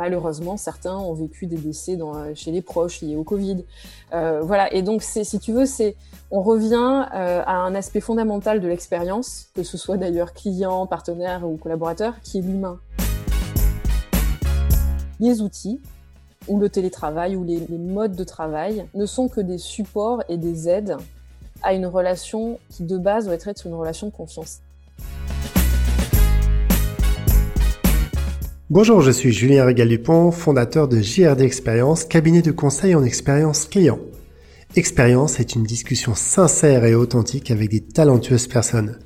malheureusement, 0.00 0.56
certains 0.56 0.96
ont 0.96 1.12
vécu 1.12 1.46
des 1.46 1.58
décès 1.58 1.96
dans, 1.96 2.34
chez 2.34 2.50
les 2.50 2.62
proches 2.62 3.02
liés 3.02 3.16
au 3.16 3.22
Covid. 3.22 3.64
voilà. 4.10 4.72
Et 4.72 4.80
donc, 4.80 5.02
si 5.02 5.38
tu 5.38 5.52
veux, 5.52 5.66
on 6.30 6.40
revient 6.40 7.06
à 7.12 7.56
un 7.56 7.74
aspect 7.74 8.00
fondamental 8.00 8.60
de 8.60 8.66
l'expérience, 8.66 9.48
que 9.54 9.62
ce 9.62 9.76
soit 9.76 9.98
d'ailleurs 9.98 10.32
client, 10.32 10.86
partenaire 10.86 11.46
ou 11.46 11.58
collaborateur, 11.58 12.14
qui 12.22 12.38
est 12.38 12.42
l'humain. 12.42 12.80
Les 15.20 15.42
outils, 15.42 15.80
ou 16.48 16.58
le 16.58 16.70
télétravail, 16.70 17.36
ou 17.36 17.44
les, 17.44 17.60
les 17.68 17.78
modes 17.78 18.16
de 18.16 18.24
travail, 18.24 18.86
ne 18.94 19.04
sont 19.04 19.28
que 19.28 19.42
des 19.42 19.58
supports 19.58 20.22
et 20.30 20.38
des 20.38 20.66
aides 20.68 20.96
à 21.62 21.74
une 21.74 21.84
relation 21.84 22.58
qui 22.70 22.84
de 22.84 22.96
base 22.96 23.26
doit 23.26 23.34
être 23.34 23.66
une 23.66 23.74
relation 23.74 24.06
de 24.06 24.12
confiance. 24.12 24.60
Bonjour, 28.72 29.00
je 29.00 29.10
suis 29.10 29.32
Julien 29.32 29.64
Régal-Dupont, 29.64 30.30
fondateur 30.30 30.86
de 30.86 31.00
JRD 31.00 31.40
Expérience, 31.40 32.04
cabinet 32.04 32.40
de 32.40 32.52
conseil 32.52 32.94
en 32.94 33.02
expérience 33.02 33.64
client. 33.64 33.98
Expérience 34.76 35.40
est 35.40 35.56
une 35.56 35.64
discussion 35.64 36.14
sincère 36.14 36.84
et 36.84 36.94
authentique 36.94 37.50
avec 37.50 37.68
des 37.68 37.80
talentueuses 37.80 38.46
personnes. 38.46 39.00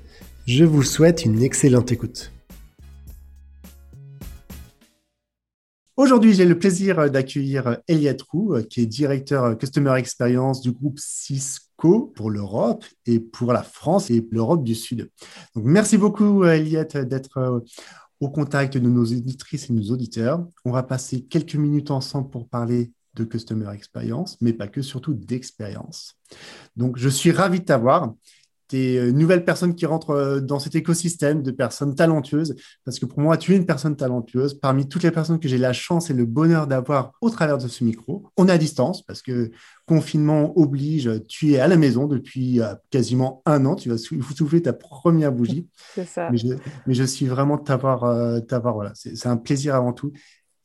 Je 0.46 0.66
vous 0.66 0.82
souhaite 0.82 1.24
une 1.24 1.42
excellente 1.42 1.90
écoute. 1.92 2.30
Aujourd'hui, 5.96 6.34
j'ai 6.34 6.44
le 6.44 6.58
plaisir 6.58 7.10
d'accueillir 7.10 7.78
Eliette 7.88 8.20
Roux, 8.20 8.56
qui 8.68 8.82
est 8.82 8.86
directeur 8.86 9.56
Customer 9.56 9.94
Experience 9.96 10.60
du 10.60 10.72
groupe 10.72 10.98
Cisco 10.98 12.12
pour 12.14 12.30
l'Europe 12.30 12.84
et 13.06 13.18
pour 13.18 13.54
la 13.54 13.62
France 13.62 14.10
et 14.10 14.26
l'Europe 14.30 14.62
du 14.62 14.74
Sud. 14.74 15.08
Donc, 15.54 15.64
merci 15.64 15.96
beaucoup, 15.96 16.44
Eliette, 16.44 16.98
d'être 16.98 17.62
au 18.20 18.30
contact 18.30 18.76
de 18.76 18.88
nos 18.88 19.04
auditrices 19.04 19.70
et 19.70 19.72
nos 19.72 19.90
auditeurs. 19.90 20.46
On 20.64 20.72
va 20.72 20.82
passer 20.82 21.24
quelques 21.24 21.56
minutes 21.56 21.90
ensemble 21.90 22.30
pour 22.30 22.48
parler 22.48 22.92
de 23.14 23.24
Customer 23.24 23.72
Experience, 23.72 24.36
mais 24.40 24.52
pas 24.52 24.68
que, 24.68 24.82
surtout 24.82 25.14
d'expérience. 25.14 26.14
Donc, 26.76 26.96
je 26.96 27.08
suis 27.08 27.30
ravi 27.30 27.60
de 27.60 27.64
t'avoir 27.64 28.14
des 28.70 28.96
euh, 28.96 29.12
nouvelles 29.12 29.44
personnes 29.44 29.74
qui 29.74 29.86
rentrent 29.86 30.10
euh, 30.10 30.40
dans 30.40 30.58
cet 30.58 30.74
écosystème 30.74 31.42
de 31.42 31.50
personnes 31.50 31.94
talentueuses. 31.94 32.54
Parce 32.84 32.98
que 32.98 33.06
pour 33.06 33.20
moi, 33.20 33.36
tu 33.36 33.52
es 33.52 33.56
une 33.56 33.66
personne 33.66 33.96
talentueuse. 33.96 34.54
Parmi 34.54 34.88
toutes 34.88 35.02
les 35.02 35.10
personnes 35.10 35.38
que 35.38 35.48
j'ai 35.48 35.58
la 35.58 35.72
chance 35.72 36.10
et 36.10 36.14
le 36.14 36.24
bonheur 36.24 36.66
d'avoir 36.66 37.12
au 37.20 37.30
travers 37.30 37.58
de 37.58 37.68
ce 37.68 37.84
micro, 37.84 38.24
on 38.36 38.48
est 38.48 38.52
à 38.52 38.58
distance 38.58 39.02
parce 39.02 39.22
que 39.22 39.50
confinement 39.86 40.58
oblige, 40.58 41.10
tu 41.28 41.52
es 41.52 41.60
à 41.60 41.68
la 41.68 41.76
maison 41.76 42.06
depuis 42.06 42.60
euh, 42.60 42.74
quasiment 42.90 43.42
un 43.44 43.66
an. 43.66 43.76
Tu 43.76 43.90
vas 43.90 43.98
souffler 43.98 44.62
ta 44.62 44.72
première 44.72 45.32
bougie. 45.32 45.68
C'est 45.94 46.06
ça. 46.06 46.30
Mais 46.30 46.94
je, 46.94 47.04
suis 47.04 47.26
vraiment 47.26 47.56
de 47.56 47.62
t'avoir. 47.62 48.42
t'avoir 48.46 48.74
voilà. 48.74 48.92
C'est 48.94 49.26
un 49.26 49.36
plaisir 49.36 49.74
avant 49.74 49.92
tout. 49.92 50.12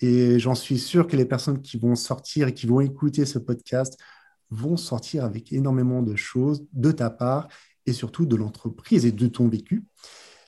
Et 0.02 0.40
j'en 0.40 0.56
suis 0.56 0.80
sûr 0.80 1.08
que 1.08 1.18
les 1.18 1.26
personnes 1.26 1.62
qui 1.62 1.78
vont 1.78 1.96
sortir 1.96 2.48
et 2.48 2.54
qui 2.54 2.66
vont 2.66 2.80
écouter 2.80 3.26
ce 3.26 3.38
podcast 3.38 4.00
vont 4.50 4.78
sortir 4.78 5.26
avec 5.26 5.52
énormément 5.52 6.02
de 6.02 6.16
choses 6.16 6.66
de 6.74 6.92
ta 6.92 7.10
part 7.10 7.50
et 7.90 7.94
surtout 7.94 8.26
de 8.26 8.36
l'entreprise 8.36 9.06
et 9.06 9.12
de 9.12 9.28
ton 9.28 9.48
vécu. 9.48 9.84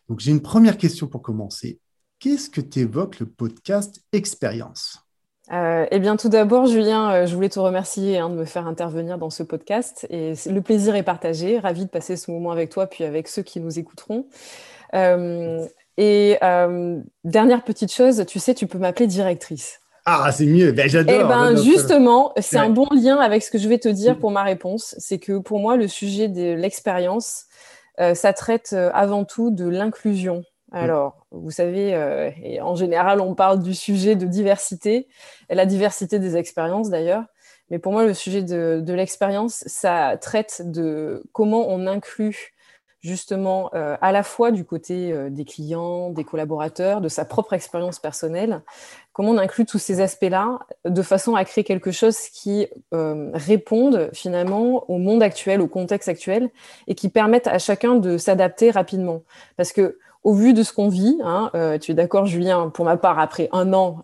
Donc 0.07 0.19
j'ai 0.19 0.31
une 0.31 0.41
première 0.41 0.77
question 0.77 1.07
pour 1.07 1.21
commencer. 1.21 1.79
Qu'est-ce 2.19 2.49
que 2.49 2.61
t'évoque 2.61 3.19
le 3.19 3.25
podcast 3.25 4.03
Expérience? 4.13 4.99
Euh, 5.51 5.85
eh 5.91 5.99
bien, 5.99 6.15
tout 6.15 6.29
d'abord, 6.29 6.65
Julien, 6.67 7.11
euh, 7.11 7.25
je 7.25 7.35
voulais 7.35 7.49
te 7.49 7.59
remercier 7.59 8.19
hein, 8.19 8.29
de 8.29 8.35
me 8.35 8.45
faire 8.45 8.67
intervenir 8.67 9.17
dans 9.17 9.29
ce 9.29 9.43
podcast. 9.43 10.07
Et 10.09 10.33
le 10.45 10.61
plaisir 10.61 10.95
est 10.95 11.03
partagé. 11.03 11.59
Ravi 11.59 11.85
de 11.85 11.89
passer 11.89 12.15
ce 12.15 12.31
moment 12.31 12.51
avec 12.51 12.69
toi, 12.69 12.87
puis 12.87 13.03
avec 13.03 13.27
ceux 13.27 13.41
qui 13.41 13.59
nous 13.59 13.79
écouteront. 13.79 14.27
Euh, 14.93 15.65
et 15.97 16.37
dernière 17.23 17.63
petite 17.63 17.91
chose, 17.91 18.25
tu 18.27 18.39
sais, 18.39 18.53
tu 18.53 18.65
peux 18.65 18.77
m'appeler 18.77 19.07
directrice. 19.07 19.79
Ah, 20.05 20.31
c'est 20.31 20.45
mieux. 20.45 20.71
Ben, 20.71 20.89
j'adore. 20.89 21.15
Eh 21.19 21.23
ben, 21.23 21.55
justement, 21.55 22.33
c'est 22.39 22.57
un 22.57 22.69
bon 22.69 22.87
lien 22.91 23.17
avec 23.17 23.43
ce 23.43 23.51
que 23.51 23.57
je 23.57 23.69
vais 23.69 23.77
te 23.77 23.89
dire 23.89 24.17
pour 24.17 24.31
ma 24.31 24.43
réponse. 24.43 24.95
C'est 24.97 25.19
que 25.19 25.37
pour 25.37 25.59
moi, 25.59 25.75
le 25.75 25.87
sujet 25.87 26.27
de 26.27 26.53
l'expérience, 26.53 27.45
euh, 27.99 28.15
ça 28.15 28.33
traite 28.33 28.71
euh, 28.73 28.89
avant 28.93 29.25
tout 29.25 29.51
de 29.51 29.67
l'inclusion. 29.67 30.43
Alors, 30.73 31.27
vous 31.31 31.51
savez, 31.51 31.93
euh, 31.93 32.31
et 32.41 32.61
en 32.61 32.75
général, 32.75 33.19
on 33.19 33.35
parle 33.35 33.61
du 33.61 33.73
sujet 33.73 34.15
de 34.15 34.25
diversité, 34.25 35.09
et 35.49 35.55
la 35.55 35.65
diversité 35.65 36.17
des 36.17 36.37
expériences 36.37 36.89
d'ailleurs. 36.89 37.25
Mais 37.69 37.77
pour 37.77 37.91
moi, 37.91 38.05
le 38.05 38.13
sujet 38.13 38.41
de, 38.41 38.81
de 38.81 38.93
l'expérience, 38.93 39.63
ça 39.67 40.17
traite 40.19 40.61
de 40.65 41.23
comment 41.33 41.67
on 41.67 41.87
inclut 41.87 42.53
justement 43.01 43.71
euh, 43.73 43.97
à 43.99 44.11
la 44.11 44.23
fois 44.23 44.51
du 44.51 44.63
côté 44.63 45.11
euh, 45.11 45.29
des 45.29 45.43
clients, 45.43 46.11
des 46.11 46.23
collaborateurs, 46.23 47.01
de 47.01 47.09
sa 47.09 47.25
propre 47.25 47.53
expérience 47.53 47.99
personnelle, 47.99 48.61
comment 49.11 49.31
on 49.31 49.37
inclut 49.37 49.65
tous 49.65 49.79
ces 49.79 50.01
aspects-là 50.01 50.59
de 50.85 51.01
façon 51.01 51.35
à 51.35 51.43
créer 51.43 51.63
quelque 51.63 51.91
chose 51.91 52.17
qui 52.31 52.67
euh, 52.93 53.31
réponde 53.33 54.11
finalement 54.13 54.89
au 54.89 54.99
monde 54.99 55.23
actuel, 55.23 55.61
au 55.61 55.67
contexte 55.67 56.09
actuel, 56.09 56.49
et 56.87 56.95
qui 56.95 57.09
permette 57.09 57.47
à 57.47 57.57
chacun 57.57 57.95
de 57.95 58.17
s'adapter 58.17 58.69
rapidement. 58.69 59.23
Parce 59.57 59.73
que 59.73 59.97
au 60.23 60.35
vu 60.35 60.53
de 60.53 60.61
ce 60.61 60.71
qu'on 60.71 60.87
vit, 60.87 61.17
hein, 61.23 61.49
tu 61.81 61.91
es 61.91 61.93
d'accord, 61.95 62.27
Julien, 62.27 62.69
pour 62.69 62.85
ma 62.85 62.95
part, 62.95 63.17
après 63.17 63.49
un 63.51 63.73
an 63.73 64.03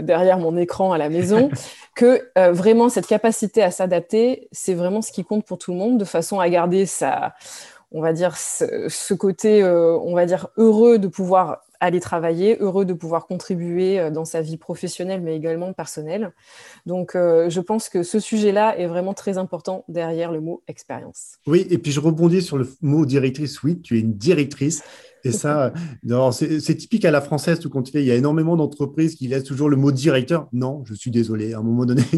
derrière 0.00 0.38
mon 0.38 0.56
écran 0.56 0.92
à 0.92 0.98
la 0.98 1.08
maison, 1.08 1.50
que 1.96 2.24
vraiment 2.52 2.88
cette 2.88 3.08
capacité 3.08 3.64
à 3.64 3.72
s'adapter, 3.72 4.46
c'est 4.52 4.74
vraiment 4.74 5.02
ce 5.02 5.10
qui 5.10 5.24
compte 5.24 5.44
pour 5.44 5.58
tout 5.58 5.72
le 5.72 5.78
monde, 5.78 5.98
de 5.98 6.04
façon 6.04 6.38
à 6.38 6.48
garder 6.48 6.86
sa 6.86 7.34
on 7.92 8.00
va 8.00 8.12
dire, 8.12 8.36
ce, 8.36 9.14
côté, 9.14 9.62
euh, 9.62 9.96
on 9.98 10.14
va 10.14 10.26
dire, 10.26 10.48
heureux 10.56 10.98
de 10.98 11.08
pouvoir 11.08 11.62
aller 11.80 12.00
travailler, 12.00 12.56
heureux 12.60 12.84
de 12.84 12.92
pouvoir 12.92 13.26
contribuer 13.26 14.00
euh, 14.00 14.10
dans 14.10 14.24
sa 14.24 14.40
vie 14.40 14.56
professionnelle, 14.56 15.20
mais 15.20 15.36
également 15.36 15.72
personnelle. 15.72 16.32
Donc, 16.86 17.14
euh, 17.14 17.50
je 17.50 17.60
pense 17.60 17.88
que 17.88 18.02
ce 18.02 18.18
sujet-là 18.18 18.78
est 18.78 18.86
vraiment 18.86 19.14
très 19.14 19.38
important 19.38 19.84
derrière 19.88 20.32
le 20.32 20.40
mot 20.40 20.62
expérience. 20.68 21.38
Oui, 21.46 21.66
et 21.70 21.78
puis 21.78 21.92
je 21.92 22.00
rebondis 22.00 22.42
sur 22.42 22.58
le 22.58 22.68
mot 22.80 23.06
directrice. 23.06 23.62
Oui, 23.62 23.80
tu 23.80 23.96
es 23.96 24.00
une 24.00 24.14
directrice. 24.14 24.82
Et 25.26 25.32
ça, 25.32 25.72
c'est 26.32 26.76
typique 26.76 27.04
à 27.04 27.10
la 27.10 27.20
française, 27.20 27.58
tout 27.58 27.70
compte 27.70 27.88
fait. 27.88 28.02
Il 28.02 28.06
y 28.06 28.10
a 28.10 28.14
énormément 28.14 28.56
d'entreprises 28.56 29.14
qui 29.14 29.28
laissent 29.28 29.44
toujours 29.44 29.68
le 29.68 29.76
mot 29.76 29.92
directeur. 29.92 30.48
Non, 30.52 30.84
je 30.84 30.94
suis 30.94 31.10
désolé. 31.10 31.52
À 31.52 31.58
un 31.58 31.62
moment 31.62 31.84
donné, 31.84 32.02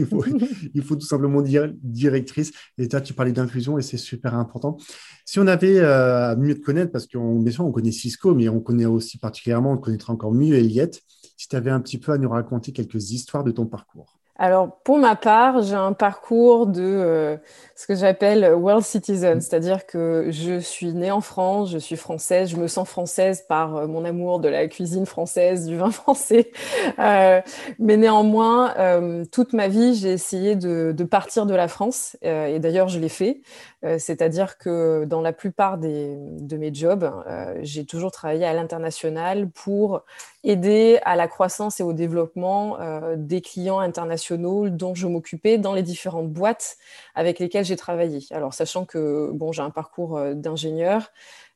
il 0.75 0.83
faut, 0.83 0.97
tout 0.97 1.07
simplement 1.07 1.43
dire 1.43 1.73
directrice. 1.83 2.53
Et 2.77 2.89
toi, 2.89 3.01
tu 3.01 3.15
parlais 3.15 3.33
d'infusion 3.33 3.79
et 3.79 3.83
c'est 3.83 3.97
super 3.97 4.35
important. 4.35 4.77
Si 5.25 5.39
on 5.39 5.47
avait 5.47 5.79
euh, 5.79 6.37
mieux 6.37 6.55
te 6.55 6.65
connaître, 6.65 6.93
parce 6.93 7.07
qu'on 7.07 7.41
bien 7.41 7.53
sûr, 7.53 7.65
on 7.65 7.73
connaît 7.73 7.93
Cisco, 7.93 8.35
mais 8.35 8.49
on 8.49 8.61
connaît 8.61 8.87
aussi 8.87 9.19
particulièrement, 9.19 9.73
on 9.73 9.79
connaîtra 9.79 10.13
encore 10.13 10.33
mieux 10.33 10.55
Eliette, 10.55 11.03
si 11.37 11.49
tu 11.49 11.57
avais 11.57 11.71
un 11.71 11.81
petit 11.81 11.99
peu 11.99 12.13
à 12.13 12.19
nous 12.19 12.29
raconter 12.29 12.73
quelques 12.73 13.13
histoires 13.13 13.45
de 13.45 13.51
ton 13.51 13.67
parcours. 13.67 14.18
Alors, 14.41 14.79
pour 14.85 14.99
ma 14.99 15.17
part, 15.17 15.63
j'ai 15.63 15.75
un 15.75 15.93
parcours 15.93 16.69
de 16.69 16.81
euh, 16.81 17.37
ce 17.75 17.89
que 17.89 17.97
j'appelle 17.97 18.55
world 18.55 18.85
citizen, 18.85 19.41
c'est-à-dire 19.41 19.85
que 19.85 20.29
je 20.31 20.61
suis 20.61 20.93
née 20.93 21.11
en 21.11 21.21
France, 21.21 21.73
je 21.73 21.79
suis 21.79 21.97
française, 21.97 22.51
je 22.51 22.57
me 22.57 22.69
sens 22.69 22.89
française 22.89 23.45
par 23.49 23.75
euh, 23.75 23.87
mon 23.89 24.05
amour 24.05 24.39
de 24.39 24.49
la 24.49 24.69
cuisine 24.69 25.07
française, 25.07 25.67
du 25.67 25.77
vin 25.77 25.91
français. 25.93 26.53
Euh, 27.01 27.41
mais 27.81 27.97
néanmoins, 27.97 28.75
euh, 28.79 29.25
toute 29.25 29.55
ma 29.55 29.67
vie, 29.67 29.97
j'ai 29.97 30.13
essayé 30.13 30.55
de, 30.55 30.95
de, 30.97 31.05
partir 31.05 31.45
de 31.45 31.55
la 31.57 31.67
France, 31.67 32.17
euh, 32.25 32.47
et 32.47 32.61
d'ailleurs, 32.61 32.89
je 32.89 33.01
l'ai 33.01 33.09
fait. 33.09 33.41
C'est-à-dire 33.83 34.59
que 34.59 35.05
dans 35.05 35.21
la 35.21 35.33
plupart 35.33 35.79
des, 35.79 36.17
de 36.19 36.57
mes 36.57 36.75
jobs, 36.75 37.13
j'ai 37.61 37.85
toujours 37.85 38.11
travaillé 38.11 38.45
à 38.45 38.53
l'international 38.53 39.49
pour 39.51 40.03
aider 40.45 40.99
à 41.05 41.17
la 41.17 41.29
croissance 41.29 41.81
et 41.81 41.83
au 41.83 41.93
développement 41.93 42.81
euh, 42.81 43.17
des 43.17 43.41
clients 43.41 43.81
internationaux 43.81 44.69
dont 44.69 44.95
je 44.95 45.07
m'occupais 45.07 45.59
dans 45.59 45.75
les 45.75 45.83
différentes 45.83 46.31
boîtes 46.31 46.77
avec 47.15 47.39
lesquelles 47.39 47.65
j'ai 47.65 47.77
travaillé. 47.77 48.25
Alors, 48.31 48.55
sachant 48.55 48.85
que 48.85 49.31
bon, 49.33 49.53
j'ai 49.53 49.63
un 49.63 49.71
parcours 49.71 50.17
euh, 50.17 50.35
d'ingénieur, 50.35 51.03
euh, 51.03 51.09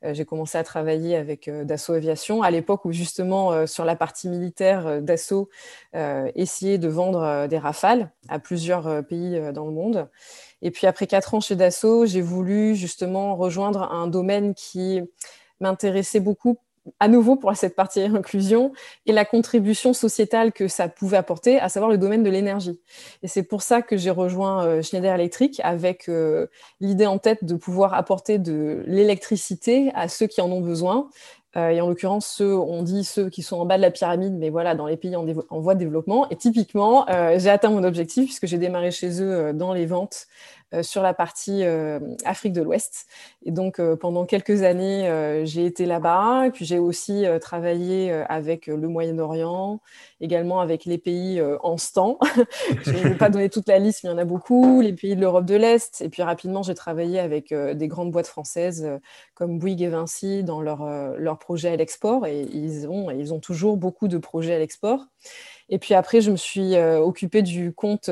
j'ai 0.04 0.24
commencé 0.24 0.58
à 0.58 0.64
travailler 0.64 1.16
avec 1.16 1.48
Dassault 1.48 1.94
Aviation 1.94 2.42
à 2.42 2.50
l'époque 2.50 2.84
où 2.84 2.92
justement 2.92 3.66
sur 3.66 3.84
la 3.84 3.96
partie 3.96 4.28
militaire, 4.28 5.00
Dassault 5.02 5.48
essayait 5.94 6.78
de 6.78 6.88
vendre 6.88 7.46
des 7.48 7.58
rafales 7.58 8.10
à 8.28 8.38
plusieurs 8.38 9.04
pays 9.06 9.40
dans 9.52 9.66
le 9.66 9.72
monde. 9.72 10.08
Et 10.60 10.70
puis 10.70 10.86
après 10.86 11.06
quatre 11.06 11.34
ans 11.34 11.40
chez 11.40 11.56
Dassault, 11.56 12.06
j'ai 12.06 12.20
voulu 12.20 12.74
justement 12.74 13.36
rejoindre 13.36 13.92
un 13.92 14.06
domaine 14.06 14.54
qui 14.54 15.00
m'intéressait 15.60 16.20
beaucoup 16.20 16.58
à 17.00 17.08
nouveau 17.08 17.36
pour 17.36 17.54
cette 17.56 17.76
partie 17.76 18.00
inclusion 18.02 18.72
et 19.06 19.12
la 19.12 19.24
contribution 19.24 19.92
sociétale 19.92 20.52
que 20.52 20.68
ça 20.68 20.88
pouvait 20.88 21.16
apporter, 21.16 21.58
à 21.60 21.68
savoir 21.68 21.90
le 21.90 21.98
domaine 21.98 22.22
de 22.22 22.30
l'énergie. 22.30 22.80
Et 23.22 23.28
c'est 23.28 23.42
pour 23.42 23.62
ça 23.62 23.82
que 23.82 23.96
j'ai 23.96 24.10
rejoint 24.10 24.64
euh, 24.64 24.82
Schneider 24.82 25.14
Electric 25.14 25.60
avec 25.64 26.08
euh, 26.08 26.46
l'idée 26.80 27.06
en 27.06 27.18
tête 27.18 27.44
de 27.44 27.54
pouvoir 27.54 27.94
apporter 27.94 28.38
de 28.38 28.82
l'électricité 28.86 29.90
à 29.94 30.08
ceux 30.08 30.26
qui 30.26 30.40
en 30.40 30.50
ont 30.50 30.60
besoin 30.60 31.08
et 31.54 31.82
en 31.82 31.88
l'occurrence, 31.90 32.26
ceux, 32.26 32.56
on 32.56 32.82
dit 32.82 33.04
ceux 33.04 33.28
qui 33.28 33.42
sont 33.42 33.58
en 33.58 33.66
bas 33.66 33.76
de 33.76 33.82
la 33.82 33.90
pyramide, 33.90 34.32
mais 34.32 34.48
voilà, 34.48 34.74
dans 34.74 34.86
les 34.86 34.96
pays 34.96 35.14
en, 35.16 35.26
voie 35.60 35.74
de 35.74 35.80
développement. 35.80 36.26
Et 36.30 36.36
typiquement, 36.36 37.04
j'ai 37.36 37.50
atteint 37.50 37.68
mon 37.68 37.84
objectif 37.84 38.24
puisque 38.24 38.46
j'ai 38.46 38.56
démarré 38.56 38.90
chez 38.90 39.20
eux 39.20 39.52
dans 39.52 39.74
les 39.74 39.84
ventes 39.84 40.28
euh, 40.61 40.61
sur 40.80 41.02
la 41.02 41.12
partie 41.12 41.64
euh, 41.64 41.98
Afrique 42.24 42.54
de 42.54 42.62
l'Ouest. 42.62 43.06
Et 43.44 43.50
donc, 43.50 43.78
euh, 43.78 43.96
pendant 43.96 44.24
quelques 44.24 44.62
années, 44.62 45.42
j'ai 45.44 45.66
été 45.66 45.84
là-bas. 45.84 46.50
Puis, 46.52 46.64
j'ai 46.64 46.78
aussi 46.78 47.24
travaillé 47.40 48.12
avec 48.12 48.66
le 48.66 48.88
Moyen-Orient, 48.88 49.80
également 50.20 50.60
avec 50.60 50.84
les 50.84 50.98
pays 50.98 51.42
en 51.62 51.76
stand. 51.76 52.16
Je 52.84 52.90
ne 52.92 53.08
vais 53.08 53.14
pas 53.16 53.28
donner 53.28 53.50
toute 53.50 53.68
la 53.68 53.78
liste, 53.78 54.04
mais 54.04 54.10
il 54.10 54.12
y 54.12 54.14
en 54.14 54.18
a 54.18 54.24
beaucoup. 54.24 54.80
Les 54.80 54.92
pays 54.92 55.16
de 55.16 55.20
l'Europe 55.20 55.44
de 55.44 55.56
l'Est. 55.56 56.00
Et 56.00 56.08
puis, 56.08 56.22
rapidement, 56.22 56.62
j'ai 56.62 56.74
travaillé 56.74 57.18
avec 57.18 57.52
des 57.52 57.88
grandes 57.88 58.10
boîtes 58.10 58.26
françaises 58.26 58.88
comme 59.34 59.58
Bouygues 59.58 59.82
et 59.82 59.88
Vinci 59.88 60.44
dans 60.44 60.60
leur, 60.60 60.86
leur 61.18 61.38
projet 61.38 61.70
à 61.70 61.76
l'export. 61.76 62.26
Et 62.26 62.42
ils 62.52 62.88
ont, 62.88 63.10
ils 63.10 63.34
ont 63.34 63.40
toujours 63.40 63.76
beaucoup 63.76 64.08
de 64.08 64.18
projets 64.18 64.54
à 64.54 64.58
l'export. 64.58 65.06
Et 65.68 65.78
puis 65.78 65.94
après, 65.94 66.20
je 66.20 66.30
me 66.30 66.36
suis 66.36 66.76
occupée 66.76 67.42
du 67.42 67.72
compte 67.72 68.10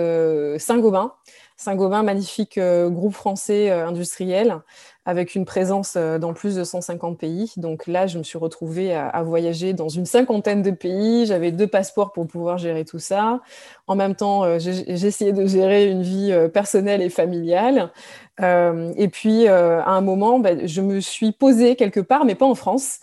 Saint-Gobain, 0.59 1.13
Saint-Gobain, 1.61 2.03
magnifique 2.03 2.57
euh, 2.57 2.89
groupe 2.89 3.13
français 3.13 3.71
euh, 3.71 3.87
industriel 3.87 4.61
avec 5.05 5.35
une 5.35 5.45
présence 5.45 5.93
euh, 5.95 6.19
dans 6.19 6.33
plus 6.33 6.57
de 6.57 6.65
150 6.65 7.19
pays. 7.19 7.53
Donc 7.59 7.87
là, 7.87 8.07
je 8.07 8.17
me 8.17 8.23
suis 8.23 8.39
retrouvée 8.39 8.95
à, 8.95 9.23
voyager 9.23 9.75
dans 9.75 9.91
une 9.91 10.07
cinquantaine 10.07 10.63
de 10.63 10.71
pays. 10.71 11.27
J'avais 11.27 11.53
deux 11.53 11.67
passeports 11.67 12.13
pour 12.13 12.27
pouvoir 12.27 12.57
gérer 12.57 12.87
tout 12.87 12.99
ça. 12.99 13.43
En 13.87 13.95
même 13.95 14.15
temps, 14.15 14.47
essayé 14.57 15.35
de 15.35 15.45
gérer 15.45 15.91
une 15.91 16.03
vie 16.03 16.33
personnelle 16.53 17.03
et 17.03 17.11
familiale. 17.11 17.91
Et 18.41 19.09
puis, 19.09 19.47
à 19.47 19.91
un 19.91 20.01
moment, 20.01 20.39
bah, 20.39 20.67
je 20.67 20.81
me 20.81 21.01
suis 21.01 21.33
posée 21.33 21.77
quelque 21.77 22.01
part, 22.01 22.25
mais 22.25 22.35
pas 22.35 22.47
en 22.47 22.55
France, 22.55 22.99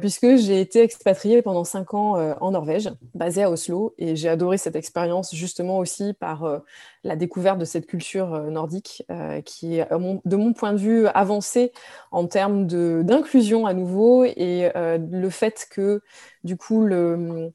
puisque 0.00 0.36
j'ai 0.36 0.60
été 0.60 0.82
expatriée 0.82 1.42
pendant 1.42 1.64
cinq 1.64 1.94
ans 1.94 2.16
en 2.40 2.50
Norvège, 2.50 2.90
basée 3.14 3.42
à 3.42 3.50
Oslo. 3.50 3.94
Et 3.98 4.16
j'ai 4.16 4.28
adoré 4.28 4.58
cette 4.58 4.76
expérience 4.76 5.34
justement 5.34 5.78
aussi 5.78 6.14
par 6.14 6.62
la 7.04 7.16
découverte 7.16 7.58
de 7.58 7.64
cette 7.64 7.86
culture 7.86 8.34
euh, 8.34 8.50
nordique 8.50 9.04
euh, 9.10 9.40
qui 9.40 9.78
est, 9.78 9.88
de 9.90 10.36
mon 10.36 10.52
point 10.52 10.72
de 10.72 10.78
vue, 10.78 11.06
avancée 11.08 11.72
en 12.10 12.26
termes 12.26 12.66
d'inclusion 12.66 13.66
à 13.66 13.74
nouveau 13.74 14.24
et 14.24 14.70
euh, 14.76 14.98
le 14.98 15.30
fait 15.30 15.66
que, 15.70 16.02
du 16.44 16.56
coup, 16.56 16.84
le, 16.84 17.50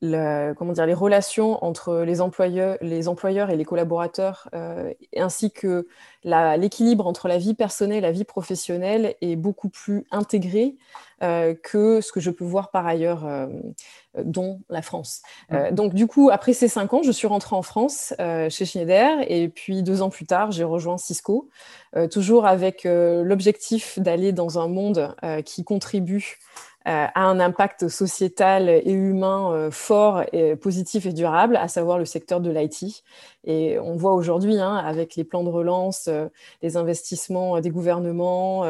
comment 0.00 0.72
dire, 0.72 0.86
les 0.86 0.94
relations 0.94 1.64
entre 1.64 2.00
les 2.00 2.20
employeurs, 2.20 2.76
les 2.80 3.08
employeurs 3.08 3.50
et 3.50 3.56
les 3.56 3.64
collaborateurs, 3.64 4.48
ainsi 5.16 5.50
que 5.50 5.86
l'équilibre 6.24 7.06
entre 7.06 7.28
la 7.28 7.38
vie 7.38 7.54
personnelle 7.54 7.98
et 7.98 8.00
la 8.00 8.12
vie 8.12 8.24
professionnelle 8.24 9.14
est 9.20 9.36
beaucoup 9.36 9.68
plus 9.68 10.04
intégré 10.10 10.76
euh, 11.22 11.54
que 11.54 12.00
ce 12.00 12.12
que 12.12 12.20
je 12.20 12.30
peux 12.30 12.44
voir 12.44 12.70
par 12.70 12.86
ailleurs, 12.86 13.24
euh, 13.24 13.46
dont 14.24 14.60
la 14.68 14.82
France. 14.82 15.22
Euh, 15.52 15.70
donc 15.70 15.94
du 15.94 16.06
coup, 16.06 16.28
après 16.30 16.52
ces 16.52 16.68
cinq 16.68 16.92
ans, 16.92 17.02
je 17.02 17.12
suis 17.12 17.26
rentrée 17.26 17.56
en 17.56 17.62
France 17.62 18.12
chez 18.48 18.64
Schneider 18.64 19.18
et 19.28 19.48
puis 19.48 19.82
deux 19.82 20.02
ans 20.02 20.10
plus 20.10 20.26
tard, 20.26 20.50
j'ai 20.50 20.64
rejoint 20.64 20.98
Cisco, 20.98 21.48
toujours 22.10 22.46
avec 22.46 22.84
l'objectif 22.84 23.98
d'aller 23.98 24.32
dans 24.32 24.58
un 24.58 24.68
monde 24.68 25.14
qui 25.44 25.64
contribue 25.64 26.38
euh, 26.73 26.73
a 26.84 27.26
un 27.26 27.40
impact 27.40 27.88
sociétal 27.88 28.68
et 28.68 28.92
humain 28.92 29.52
euh, 29.52 29.70
fort, 29.70 30.22
et 30.32 30.54
positif 30.56 31.06
et 31.06 31.12
durable, 31.12 31.56
à 31.56 31.68
savoir 31.68 31.98
le 31.98 32.04
secteur 32.04 32.40
de 32.40 32.50
l'IT. 32.50 33.02
Et 33.44 33.78
on 33.78 33.96
voit 33.96 34.14
aujourd'hui, 34.14 34.58
hein, 34.58 34.76
avec 34.76 35.16
les 35.16 35.24
plans 35.24 35.44
de 35.44 35.48
relance, 35.48 36.08
euh, 36.08 36.26
les 36.62 36.76
investissements 36.76 37.60
des 37.60 37.70
gouvernements, 37.70 38.64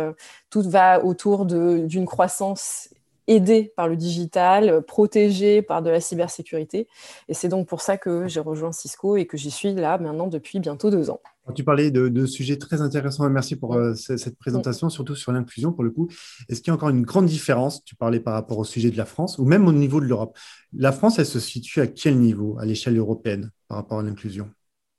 tout 0.50 0.62
va 0.62 1.04
autour 1.04 1.46
d'une 1.46 2.06
croissance 2.06 2.93
aidée 3.26 3.72
par 3.76 3.88
le 3.88 3.96
digital, 3.96 4.82
protégée 4.82 5.62
par 5.62 5.82
de 5.82 5.90
la 5.90 6.00
cybersécurité. 6.00 6.88
Et 7.28 7.34
c'est 7.34 7.48
donc 7.48 7.66
pour 7.66 7.80
ça 7.80 7.96
que 7.96 8.28
j'ai 8.28 8.40
rejoint 8.40 8.72
Cisco 8.72 9.16
et 9.16 9.26
que 9.26 9.36
j'y 9.36 9.50
suis 9.50 9.74
là 9.74 9.98
maintenant 9.98 10.26
depuis 10.26 10.60
bientôt 10.60 10.90
deux 10.90 11.10
ans. 11.10 11.20
Tu 11.54 11.62
parlais 11.62 11.90
de, 11.90 12.26
sujets 12.26 12.56
très 12.56 12.80
intéressants 12.80 13.26
et 13.26 13.30
merci 13.30 13.56
pour 13.56 13.74
euh, 13.74 13.94
cette 13.94 14.38
présentation, 14.38 14.88
surtout 14.88 15.14
sur 15.14 15.30
l'inclusion 15.30 15.72
pour 15.72 15.84
le 15.84 15.90
coup. 15.90 16.08
Est-ce 16.48 16.62
qu'il 16.62 16.68
y 16.68 16.70
a 16.70 16.74
encore 16.74 16.88
une 16.88 17.02
grande 17.02 17.26
différence 17.26 17.84
Tu 17.84 17.94
parlais 17.94 18.20
par 18.20 18.32
rapport 18.32 18.58
au 18.58 18.64
sujet 18.64 18.90
de 18.90 18.96
la 18.96 19.04
France 19.04 19.38
ou 19.38 19.44
même 19.44 19.68
au 19.68 19.72
niveau 19.72 20.00
de 20.00 20.06
l'Europe? 20.06 20.38
La 20.72 20.90
France, 20.90 21.18
elle 21.18 21.26
se 21.26 21.40
situe 21.40 21.80
à 21.80 21.86
quel 21.86 22.18
niveau 22.18 22.56
à 22.58 22.64
l'échelle 22.64 22.96
européenne 22.96 23.50
par 23.68 23.76
rapport 23.76 23.98
à 23.98 24.02
l'inclusion? 24.02 24.48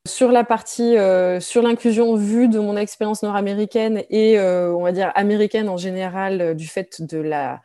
Sur 0.07 0.31
la 0.31 0.43
partie 0.43 0.97
euh, 0.97 1.39
sur 1.39 1.63
l'inclusion 1.63 2.15
vue 2.15 2.47
de 2.47 2.59
mon 2.59 2.77
expérience 2.77 3.23
nord-américaine 3.23 4.03
et 4.11 4.37
euh, 4.37 4.71
on 4.71 4.83
va 4.83 4.91
dire 4.91 5.11
américaine 5.15 5.67
en 5.67 5.77
général 5.77 6.55
du 6.55 6.67
fait 6.67 7.01
de 7.01 7.17
la 7.17 7.61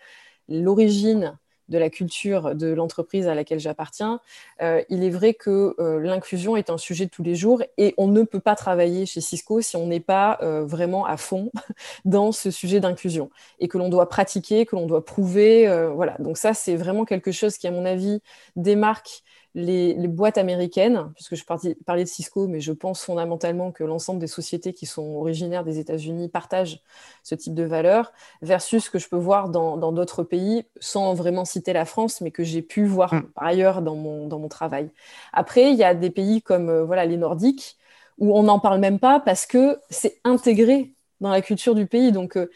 l'origine 0.50 1.38
de 1.70 1.78
la 1.78 1.88
culture 1.88 2.54
de 2.54 2.66
l'entreprise 2.66 3.28
à 3.28 3.34
laquelle 3.34 3.60
j'appartiens, 3.60 4.20
euh, 4.60 4.82
il 4.90 5.04
est 5.04 5.10
vrai 5.10 5.34
que 5.34 5.74
euh, 5.78 6.00
l'inclusion 6.00 6.56
est 6.56 6.68
un 6.68 6.76
sujet 6.76 7.06
de 7.06 7.10
tous 7.10 7.22
les 7.22 7.36
jours 7.36 7.62
et 7.78 7.94
on 7.96 8.08
ne 8.08 8.22
peut 8.24 8.40
pas 8.40 8.56
travailler 8.56 9.06
chez 9.06 9.20
Cisco 9.20 9.60
si 9.60 9.76
on 9.76 9.86
n'est 9.86 10.00
pas 10.00 10.38
euh, 10.42 10.64
vraiment 10.64 11.06
à 11.06 11.16
fond 11.16 11.50
dans 12.04 12.32
ce 12.32 12.50
sujet 12.50 12.80
d'inclusion 12.80 13.30
et 13.60 13.68
que 13.68 13.78
l'on 13.78 13.88
doit 13.88 14.08
pratiquer, 14.08 14.66
que 14.66 14.76
l'on 14.76 14.86
doit 14.86 15.04
prouver. 15.04 15.68
voilà. 15.94 16.16
Donc 16.18 16.36
ça, 16.36 16.52
c'est 16.52 16.74
vraiment 16.74 17.04
quelque 17.04 17.30
chose 17.30 17.56
qui, 17.56 17.68
à 17.68 17.70
mon 17.70 17.84
avis, 17.84 18.20
démarque 18.56 19.22
les, 19.54 19.94
boîtes 20.08 20.38
américaines, 20.38 21.10
puisque 21.14 21.34
je 21.34 21.44
parlais 21.44 22.04
de 22.04 22.08
Cisco, 22.08 22.46
mais 22.46 22.60
je 22.60 22.72
pense 22.72 23.02
fondamentalement 23.02 23.72
que 23.72 23.84
l'ensemble 23.84 24.20
des 24.20 24.26
sociétés 24.26 24.72
qui 24.72 24.86
sont 24.86 25.16
originaires 25.16 25.64
des 25.64 25.78
États-Unis 25.78 26.28
partagent 26.28 26.80
ce 27.22 27.34
type 27.34 27.54
de 27.54 27.64
valeurs, 27.64 28.12
versus 28.42 28.84
ce 28.84 28.90
que 28.90 28.98
je 28.98 29.08
peux 29.08 29.16
voir 29.16 29.48
dans 29.48 29.92
d'autres 29.92 30.22
pays, 30.22 30.64
sans 30.78 31.14
vraiment 31.14 31.44
citer 31.44 31.72
la 31.72 31.84
France, 31.84 32.20
mais 32.20 32.30
que 32.30 32.44
j'ai 32.44 32.62
pu 32.62 32.84
voir 32.84 33.14
mm. 33.14 33.22
par 33.34 33.44
ailleurs 33.44 33.82
dans 33.82 33.96
mon, 33.96 34.26
dans 34.26 34.38
mon 34.38 34.48
travail. 34.48 34.90
Après, 35.32 35.72
il 35.72 35.76
y 35.76 35.84
a 35.84 35.94
des 35.94 36.10
pays 36.10 36.42
comme 36.42 36.68
euh, 36.68 36.84
voilà, 36.84 37.04
les 37.04 37.16
Nordiques, 37.16 37.76
où 38.18 38.36
on 38.36 38.44
n'en 38.44 38.58
parle 38.60 38.78
même 38.80 38.98
pas 38.98 39.18
parce 39.18 39.46
que 39.46 39.80
c'est 39.88 40.20
intégré 40.24 40.94
dans 41.20 41.30
la 41.30 41.42
culture 41.42 41.74
du 41.74 41.86
pays. 41.86 42.12
Donc, 42.12 42.36
euh, 42.36 42.50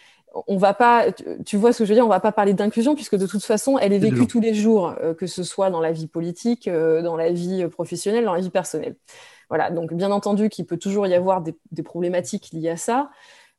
on 0.46 0.56
va 0.56 0.75
pas, 0.75 1.06
tu 1.44 1.56
vois 1.56 1.72
ce 1.72 1.78
que 1.78 1.84
je 1.84 1.90
veux 1.90 1.94
dire, 1.94 2.04
on 2.04 2.10
va 2.10 2.20
pas 2.20 2.32
parler 2.32 2.54
d'inclusion 2.54 2.94
puisque 2.94 3.16
de 3.16 3.26
toute 3.26 3.44
façon, 3.44 3.78
elle 3.78 3.92
est 3.92 3.98
vécue 3.98 4.26
tous 4.26 4.40
les 4.40 4.54
jours, 4.54 4.94
euh, 5.00 5.14
que 5.14 5.26
ce 5.26 5.42
soit 5.42 5.70
dans 5.70 5.81
la 5.81 5.92
vie 5.92 6.06
politique, 6.06 6.69
euh, 6.69 7.02
dans 7.02 7.16
la 7.16 7.31
vie 7.31 7.66
professionnelle, 7.69 8.25
dans 8.25 8.34
la 8.34 8.40
vie 8.40 8.50
personnelle. 8.50 8.96
Voilà, 9.48 9.70
donc 9.70 9.92
bien 9.92 10.10
entendu 10.10 10.48
qu'il 10.48 10.66
peut 10.66 10.78
toujours 10.78 11.06
y 11.06 11.14
avoir 11.14 11.42
des, 11.42 11.82
problématiques 11.82 12.50
liées 12.52 12.70
à 12.70 12.76
ça, 12.76 13.10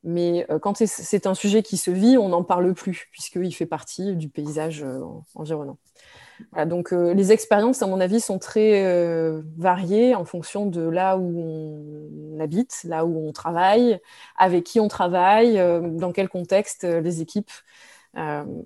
mais 0.06 0.46
euh, 0.50 0.58
quand 0.58 0.82
c'est 0.86 1.26
un 1.26 1.34
sujet 1.34 1.62
qui 1.62 1.76
se 1.76 1.90
vit, 1.90 2.16
on 2.16 2.30
n'en 2.30 2.44
parle 2.44 2.72
plus 2.72 3.08
puisqu'il 3.10 3.54
fait 3.54 3.66
partie 3.66 4.16
du 4.16 4.28
paysage 4.28 4.84
environnant 5.34 5.76
donc 6.66 6.92
euh, 6.92 7.14
les 7.14 7.32
expériences, 7.32 7.82
à 7.82 7.86
mon 7.86 8.00
avis, 8.00 8.20
sont 8.20 8.38
très 8.38 8.84
euh, 8.84 9.42
variées 9.56 10.14
en 10.14 10.24
fonction 10.24 10.66
de 10.66 10.82
là 10.82 11.16
où 11.16 11.38
on 11.38 12.40
habite, 12.40 12.80
là 12.84 13.04
où 13.04 13.28
on 13.28 13.32
travaille, 13.32 14.00
avec 14.36 14.64
qui 14.64 14.80
on 14.80 14.88
travaille, 14.88 15.58
euh, 15.58 15.80
dans 15.80 16.12
quel 16.12 16.28
contexte 16.28 16.84
les 16.84 17.20
équipes. 17.20 17.50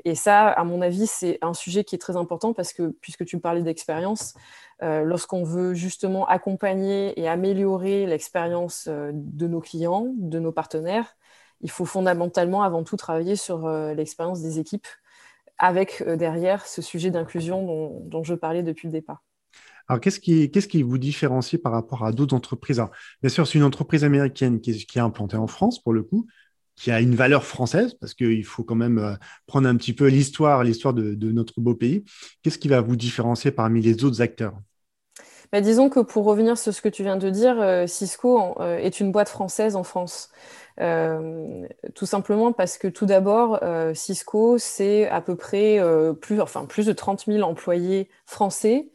et 0.05 0.15
ça, 0.15 0.49
à 0.49 0.63
mon 0.63 0.81
avis, 0.81 1.09
c'est 1.09 1.39
un 1.43 1.55
sujet 1.55 1.83
qui 1.83 1.97
est 1.97 1.99
très 1.99 2.17
important 2.17 2.53
parce 2.53 2.73
que, 2.73 2.95
puisque 3.01 3.25
tu 3.25 3.41
parlais 3.41 3.63
d'expérience, 3.63 4.35
lorsqu'on 4.81 5.43
veut 5.43 5.75
justement 5.75 6.25
accompagner 6.29 7.19
et 7.21 7.29
améliorer 7.29 8.07
l'expérience 8.07 8.89
de 8.89 9.47
nos 9.49 9.61
clients, 9.61 10.07
de 10.17 10.39
nos 10.39 10.53
partenaires, 10.53 11.17
il 11.61 11.71
faut 11.71 11.85
fondamentalement 11.85 12.63
avant 12.63 12.85
tout 12.85 12.97
travailler 12.97 13.37
sur 13.37 13.69
l'expérience 13.69 14.41
des 14.41 14.59
équipes 14.59 14.87
avec 15.61 16.03
euh, 16.07 16.17
derrière 16.17 16.67
ce 16.67 16.83
sujet 16.83 17.11
d'inclusion 17.11 18.01
dont, 18.03 18.25
je 18.25 18.35
parlais 18.35 18.63
depuis 18.63 18.89
le 18.89 18.93
départ. 18.93 19.23
Alors, 19.87 20.01
qu'est-ce 20.01 20.19
qui, 20.21 20.83
vous 20.83 20.99
différencie 20.99 21.61
par 21.61 21.73
rapport 21.73 22.05
à 22.05 22.13
d'autres 22.13 22.35
entreprises? 22.35 22.83
Bien 23.23 23.29
sûr, 23.29 23.47
c'est 23.47 23.59
une 23.59 23.65
entreprise 23.65 24.05
américaine 24.05 24.61
qui 24.61 24.71
est, 24.71 24.87
qui 24.87 24.99
est 24.99 25.03
implantée 25.03 25.37
en 25.37 25.47
France, 25.47 25.83
pour 25.83 25.93
le 25.93 26.03
coup, 26.03 26.27
qui 26.77 26.91
a 26.91 27.01
une 27.01 27.15
valeur 27.15 27.45
française, 27.45 27.95
parce 27.95 28.15
qu'il 28.15 28.45
faut 28.45 28.65
quand 28.65 28.75
même 28.75 28.99
euh, 28.99 29.15
prendre 29.47 29.69
un 29.69 29.77
petit 29.77 29.93
peu 29.93 30.07
l'histoire, 30.07 30.65
l'histoire 30.65 30.95
de, 30.95 31.33
notre 31.33 31.61
beau 31.61 31.75
pays. 31.75 32.05
Qu'est-ce 32.43 32.59
qui 32.59 32.69
va 32.69 32.81
vous 32.81 32.97
différencier 32.97 33.51
parmi 33.51 33.83
les 33.83 34.05
autres 34.05 34.23
acteurs? 34.23 34.57
Bah, 35.53 35.61
Disons 35.61 35.89
que 35.89 36.01
pour 36.01 36.25
revenir 36.25 36.59
sur 36.59 36.73
ce 36.75 36.81
que 36.81 36.89
tu 36.89 37.03
viens 37.03 37.17
de 37.17 37.31
dire, 37.31 37.61
euh, 37.61 37.87
Cisco 37.87 38.61
est 38.61 39.01
une 39.01 39.13
boîte 39.13 39.29
française 39.29 39.77
en 39.77 39.85
France. 39.85 40.31
Euh, 40.81 41.67
tout 41.95 42.07
simplement 42.07 42.53
parce 42.53 42.79
que 42.79 42.89
tout 42.89 43.05
d'abord, 43.05 43.59
euh, 43.63 43.93
Cisco, 43.93 44.57
c'est 44.57 45.09
à 45.09 45.21
peu 45.21 45.37
près 45.37 45.79
euh, 45.79 46.15
plus, 46.15 46.41
enfin, 46.41 46.65
plus 46.65 46.87
de 46.87 46.93
30 46.93 47.27
000 47.27 47.43
employés 47.43 48.09
français 48.27 48.89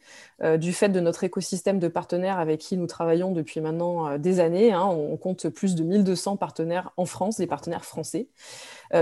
du 0.58 0.74
fait 0.74 0.90
de 0.90 1.00
notre 1.00 1.24
écosystème 1.24 1.78
de 1.78 1.88
partenaires 1.88 2.38
avec 2.38 2.60
qui 2.60 2.76
nous 2.76 2.86
travaillons 2.86 3.32
depuis 3.32 3.62
maintenant 3.62 4.18
des 4.18 4.38
années. 4.38 4.70
Hein. 4.70 4.84
on 4.84 5.16
compte 5.16 5.48
plus 5.48 5.74
de 5.74 5.82
1200 5.82 6.36
partenaires 6.36 6.92
en 6.98 7.06
France, 7.06 7.38
des 7.38 7.46
partenaires 7.46 7.86
français. 7.86 8.28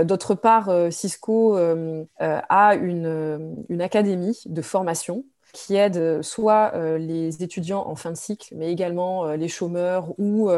D'autre 0.05 0.33
part, 0.33 0.71
Cisco 0.91 1.57
a 1.57 2.75
une, 2.75 3.81
académie 3.81 4.43
de 4.45 4.61
formation 4.61 5.25
qui 5.55 5.75
aide 5.75 6.21
soit 6.21 6.73
les 6.97 7.41
étudiants 7.41 7.87
en 7.87 7.95
fin 7.95 8.11
de 8.11 8.17
cycle, 8.17 8.53
mais 8.55 8.71
également 8.71 9.31
les 9.31 9.47
chômeurs 9.47 10.13
ou 10.19 10.49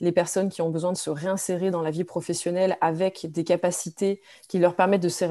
les 0.00 0.12
personnes 0.12 0.48
qui 0.48 0.62
ont 0.62 0.70
besoin 0.70 0.92
de 0.92 0.96
se 0.96 1.10
réinsérer 1.10 1.70
dans 1.70 1.82
la 1.82 1.90
vie 1.90 2.04
professionnelle 2.04 2.76
avec 2.80 3.30
des 3.30 3.44
capacités 3.44 4.22
qui 4.48 4.58
leur 4.58 4.74
permettent 4.74 5.02
de 5.02 5.08
se 5.08 5.24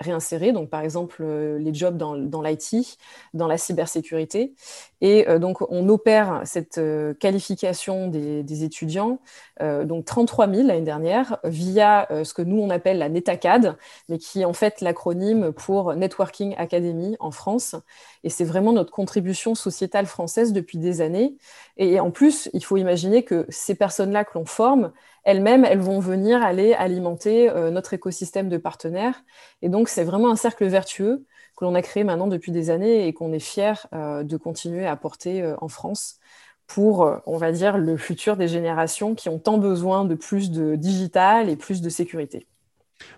réinsérer. 0.00 0.52
Donc, 0.52 0.68
par 0.68 0.80
exemple, 0.80 1.24
les 1.24 1.72
jobs 1.72 1.96
dans, 1.96 2.16
dans 2.16 2.42
l'IT, 2.42 2.98
dans 3.34 3.46
la 3.46 3.56
cybersécurité. 3.56 4.54
Et 5.00 5.26
donc, 5.38 5.58
on 5.70 5.88
opère 5.88 6.42
cette 6.44 6.80
qualification 7.20 8.08
des, 8.08 8.64
étudiants, 8.64 9.18
donc 9.60 10.04
33 10.04 10.48
000 10.48 10.66
l'année 10.66 10.82
dernière, 10.82 11.38
via 11.44 12.08
ce 12.24 12.34
que 12.34 12.42
nous, 12.42 12.60
on 12.60 12.70
appelle 12.70 12.98
la 12.98 13.08
NETACAD, 13.08 13.76
mais 14.08 14.18
qui 14.18 14.42
est 14.42 14.44
en 14.44 14.52
fait 14.52 14.80
l'acronyme 14.80 15.52
pour 15.52 15.94
Networking 15.94 16.54
Academy 16.56 17.16
en 17.20 17.30
France. 17.30 17.76
Et 18.24 18.30
c'est 18.30 18.44
vraiment 18.44 18.71
notre 18.72 18.92
contribution 18.92 19.54
sociétale 19.54 20.06
française 20.06 20.52
depuis 20.52 20.78
des 20.78 21.00
années. 21.00 21.36
Et 21.76 22.00
en 22.00 22.10
plus, 22.10 22.48
il 22.52 22.64
faut 22.64 22.76
imaginer 22.76 23.24
que 23.24 23.46
ces 23.48 23.74
personnes-là 23.74 24.24
que 24.24 24.32
l'on 24.34 24.44
forme, 24.44 24.92
elles-mêmes, 25.24 25.64
elles 25.64 25.80
vont 25.80 26.00
venir 26.00 26.42
aller 26.42 26.74
alimenter 26.74 27.50
euh, 27.50 27.70
notre 27.70 27.94
écosystème 27.94 28.48
de 28.48 28.56
partenaires. 28.56 29.22
Et 29.62 29.68
donc, 29.68 29.88
c'est 29.88 30.04
vraiment 30.04 30.30
un 30.30 30.36
cercle 30.36 30.66
vertueux 30.66 31.24
que 31.56 31.64
l'on 31.64 31.74
a 31.74 31.82
créé 31.82 32.04
maintenant 32.04 32.26
depuis 32.26 32.52
des 32.52 32.70
années 32.70 33.06
et 33.06 33.12
qu'on 33.12 33.32
est 33.32 33.38
fier 33.38 33.86
euh, 33.94 34.22
de 34.22 34.36
continuer 34.36 34.86
à 34.86 34.96
porter 34.96 35.42
euh, 35.42 35.54
en 35.60 35.68
France 35.68 36.18
pour, 36.66 37.20
on 37.26 37.36
va 37.36 37.52
dire, 37.52 37.76
le 37.76 37.98
futur 37.98 38.38
des 38.38 38.48
générations 38.48 39.14
qui 39.14 39.28
ont 39.28 39.38
tant 39.38 39.58
besoin 39.58 40.06
de 40.06 40.14
plus 40.14 40.50
de 40.50 40.74
digital 40.74 41.50
et 41.50 41.56
plus 41.56 41.82
de 41.82 41.90
sécurité. 41.90 42.46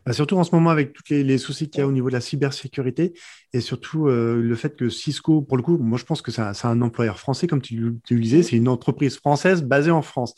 Bah, 0.06 0.12
surtout 0.12 0.36
en 0.36 0.44
ce 0.44 0.54
moment 0.54 0.70
avec 0.70 0.92
tous 0.92 1.02
les, 1.10 1.38
soucis 1.38 1.68
qu'il 1.70 1.80
y 1.80 1.82
a 1.82 1.86
au 1.86 1.92
niveau 1.92 2.08
de 2.08 2.14
la 2.14 2.20
cybersécurité 2.20 3.14
et 3.52 3.60
surtout 3.60 4.08
euh, 4.08 4.40
le 4.40 4.54
fait 4.54 4.76
que 4.76 4.88
Cisco, 4.88 5.42
pour 5.42 5.56
le 5.56 5.62
coup, 5.62 5.78
moi 5.78 5.98
je 5.98 6.04
pense 6.04 6.22
que 6.22 6.30
c'est 6.30 6.42
un, 6.42 6.82
employeur 6.82 7.18
français, 7.18 7.46
comme 7.46 7.62
tu, 7.62 7.76
le 7.76 8.20
disais, 8.20 8.42
c'est 8.42 8.56
une 8.56 8.68
entreprise 8.68 9.16
française 9.16 9.62
basée 9.62 9.90
en 9.90 10.02
France, 10.02 10.34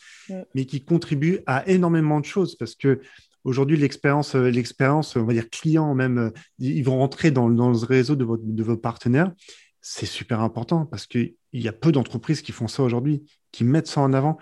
mais 0.54 0.64
qui 0.66 0.84
contribue 0.84 1.40
à 1.46 1.68
énormément 1.68 2.20
de 2.20 2.24
choses 2.24 2.56
parce 2.56 2.74
que 2.74 3.00
aujourd'hui 3.44 3.76
l'expérience, 3.76 4.34
euh, 4.34 4.50
l'expérience, 4.50 5.16
on 5.16 5.24
va 5.24 5.32
dire 5.32 5.50
client 5.50 5.94
même, 5.94 6.18
euh, 6.18 6.30
ils 6.58 6.84
vont 6.84 6.98
rentrer 6.98 7.30
dans, 7.30 7.48
dans 7.48 7.70
le 7.70 7.78
réseau 7.78 8.16
de, 8.16 8.26
de 8.42 8.62
vos 8.62 8.76
partenaires. 8.76 9.32
C'est 9.80 10.06
super 10.06 10.40
important 10.40 10.84
parce 10.84 11.06
qu'il 11.06 11.34
y 11.52 11.68
a 11.68 11.72
peu 11.72 11.92
d'entreprises 11.92 12.42
qui 12.42 12.52
font 12.52 12.66
ça 12.66 12.82
aujourd'hui, 12.82 13.24
qui 13.52 13.62
mettent 13.64 13.86
ça 13.86 14.00
en 14.00 14.12
avant. 14.12 14.36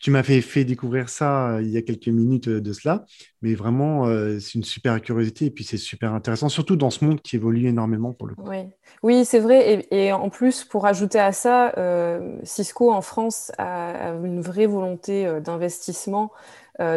Tu 0.00 0.10
m'as 0.10 0.22
fait, 0.22 0.64
découvrir 0.64 1.10
ça 1.10 1.50
euh, 1.50 1.62
il 1.62 1.68
y 1.68 1.76
a 1.76 1.82
quelques 1.82 2.08
minutes 2.08 2.48
euh, 2.48 2.60
de 2.62 2.72
cela, 2.72 3.04
mais 3.42 3.54
vraiment, 3.54 4.06
euh, 4.06 4.38
c'est 4.40 4.54
une 4.54 4.64
super 4.64 4.98
curiosité 5.02 5.44
et 5.44 5.50
puis 5.50 5.62
c'est 5.62 5.76
super 5.76 6.14
intéressant, 6.14 6.48
surtout 6.48 6.74
dans 6.74 6.88
ce 6.88 7.04
monde 7.04 7.20
qui 7.20 7.36
évolue 7.36 7.66
énormément 7.66 8.14
pour 8.14 8.26
le 8.26 8.34
coup. 8.34 8.48
Oui, 8.48 8.64
oui 9.02 9.26
c'est 9.26 9.40
vrai. 9.40 9.86
Et, 9.90 10.10
en 10.10 10.30
plus, 10.30 10.64
pour 10.64 10.86
ajouter 10.86 11.18
à 11.18 11.32
ça, 11.32 11.74
Cisco 12.44 12.90
en 12.90 13.02
France 13.02 13.52
a, 13.58 14.14
une 14.24 14.40
vraie 14.40 14.66
volonté 14.66 15.30
d'investissement 15.42 16.32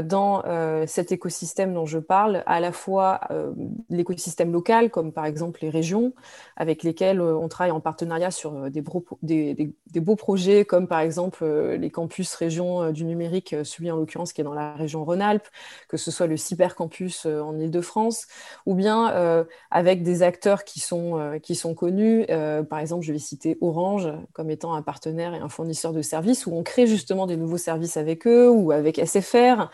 dans 0.01 0.43
euh, 0.45 0.85
cet 0.87 1.11
écosystème 1.11 1.73
dont 1.73 1.85
je 1.85 1.99
parle, 1.99 2.43
à 2.45 2.59
la 2.59 2.71
fois 2.71 3.19
euh, 3.31 3.51
l'écosystème 3.89 4.51
local, 4.51 4.89
comme 4.89 5.11
par 5.11 5.25
exemple 5.25 5.59
les 5.61 5.69
régions, 5.69 6.13
avec 6.55 6.83
lesquelles 6.83 7.21
on 7.21 7.47
travaille 7.47 7.71
en 7.71 7.79
partenariat 7.79 8.31
sur 8.31 8.69
des, 8.69 8.81
beaux 8.81 10.15
projets, 10.15 10.65
comme 10.65 10.87
par 10.87 10.99
exemple 10.99 11.45
les 11.45 11.89
campus 11.89 12.33
régions 12.35 12.91
du 12.91 13.05
numérique, 13.05 13.55
celui 13.63 13.91
en 13.91 13.97
l'occurrence 13.97 14.33
qui 14.33 14.41
est 14.41 14.43
dans 14.43 14.53
la 14.53 14.73
région 14.73 15.03
Rhône-Alpes, 15.03 15.47
que 15.87 15.97
ce 15.97 16.11
soit 16.11 16.27
le 16.27 16.37
cybercampus 16.37 17.25
en 17.25 17.57
Ile-de-France, 17.57 18.27
ou 18.65 18.75
bien 18.75 19.45
avec 19.71 20.03
des 20.03 20.23
acteurs 20.23 20.63
qui 20.63 20.79
sont, 20.79 21.39
qui 21.41 21.55
sont 21.55 21.73
connus. 21.73 22.25
par 22.69 22.79
exemple, 22.79 23.03
je 23.03 23.11
vais 23.11 23.19
citer 23.19 23.57
Orange 23.61 24.07
comme 24.33 24.49
étant 24.49 24.73
un 24.73 24.81
partenaire 24.81 25.33
et 25.33 25.39
un 25.39 25.49
fournisseur 25.49 25.93
de 25.93 26.01
services, 26.01 26.45
où 26.45 26.53
on 26.55 26.63
crée 26.63 26.87
justement 26.87 27.27
des 27.27 27.37
nouveaux 27.37 27.57
services 27.57 27.97
avec 27.97 28.27
eux, 28.27 28.49
ou 28.49 28.71
avec 28.71 28.99
SFR, 28.99 29.35
euh, 29.35 29.65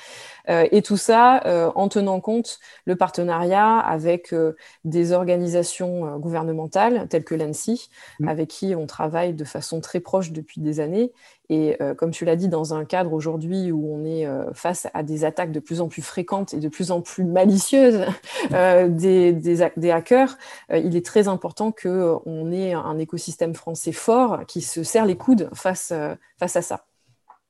et 0.48 0.82
tout 0.82 0.98
ça 0.98 1.41
euh, 1.46 1.72
en 1.75 1.89
tenant 1.89 2.20
compte 2.20 2.60
le 2.86 2.96
partenariat 2.96 3.77
avec 3.77 4.34
euh, 4.34 4.56
des 4.84 5.12
organisations 5.12 6.18
gouvernementales 6.18 7.08
telles 7.08 7.24
que 7.24 7.36
l'ANSI, 7.36 7.89
mmh. 8.20 8.27
avec 8.27 8.50
qui 8.50 8.75
on 8.75 8.88
travaille 8.88 9.34
de 9.34 9.44
façon 9.44 9.79
très 9.79 10.00
proche 10.00 10.32
depuis 10.32 10.62
des 10.62 10.79
années. 10.79 11.12
Et 11.51 11.79
comme 11.98 12.12
tu 12.12 12.25
l'as 12.25 12.36
dit, 12.36 12.48
dans 12.48 12.75
un 12.75 12.86
cadre 12.86 13.12
aujourd'hui 13.12 13.72
où 13.72 13.91
on 13.91 14.06
est 14.06 14.27
face 14.53 14.86
à 14.94 15.01
des 15.01 15.25
attaques 15.25 15.51
de 15.51 15.60
plus 15.60 15.82
en 15.82 15.88
plus 15.88 16.03
fréquentes 16.03 16.53
et 16.53 16.60
de 16.60 16.70
plus 16.70 16.91
en 16.91 17.01
plus 17.01 17.24
malicieuses 17.24 18.06
des, 18.51 19.34
des, 19.34 19.91
hackers, 19.91 20.38
il 20.72 20.96
est 20.96 21.03
très 21.03 21.27
important 21.27 21.72
qu'on 21.72 22.51
ait 22.51 22.74
un 22.74 23.00
écosystème 23.00 23.56
français 23.56 23.94
fort 23.94 24.46
qui 24.46 24.62
se 24.62 24.84
serre 24.84 25.08
les 25.08 25.18
coudes 25.18 25.50
face, 25.56 25.91
face 26.38 26.56
à 26.56 26.62
ça. 26.62 26.86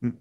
Mmh. 0.01 0.11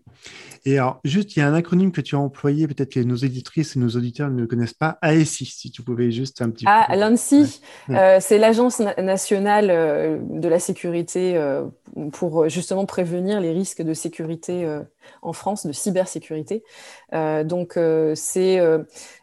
Et 0.64 0.78
alors, 0.78 1.00
juste, 1.04 1.36
il 1.36 1.38
y 1.38 1.42
a 1.42 1.46
un 1.46 1.54
acronyme 1.54 1.92
que 1.92 2.00
tu 2.00 2.16
as 2.16 2.18
employé, 2.18 2.66
peut-être 2.66 2.92
que 2.92 3.00
nos 3.00 3.16
éditrices 3.16 3.76
et 3.76 3.78
nos 3.78 3.90
auditeurs 3.90 4.30
ne 4.30 4.44
connaissent 4.44 4.74
pas, 4.74 4.98
ASI, 5.02 5.46
si 5.46 5.70
tu 5.70 5.82
pouvais 5.82 6.10
juste 6.10 6.42
un 6.42 6.50
petit 6.50 6.64
ah, 6.66 6.84
peu. 6.86 6.94
Ah, 6.94 6.96
l'ANSI, 6.96 7.60
euh, 7.90 8.18
c'est 8.20 8.38
l'Agence 8.38 8.80
nationale 8.98 9.70
euh, 9.70 10.18
de 10.20 10.48
la 10.48 10.58
sécurité 10.58 11.36
euh, 11.36 11.64
pour 12.12 12.48
justement 12.48 12.86
prévenir 12.86 13.40
les 13.40 13.52
risques 13.52 13.82
de 13.82 13.94
sécurité 13.94 14.68
en 15.22 15.32
France, 15.32 15.66
de 15.66 15.72
cybersécurité. 15.72 16.62
donc, 17.12 17.78
c'est, 18.14 18.60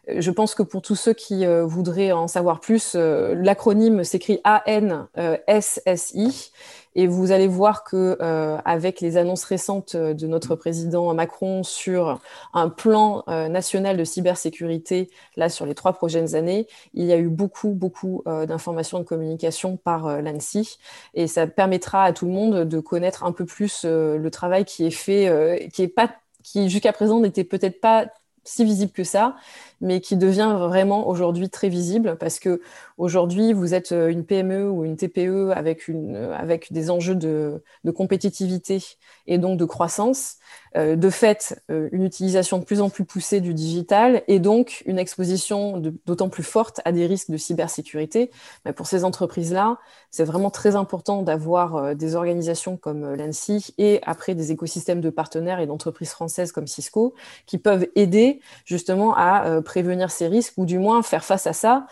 je 0.08 0.30
pense 0.30 0.54
que 0.54 0.62
pour 0.62 0.82
tous 0.82 0.96
ceux 0.96 1.12
qui 1.12 1.46
voudraient 1.46 2.12
en 2.12 2.28
savoir 2.28 2.60
plus, 2.60 2.96
l'acronyme 2.96 4.04
s'écrit 4.04 4.40
ANSSI. 4.44 6.50
Et 6.98 7.06
vous 7.06 7.30
allez 7.30 7.46
voir 7.46 7.84
que 7.84 8.16
euh, 8.22 8.56
avec 8.64 9.02
les 9.02 9.18
annonces 9.18 9.44
récentes 9.44 9.94
euh, 9.94 10.14
de 10.14 10.26
notre 10.26 10.56
président 10.56 11.12
Macron 11.12 11.62
sur 11.62 12.20
un 12.54 12.70
plan 12.70 13.22
euh, 13.28 13.48
national 13.48 13.98
de 13.98 14.04
cybersécurité, 14.04 15.10
là 15.36 15.50
sur 15.50 15.66
les 15.66 15.74
trois 15.74 15.92
prochaines 15.92 16.34
années, 16.34 16.66
il 16.94 17.04
y 17.04 17.12
a 17.12 17.18
eu 17.18 17.28
beaucoup, 17.28 17.70
beaucoup 17.70 18.22
d'informations 18.26 18.98
de 18.98 19.04
communication 19.04 19.76
par 19.76 20.22
l'ANSI. 20.22 20.78
Et 21.12 21.26
ça 21.26 21.46
permettra 21.46 22.04
à 22.04 22.12
tout 22.14 22.24
le 22.24 22.32
monde 22.32 22.64
de 22.64 22.80
connaître 22.80 23.24
un 23.24 23.32
peu 23.32 23.44
plus 23.44 23.84
le 23.84 24.28
travail 24.30 24.64
qui 24.64 24.86
est 24.86 24.90
fait, 24.90 25.68
qui 25.72 25.82
est 25.82 25.88
pas 25.88 26.10
qui 26.42 26.70
jusqu'à 26.70 26.92
présent 26.92 27.20
n'était 27.20 27.44
peut-être 27.44 27.80
pas 27.80 28.06
si 28.46 28.64
visible 28.64 28.92
que 28.92 29.04
ça, 29.04 29.36
mais 29.80 30.00
qui 30.00 30.16
devient 30.16 30.56
vraiment 30.58 31.08
aujourd'hui 31.08 31.50
très 31.50 31.68
visible 31.68 32.16
parce 32.18 32.38
que 32.38 32.62
aujourd'hui 32.98 33.52
vous 33.52 33.74
êtes 33.74 33.92
euh, 33.92 34.08
une 34.08 34.24
PME 34.24 34.70
ou 34.70 34.84
une 34.84 34.96
TPE 34.96 35.52
avec, 35.54 35.88
une, 35.88 36.14
euh, 36.14 36.36
avec 36.36 36.72
des 36.72 36.90
enjeux 36.90 37.14
de, 37.14 37.62
compétitivité 37.94 38.82
et 39.26 39.38
donc 39.38 39.58
de 39.58 39.64
croissance, 39.64 40.36
euh, 40.76 40.96
de 40.96 41.08
fait 41.10 41.62
une 41.68 42.02
utilisation 42.02 42.58
de 42.58 42.64
plus 42.64 42.80
en 42.80 42.90
plus 42.90 43.04
poussée 43.04 43.40
du 43.40 43.54
digital 43.54 44.22
et 44.28 44.38
donc 44.38 44.82
une 44.86 44.98
exposition 44.98 45.80
d'autant 46.04 46.28
plus 46.28 46.42
forte 46.42 46.80
à 46.84 46.92
des 46.92 47.06
risques 47.06 47.30
de 47.30 47.36
cybersécurité. 47.36 48.30
Pour 48.74 48.86
ces 48.86 49.04
entreprises-là, 49.04 49.78
c'est 50.10 50.24
vraiment 50.24 50.50
très 50.50 50.76
important 50.76 51.22
d'avoir 51.22 51.94
des 51.94 52.16
organisations 52.16 52.76
comme 52.76 53.14
l'ANSI 53.14 53.74
et 53.78 54.00
après 54.02 54.34
des 54.34 54.52
écosystèmes 54.52 55.00
de 55.00 55.10
partenaires 55.10 55.60
et 55.60 55.66
d'entreprises 55.66 56.10
françaises 56.10 56.52
comme 56.52 56.66
Cisco 56.66 57.14
qui 57.46 57.58
peuvent 57.58 57.86
aider 57.94 58.40
justement 58.64 59.14
à 59.16 59.60
prévenir 59.64 60.10
ces 60.10 60.26
risques 60.26 60.54
ou 60.56 60.66
du 60.66 60.78
moins 60.78 61.02
faire 61.02 61.24
face 61.24 61.46
à 61.46 61.52
ça. 61.52 61.86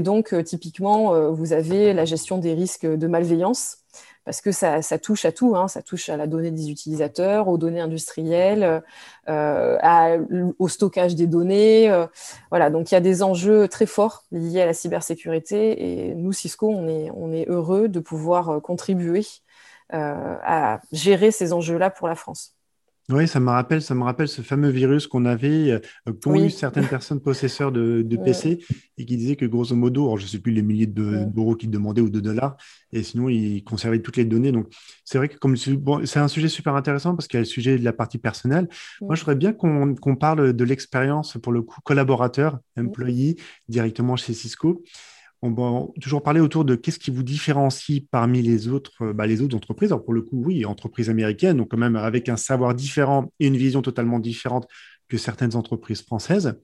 Et 0.00 0.02
donc, 0.02 0.32
euh, 0.32 0.42
typiquement, 0.42 1.12
euh, 1.14 1.28
vous 1.28 1.52
avez 1.52 1.92
la 1.92 2.06
gestion 2.06 2.38
des 2.38 2.54
risques 2.54 2.86
de 2.86 3.06
malveillance 3.06 3.76
parce 4.24 4.40
que 4.40 4.50
ça, 4.50 4.80
touche 4.98 5.26
à 5.26 5.32
tout, 5.32 5.56
hein. 5.56 5.68
ça 5.68 5.82
touche 5.82 6.08
à 6.08 6.16
la 6.16 6.26
donnée 6.26 6.50
des 6.50 6.70
utilisateurs, 6.70 7.48
aux 7.48 7.58
données 7.58 7.80
industrielles, 7.80 8.82
au 9.26 10.68
stockage 10.68 11.16
des 11.16 11.26
données. 11.26 11.90
voilà, 12.50 12.70
donc 12.70 12.90
il 12.90 12.94
y 12.94 12.96
a 12.96 13.00
des 13.00 13.22
enjeux 13.22 13.66
très 13.66 13.86
forts 13.86 14.24
liés 14.30 14.60
à 14.60 14.66
la 14.66 14.74
cybersécurité 14.74 16.10
et 16.10 16.14
nous, 16.14 16.32
Cisco, 16.32 16.68
on 16.68 17.32
est 17.32 17.48
heureux 17.48 17.88
de 17.88 17.98
pouvoir 17.98 18.62
contribuer 18.62 19.26
à 19.90 20.80
gérer 20.92 21.30
ces 21.32 21.52
enjeux-là 21.52 21.90
pour 21.90 22.06
la 22.06 22.14
France. 22.14 22.54
Oui, 23.12 23.26
ça 23.26 23.40
me 23.40 23.50
rappelle, 23.50 23.82
ça 23.82 23.94
me 23.94 24.04
rappelle 24.04 24.28
ce 24.28 24.40
fameux 24.40 24.68
virus 24.68 25.08
qu'on 25.08 25.24
avait, 25.24 25.72
euh, 25.72 26.12
qu'ont 26.22 26.34
eu 26.36 26.48
certaines 26.48 26.86
personnes 26.86 27.20
possesseurs 27.20 27.72
de, 27.72 28.02
PC 28.24 28.64
et 28.98 29.04
qui 29.04 29.16
disaient 29.16 29.36
que 29.36 29.46
grosso 29.46 29.74
modo, 29.74 30.16
je 30.16 30.24
ne 30.24 30.28
sais 30.28 30.38
plus 30.38 30.52
les 30.52 30.62
milliers 30.62 30.86
d'euros 30.86 31.56
qu'ils 31.56 31.70
demandaient 31.70 32.02
ou 32.02 32.10
de 32.10 32.20
dollars, 32.20 32.56
et 32.92 33.02
sinon 33.02 33.28
ils 33.28 33.64
conservaient 33.64 34.00
toutes 34.00 34.16
les 34.16 34.24
données. 34.24 34.52
Donc 34.52 34.68
c'est 35.04 35.18
vrai 35.18 35.28
que 35.28 35.38
comme 35.38 35.56
c'est 35.56 36.18
un 36.18 36.28
sujet 36.28 36.48
super 36.48 36.74
intéressant 36.76 37.16
parce 37.16 37.26
qu'il 37.26 37.38
y 37.38 37.40
a 37.40 37.42
le 37.42 37.46
sujet 37.46 37.78
de 37.78 37.84
la 37.84 37.92
partie 37.92 38.18
personnelle. 38.18 38.68
Moi, 39.00 39.14
je 39.14 39.20
voudrais 39.22 39.36
bien 39.36 39.52
qu'on 39.52 40.16
parle 40.16 40.52
de 40.52 40.64
l'expérience 40.64 41.36
pour 41.42 41.52
le 41.52 41.62
coup 41.62 41.80
collaborateur, 41.82 42.58
employé 42.78 43.36
directement 43.68 44.16
chez 44.16 44.34
Cisco 44.34 44.82
on 45.42 45.52
va 45.52 45.86
toujours 46.00 46.22
parler 46.22 46.40
autour 46.40 46.64
de 46.64 46.74
qu'est-ce 46.74 46.98
qui 46.98 47.10
vous 47.10 47.22
différencie 47.22 48.02
parmi 48.10 48.42
les 48.42 48.68
autres, 48.68 48.92
euh, 49.02 49.12
bah, 49.12 49.26
les 49.26 49.40
autres 49.40 49.56
entreprises. 49.56 49.90
Alors 49.90 50.04
pour 50.04 50.12
le 50.12 50.22
coup, 50.22 50.42
oui, 50.44 50.64
entreprises 50.66 51.08
américaines, 51.10 51.56
donc 51.56 51.70
quand 51.70 51.78
même 51.78 51.96
avec 51.96 52.28
un 52.28 52.36
savoir 52.36 52.74
différent 52.74 53.32
et 53.40 53.46
une 53.46 53.56
vision 53.56 53.82
totalement 53.82 54.18
différente 54.18 54.68
que 55.08 55.16
certaines 55.16 55.56
entreprises 55.56 56.02
françaises. 56.02 56.58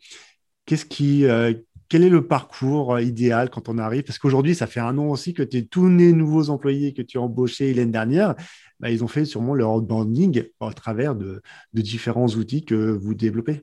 Qu'est-ce 0.66 0.85
qui, 0.85 1.25
euh, 1.25 1.54
quel 1.88 2.02
est 2.02 2.09
le 2.11 2.26
parcours 2.26 3.00
idéal 3.00 3.50
quand 3.50 3.68
on 3.68 3.78
arrive? 3.78 4.02
Parce 4.02 4.18
qu'aujourd'hui, 4.18 4.54
ça 4.54 4.66
fait 4.66 4.80
un 4.80 4.99
an 4.99 5.06
aussi 5.06 5.33
que 5.33 5.42
es 5.42 5.62
tous 5.62 5.88
les 5.88 6.12
nouveaux 6.12 6.50
employés 6.50 6.92
que 6.92 7.02
tu 7.02 7.18
as 7.18 7.23
embauchés 7.23 7.73
l'année 7.73 7.92
dernière. 7.92 8.35
Bah, 8.80 8.90
ils 8.90 9.02
ont 9.04 9.09
fait 9.09 9.25
sûrement 9.25 9.54
leur 9.54 9.73
outbounding 9.75 10.45
à 10.61 10.73
travers 10.73 11.14
de 11.14 11.40
différents 11.73 12.28
outils 12.28 12.64
que 12.64 12.75
vous 12.75 13.14
développez. 13.14 13.62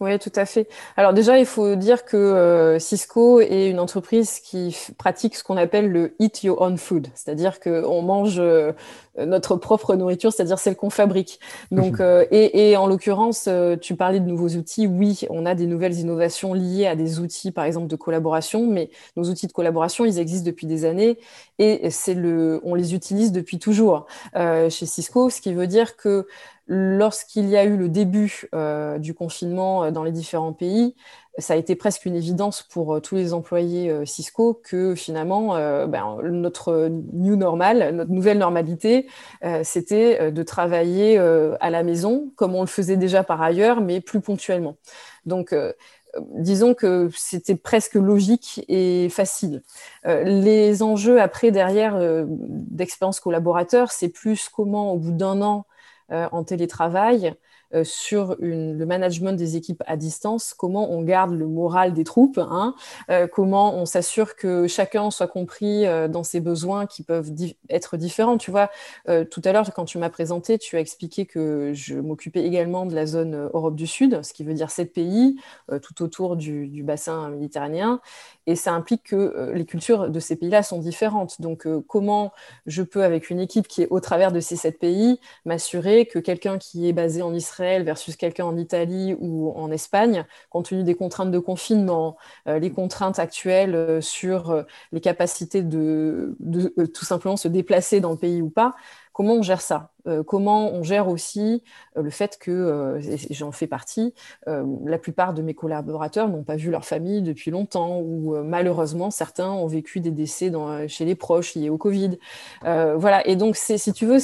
Oui, 0.00 0.18
tout 0.18 0.32
à 0.34 0.46
fait. 0.46 0.66
Alors 0.96 1.12
déjà, 1.12 1.38
il 1.38 1.44
faut 1.44 1.76
dire 1.76 2.06
que 2.06 2.16
euh, 2.16 2.78
Cisco 2.78 3.38
est 3.38 3.68
une 3.68 3.78
entreprise 3.78 4.40
qui 4.40 4.74
pratique 4.96 5.36
ce 5.36 5.44
qu'on 5.44 5.58
appelle 5.58 5.92
le 5.92 6.14
eat 6.18 6.42
your 6.42 6.62
own 6.62 6.78
food, 6.78 7.08
c'est-à-dire 7.14 7.60
qu'on 7.60 8.00
mange 8.00 8.38
euh, 8.38 8.72
notre 9.18 9.56
propre 9.56 9.96
nourriture, 9.96 10.32
c'est-à-dire 10.32 10.58
celle 10.58 10.74
qu'on 10.74 10.88
fabrique. 10.88 11.38
Donc, 11.70 12.00
euh, 12.00 12.24
et, 12.30 12.70
et, 12.70 12.78
en 12.78 12.86
l'occurrence, 12.86 13.46
tu 13.82 13.94
parlais 13.94 14.20
de 14.20 14.24
nouveaux 14.24 14.48
outils. 14.48 14.86
Oui, 14.86 15.26
on 15.28 15.44
a 15.44 15.54
des 15.54 15.66
nouvelles 15.66 15.98
innovations 15.98 16.54
liées 16.54 16.86
à 16.86 16.96
des 16.96 17.18
outils, 17.18 17.52
par 17.52 17.66
exemple, 17.66 17.88
de 17.88 17.96
collaboration, 17.96 18.66
mais 18.66 18.88
nos 19.16 19.24
outils 19.24 19.48
de 19.48 19.52
collaboration, 19.52 20.06
ils 20.06 20.18
existent 20.18 20.46
depuis 20.46 20.66
des 20.66 20.86
années 20.86 21.18
et 21.58 21.90
c'est 21.90 22.14
le, 22.14 22.62
on 22.64 22.74
les 22.74 22.94
utilise 22.94 23.32
depuis 23.32 23.58
toujours 23.58 24.06
chez 24.34 24.86
Cisco, 24.86 25.28
ce 25.28 25.42
qui 25.42 25.52
veut 25.52 25.66
dire 25.66 25.96
que 25.96 26.26
lorsqu'il 26.70 27.48
y 27.48 27.56
a 27.56 27.64
eu 27.64 27.76
le 27.76 27.88
début 27.88 28.48
euh, 28.54 28.98
du 28.98 29.12
confinement 29.12 29.82
euh, 29.82 29.90
dans 29.90 30.04
les 30.04 30.12
différents 30.12 30.52
pays, 30.52 30.94
ça 31.36 31.54
a 31.54 31.56
été 31.56 31.74
presque 31.74 32.06
une 32.06 32.14
évidence 32.14 32.62
pour 32.62 32.94
euh, 32.94 33.00
tous 33.00 33.16
les 33.16 33.34
employés 33.34 34.06
Cisco 34.06 34.54
que 34.54 34.94
finalement, 34.94 35.54
ben, 35.88 36.18
notre 36.22 36.88
new 37.12 37.34
normal, 37.34 37.94
notre 37.94 38.12
nouvelle 38.12 38.38
normalité, 38.38 39.08
c'était 39.62 40.30
de 40.30 40.42
travailler 40.42 41.18
à 41.18 41.70
la 41.70 41.82
maison, 41.82 42.30
comme 42.36 42.54
on 42.54 42.60
le 42.60 42.66
faisait 42.66 42.96
déjà 42.96 43.24
par 43.24 43.42
ailleurs, 43.42 43.80
mais 43.80 44.00
plus 44.00 44.20
ponctuellement. 44.20 44.76
Donc, 45.26 45.54
disons 46.34 46.74
que 46.74 47.08
c'était 47.16 47.56
presque 47.56 47.94
logique 47.94 48.64
et 48.68 49.08
facile. 49.08 49.62
les 50.04 50.82
enjeux 50.82 51.20
après, 51.20 51.50
derrière, 51.50 51.98
d'expérience 52.28 53.20
collaborateur, 53.20 53.92
c'est 53.92 54.08
plus 54.08 54.48
comment, 54.48 54.92
au 54.92 54.98
bout 54.98 55.12
d'un 55.12 55.42
an, 55.42 55.64
en 56.10 56.44
télétravail 56.44 57.34
euh, 57.72 57.84
sur 57.84 58.34
le 58.40 58.84
management 58.84 59.32
des 59.34 59.56
équipes 59.56 59.82
à 59.86 59.96
distance, 59.96 60.54
comment 60.54 60.90
on 60.90 61.02
garde 61.02 61.32
le 61.32 61.46
moral 61.46 61.92
des 61.92 62.02
troupes, 62.02 62.38
hein, 62.38 62.74
euh, 63.10 63.28
comment 63.28 63.76
on 63.76 63.86
s'assure 63.86 64.34
que 64.34 64.66
chacun 64.66 65.10
soit 65.12 65.28
compris 65.28 65.84
dans 66.08 66.24
ses 66.24 66.40
besoins 66.40 66.86
qui 66.86 67.02
peuvent 67.04 67.30
être 67.68 67.96
différents. 67.96 68.38
Tu 68.38 68.50
vois, 68.50 68.70
tout 69.30 69.40
à 69.44 69.52
l'heure, 69.52 69.72
quand 69.74 69.84
tu 69.84 69.98
m'as 69.98 70.10
présenté, 70.10 70.58
tu 70.58 70.76
as 70.76 70.80
expliqué 70.80 71.26
que 71.26 71.72
je 71.74 71.94
m'occupais 71.94 72.44
également 72.44 72.86
de 72.86 72.94
la 72.94 73.06
zone 73.06 73.48
Europe 73.52 73.76
du 73.76 73.86
Sud, 73.86 74.22
ce 74.22 74.32
qui 74.32 74.44
veut 74.44 74.54
dire 74.54 74.70
sept 74.70 74.92
pays 74.92 75.36
tout 75.82 76.02
autour 76.02 76.36
du 76.36 76.82
bassin 76.82 77.30
méditerranéen. 77.30 78.00
Et 78.50 78.56
ça 78.56 78.72
implique 78.72 79.04
que 79.04 79.14
euh, 79.14 79.54
les 79.54 79.64
cultures 79.64 80.10
de 80.10 80.18
ces 80.18 80.34
pays-là 80.34 80.64
sont 80.64 80.80
différentes. 80.80 81.40
Donc, 81.40 81.68
euh, 81.68 81.84
comment 81.86 82.32
je 82.66 82.82
peux, 82.82 83.04
avec 83.04 83.30
une 83.30 83.38
équipe 83.38 83.68
qui 83.68 83.82
est 83.82 83.86
au 83.90 84.00
travers 84.00 84.32
de 84.32 84.40
ces 84.40 84.56
sept 84.56 84.80
pays, 84.80 85.20
m'assurer 85.44 86.06
que 86.06 86.18
quelqu'un 86.18 86.58
qui 86.58 86.88
est 86.88 86.92
basé 86.92 87.22
en 87.22 87.32
Israël 87.32 87.84
versus 87.84 88.16
quelqu'un 88.16 88.46
en 88.46 88.56
Italie 88.56 89.14
ou 89.20 89.52
en 89.54 89.70
Espagne, 89.70 90.26
compte 90.48 90.68
tenu 90.70 90.82
des 90.82 90.96
contraintes 90.96 91.30
de 91.30 91.38
confinement, 91.38 92.16
euh, 92.48 92.58
les 92.58 92.72
contraintes 92.72 93.20
actuelles 93.20 94.02
sur 94.02 94.64
les 94.90 95.00
capacités 95.00 95.62
de, 95.62 96.36
tout 96.92 97.04
simplement 97.04 97.36
se 97.36 97.46
déplacer 97.46 98.00
dans 98.00 98.10
le 98.10 98.16
pays 98.16 98.42
ou 98.42 98.50
pas, 98.50 98.74
comment 99.20 99.34
on 99.34 99.42
gère 99.42 99.60
ça 99.60 99.92
euh, 100.06 100.22
Comment 100.22 100.72
on 100.72 100.82
gère 100.82 101.08
aussi 101.08 101.62
euh, 101.98 102.02
le 102.02 102.08
fait 102.08 102.38
que, 102.38 102.50
euh, 102.50 103.16
j'en 103.28 103.52
fais 103.52 103.66
partie, 103.66 104.14
la 104.46 104.96
plupart 104.96 105.34
de 105.34 105.42
mes 105.42 105.52
collaborateurs 105.52 106.28
n'ont 106.30 106.42
pas 106.42 106.56
vu 106.56 106.70
leur 106.70 106.86
famille 106.86 107.20
depuis 107.20 107.50
longtemps 107.50 108.00
ou 108.00 108.34
malheureusement 108.42 109.10
certains 109.10 109.50
ont 109.50 109.66
vécu 109.66 110.00
des 110.00 110.10
décès 110.10 110.50
chez 110.88 111.04
les 111.04 111.14
proches 111.14 111.54
liés 111.54 111.68
au 111.68 111.76
Covid. 111.76 112.18
voilà, 112.62 113.26
et 113.26 113.36
donc 113.36 113.56
si 113.56 113.92
tu 113.92 114.06
veux, 114.06 114.18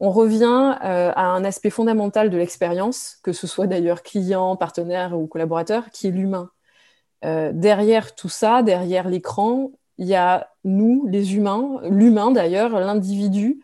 on 0.00 0.10
revient 0.10 0.76
à 0.80 1.26
un 1.26 1.44
aspect 1.44 1.70
fondamental 1.70 2.28
de 2.28 2.36
l'expérience, 2.36 3.16
que 3.22 3.32
ce 3.32 3.46
soit 3.46 3.66
d'ailleurs 3.66 4.02
client, 4.02 4.56
partenaire 4.56 5.18
ou 5.18 5.26
collaborateur, 5.26 5.90
qui 5.90 6.08
est 6.08 6.10
l'humain. 6.10 6.50
derrière 7.22 8.14
tout 8.14 8.28
ça, 8.28 8.62
derrière 8.62 9.08
l'écran, 9.08 9.72
il 9.98 10.06
y 10.06 10.14
a 10.14 10.48
nous, 10.64 11.06
les 11.08 11.36
humains, 11.36 11.80
l'humain 11.88 12.30
d'ailleurs, 12.30 12.78
l'individu, 12.78 13.60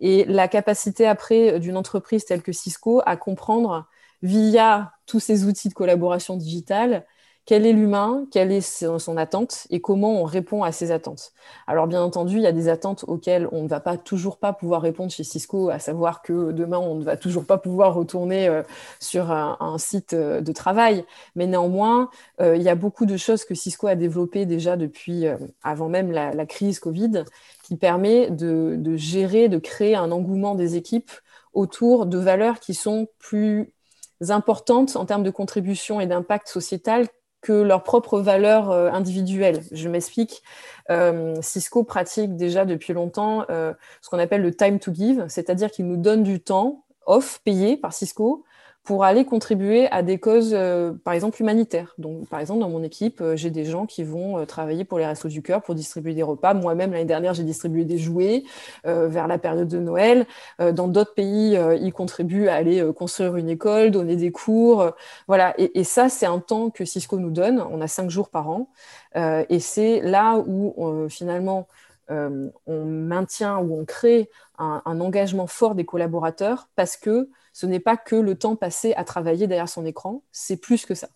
et 0.00 0.24
la 0.24 0.48
capacité 0.48 1.06
après 1.06 1.54
euh, 1.54 1.58
d'une 1.58 1.76
entreprise 1.76 2.24
telle 2.24 2.42
que 2.42 2.52
Cisco 2.52 3.02
à 3.06 3.16
comprendre 3.16 3.86
via 4.22 4.92
tous 5.06 5.20
ces 5.20 5.44
outils 5.44 5.68
de 5.68 5.74
collaboration 5.74 6.36
digitale 6.36 7.06
quel 7.46 7.64
est 7.64 7.72
l'humain, 7.72 8.26
quelle 8.30 8.52
est 8.52 8.60
son 8.60 9.16
attente 9.16 9.66
et 9.70 9.80
comment 9.80 10.20
on 10.20 10.24
répond 10.24 10.64
à 10.64 10.72
ces 10.72 10.90
attentes. 10.90 11.32
Alors 11.66 11.86
bien 11.86 12.02
entendu, 12.02 12.36
il 12.36 12.42
y 12.42 12.46
a 12.46 12.52
des 12.52 12.68
attentes 12.68 13.04
auxquelles 13.06 13.48
on 13.52 13.62
ne 13.62 13.68
va 13.68 13.80
pas 13.80 13.96
toujours 13.96 14.38
pas 14.38 14.52
pouvoir 14.52 14.82
répondre 14.82 15.10
chez 15.10 15.24
Cisco, 15.24 15.70
à 15.70 15.78
savoir 15.78 16.22
que 16.22 16.52
demain 16.52 16.78
on 16.78 16.96
ne 16.96 17.04
va 17.04 17.16
toujours 17.16 17.44
pas 17.44 17.56
pouvoir 17.56 17.94
retourner 17.94 18.48
euh, 18.48 18.62
sur 19.00 19.30
un, 19.30 19.78
site 19.78 20.12
euh, 20.14 20.40
de 20.40 20.52
travail, 20.52 21.04
mais 21.34 21.46
néanmoins 21.46 22.10
il 22.40 22.62
y 22.62 22.68
a 22.68 22.74
beaucoup 22.74 23.06
de 23.06 23.16
choses 23.16 23.44
que 23.44 23.54
Cisco 23.54 23.86
a 23.86 23.94
développées 23.94 24.46
déjà 24.46 24.76
depuis 24.76 25.26
avant 25.62 25.88
même 25.88 26.10
la 26.10 26.46
crise 26.46 26.80
Covid 26.80 27.24
qui 27.66 27.76
permet 27.76 28.30
de, 28.30 28.96
gérer, 28.96 29.48
de 29.48 29.58
créer 29.58 29.96
un 29.96 30.12
engouement 30.12 30.54
des 30.54 30.76
équipes 30.76 31.10
autour 31.52 32.06
de 32.06 32.16
valeurs 32.16 32.60
qui 32.60 32.74
sont 32.74 33.08
plus 33.18 33.72
importantes 34.28 34.94
en 34.94 35.04
termes 35.04 35.24
de 35.24 35.30
contribution 35.30 36.00
et 36.00 36.06
d'impact 36.06 36.46
sociétal 36.46 37.08
que 37.46 37.52
leurs 37.52 37.84
propres 37.84 38.18
valeurs 38.18 38.72
euh, 38.72 38.90
individuelles. 38.90 39.62
Je 39.70 39.88
m'explique. 39.88 40.42
Euh, 40.90 41.36
Cisco 41.42 41.84
pratique 41.84 42.36
déjà 42.36 42.64
depuis 42.64 42.92
longtemps 42.92 43.44
euh, 43.50 43.72
ce 44.02 44.10
qu'on 44.10 44.18
appelle 44.18 44.42
le 44.42 44.52
time 44.52 44.80
to 44.80 44.92
give, 44.92 45.24
c'est-à-dire 45.28 45.70
qu'il 45.70 45.86
nous 45.86 45.96
donne 45.96 46.24
du 46.24 46.40
temps 46.40 46.84
off 47.06 47.40
payé 47.44 47.76
par 47.76 47.92
Cisco 47.92 48.44
pour 48.86 49.02
aller 49.02 49.24
contribuer 49.24 49.88
à 49.90 50.02
des 50.02 50.18
causes, 50.18 50.52
euh, 50.54 50.92
par 51.02 51.12
exemple, 51.12 51.42
humanitaires. 51.42 51.92
Donc, 51.98 52.28
par 52.28 52.38
exemple, 52.38 52.60
dans 52.60 52.70
mon 52.70 52.84
équipe, 52.84 53.20
euh, 53.20 53.34
j'ai 53.34 53.50
des 53.50 53.64
gens 53.64 53.84
qui 53.84 54.04
vont 54.04 54.38
euh, 54.38 54.44
travailler 54.44 54.84
pour 54.84 55.00
les 55.00 55.06
Restos 55.06 55.28
du 55.28 55.42
Cœur, 55.42 55.60
pour 55.60 55.74
distribuer 55.74 56.14
des 56.14 56.22
repas. 56.22 56.54
Moi-même, 56.54 56.92
l'année 56.92 57.04
dernière, 57.04 57.34
j'ai 57.34 57.42
distribué 57.42 57.84
des 57.84 57.98
jouets 57.98 58.44
vers 58.84 59.26
la 59.26 59.38
période 59.38 59.66
de 59.66 59.78
Noël. 59.78 60.26
dans 60.58 60.86
d'autres 60.86 61.14
pays, 61.14 61.58
ils 61.80 61.92
contribuent 61.92 62.48
à 62.48 62.54
aller 62.54 62.84
construire 62.94 63.36
une 63.36 63.48
école, 63.48 63.90
donner 63.90 64.14
des 64.14 64.30
cours. 64.30 64.92
voilà. 65.26 65.54
Et, 65.58 65.82
ça, 65.82 66.08
c'est 66.08 66.26
un 66.26 66.38
temps 66.38 66.70
que 66.70 66.84
Cisco 66.84 67.18
nous 67.18 67.30
donne. 67.30 67.60
On 67.70 67.80
a 67.80 67.88
cinq 67.88 68.10
jours 68.10 68.28
par 68.28 68.48
an. 68.48 68.68
et 69.16 69.58
c'est 69.58 70.00
là 70.02 70.38
où, 70.38 71.08
finalement, 71.08 71.66
on 72.08 72.84
maintient 72.84 73.58
ou 73.58 73.80
on 73.80 73.84
crée 73.84 74.30
un 74.58 75.00
engagement 75.00 75.46
fort 75.46 75.74
des 75.74 75.84
collaborateurs 75.84 76.68
parce 76.76 76.96
que 76.96 77.28
ce 77.56 77.64
n'est 77.64 77.80
pas 77.80 77.96
que 77.96 78.16
le 78.16 78.34
temps 78.34 78.54
passé 78.54 78.92
à 78.98 79.04
travailler 79.04 79.46
derrière 79.46 79.70
son 79.70 79.86
écran, 79.86 80.22
c'est 80.30 80.58
plus 80.58 80.84
que 80.84 80.94
ça. 80.94 81.08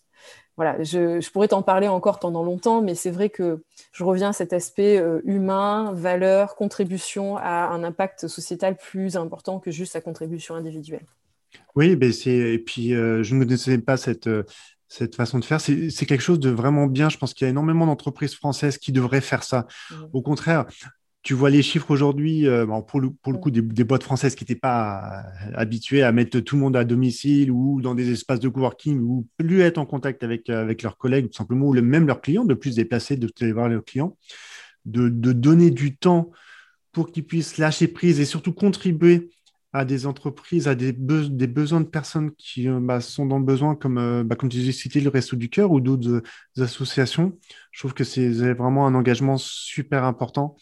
Voilà, 0.57 0.83
je, 0.83 1.31
pourrais 1.33 1.49
t'en 1.49 1.61
parler 1.61 1.87
encore 1.87 2.19
pendant 2.19 2.43
longtemps, 2.43 2.81
mais 2.81 2.95
c'est 2.95 3.11
vrai 3.11 3.29
que 3.29 3.63
je 3.93 4.05
reviens 4.05 4.31
à 4.31 4.33
cet 4.33 4.55
aspect 4.55 4.99
euh, 4.99 5.21
humain, 5.25 5.93
valeur, 5.93 6.55
contribution 6.57 7.37
à 7.37 7.67
un 7.67 7.85
impact 7.85 8.27
sociétal 8.27 8.79
plus 8.79 9.19
important 9.19 9.61
que 9.61 9.71
juste 9.71 9.93
sa 9.93 10.01
contribution 10.01 10.55
individuelle. 10.55 11.05
Oui, 11.77 11.91
et 11.91 12.59
puis 12.59 12.95
euh, 12.95 13.23
je 13.23 13.35
ne 13.35 13.45
connaissais 13.45 13.77
pas 13.77 13.99
cette, 13.99 14.27
euh, 14.27 14.45
cette 14.89 15.17
façon 15.17 15.41
de 15.41 15.45
faire. 15.45 15.61
C'est 15.61 16.07
quelque 16.07 16.23
chose 16.23 16.41
de 16.41 16.49
vraiment 16.49 16.87
bien. 16.87 17.11
Je 17.11 17.19
pense 17.19 17.35
qu'il 17.35 17.45
y 17.45 17.49
a 17.49 17.51
énormément 17.51 17.85
d'entreprises 17.85 18.35
françaises 18.35 18.79
qui 18.79 18.93
devraient 18.93 19.21
faire 19.21 19.43
ça. 19.43 19.67
Mmh. 19.91 19.95
Au 20.15 20.23
contraire, 20.23 20.65
tu 21.23 21.35
vois 21.35 21.51
les 21.51 21.63
chiffres 21.63 21.91
aujourd'hui, 21.91 22.47
euh, 22.47 22.67
pour, 22.81 23.01
le, 23.01 23.11
pour 23.11 23.33
le 23.33 23.39
coup, 23.39 23.51
des, 23.51 23.85
boîtes 23.85 24.03
françaises 24.03 24.35
qui 24.35 24.45
n'étaient 24.45 24.55
pas 24.55 25.23
euh, 25.47 25.53
habituées 25.55 26.03
à 26.03 26.13
mettre 26.13 26.41
tout 26.41 26.57
le 26.57 26.63
monde 26.63 26.77
à 26.77 26.85
domicile 26.85 27.51
ou 27.51 27.83
dans 27.83 27.95
des 27.95 28.11
espaces 28.11 28.41
de 28.41 28.49
coworking 28.49 29.01
ou 29.01 29.27
plus 29.37 29.61
être 29.61 29.79
en 29.79 29.85
contact 29.85 30.23
avec, 30.23 30.49
euh, 30.49 30.63
avec 30.63 30.83
leurs 30.83 30.97
collègues, 30.97 31.27
tout 31.27 31.37
simplement, 31.37 31.67
ou 31.67 31.75
même 31.75 32.07
leurs 32.07 32.23
clients, 32.23 32.45
de 32.45 32.55
plus 32.55 32.75
déplacer, 32.75 33.17
de 33.17 33.31
aller 33.41 33.53
voir 33.53 33.69
leurs 33.69 33.85
clients, 33.85 34.17
de, 34.87 35.09
donner 35.09 35.71
du 35.71 35.97
temps 35.97 36.31
pour 36.93 37.13
qu'ils 37.13 37.27
puissent 37.27 37.59
lâcher 37.59 37.89
prise 37.89 38.19
et 38.19 38.25
surtout 38.25 38.55
contribuer 38.55 39.31
à 39.73 39.85
des 39.85 40.07
entreprises, 40.07 40.69
à 40.69 40.75
des, 40.75 40.93
des 40.93 41.47
besoins 41.47 41.81
de 41.81 41.87
personnes 41.87 42.33
qui 42.33 42.67
bah, 42.67 43.01
sont 43.01 43.27
dans 43.27 43.39
le 43.39 43.45
besoin, 43.45 43.77
comme, 43.77 44.25
bah, 44.25 44.35
comme 44.35 44.49
tu 44.49 44.57
disais, 44.57 44.73
citer 44.73 45.01
le 45.01 45.11
Resto 45.11 45.37
du 45.37 45.49
Cœur 45.49 45.71
ou 45.71 45.81
d'autres 45.81 46.23
associations. 46.59 47.39
Je 47.71 47.81
trouve 47.81 47.95
que 47.95 48.03
c'est 48.03 48.31
vraiment 48.55 48.87
un 48.87 48.95
engagement 48.97 49.37
super 49.37 50.03
important 50.05 50.57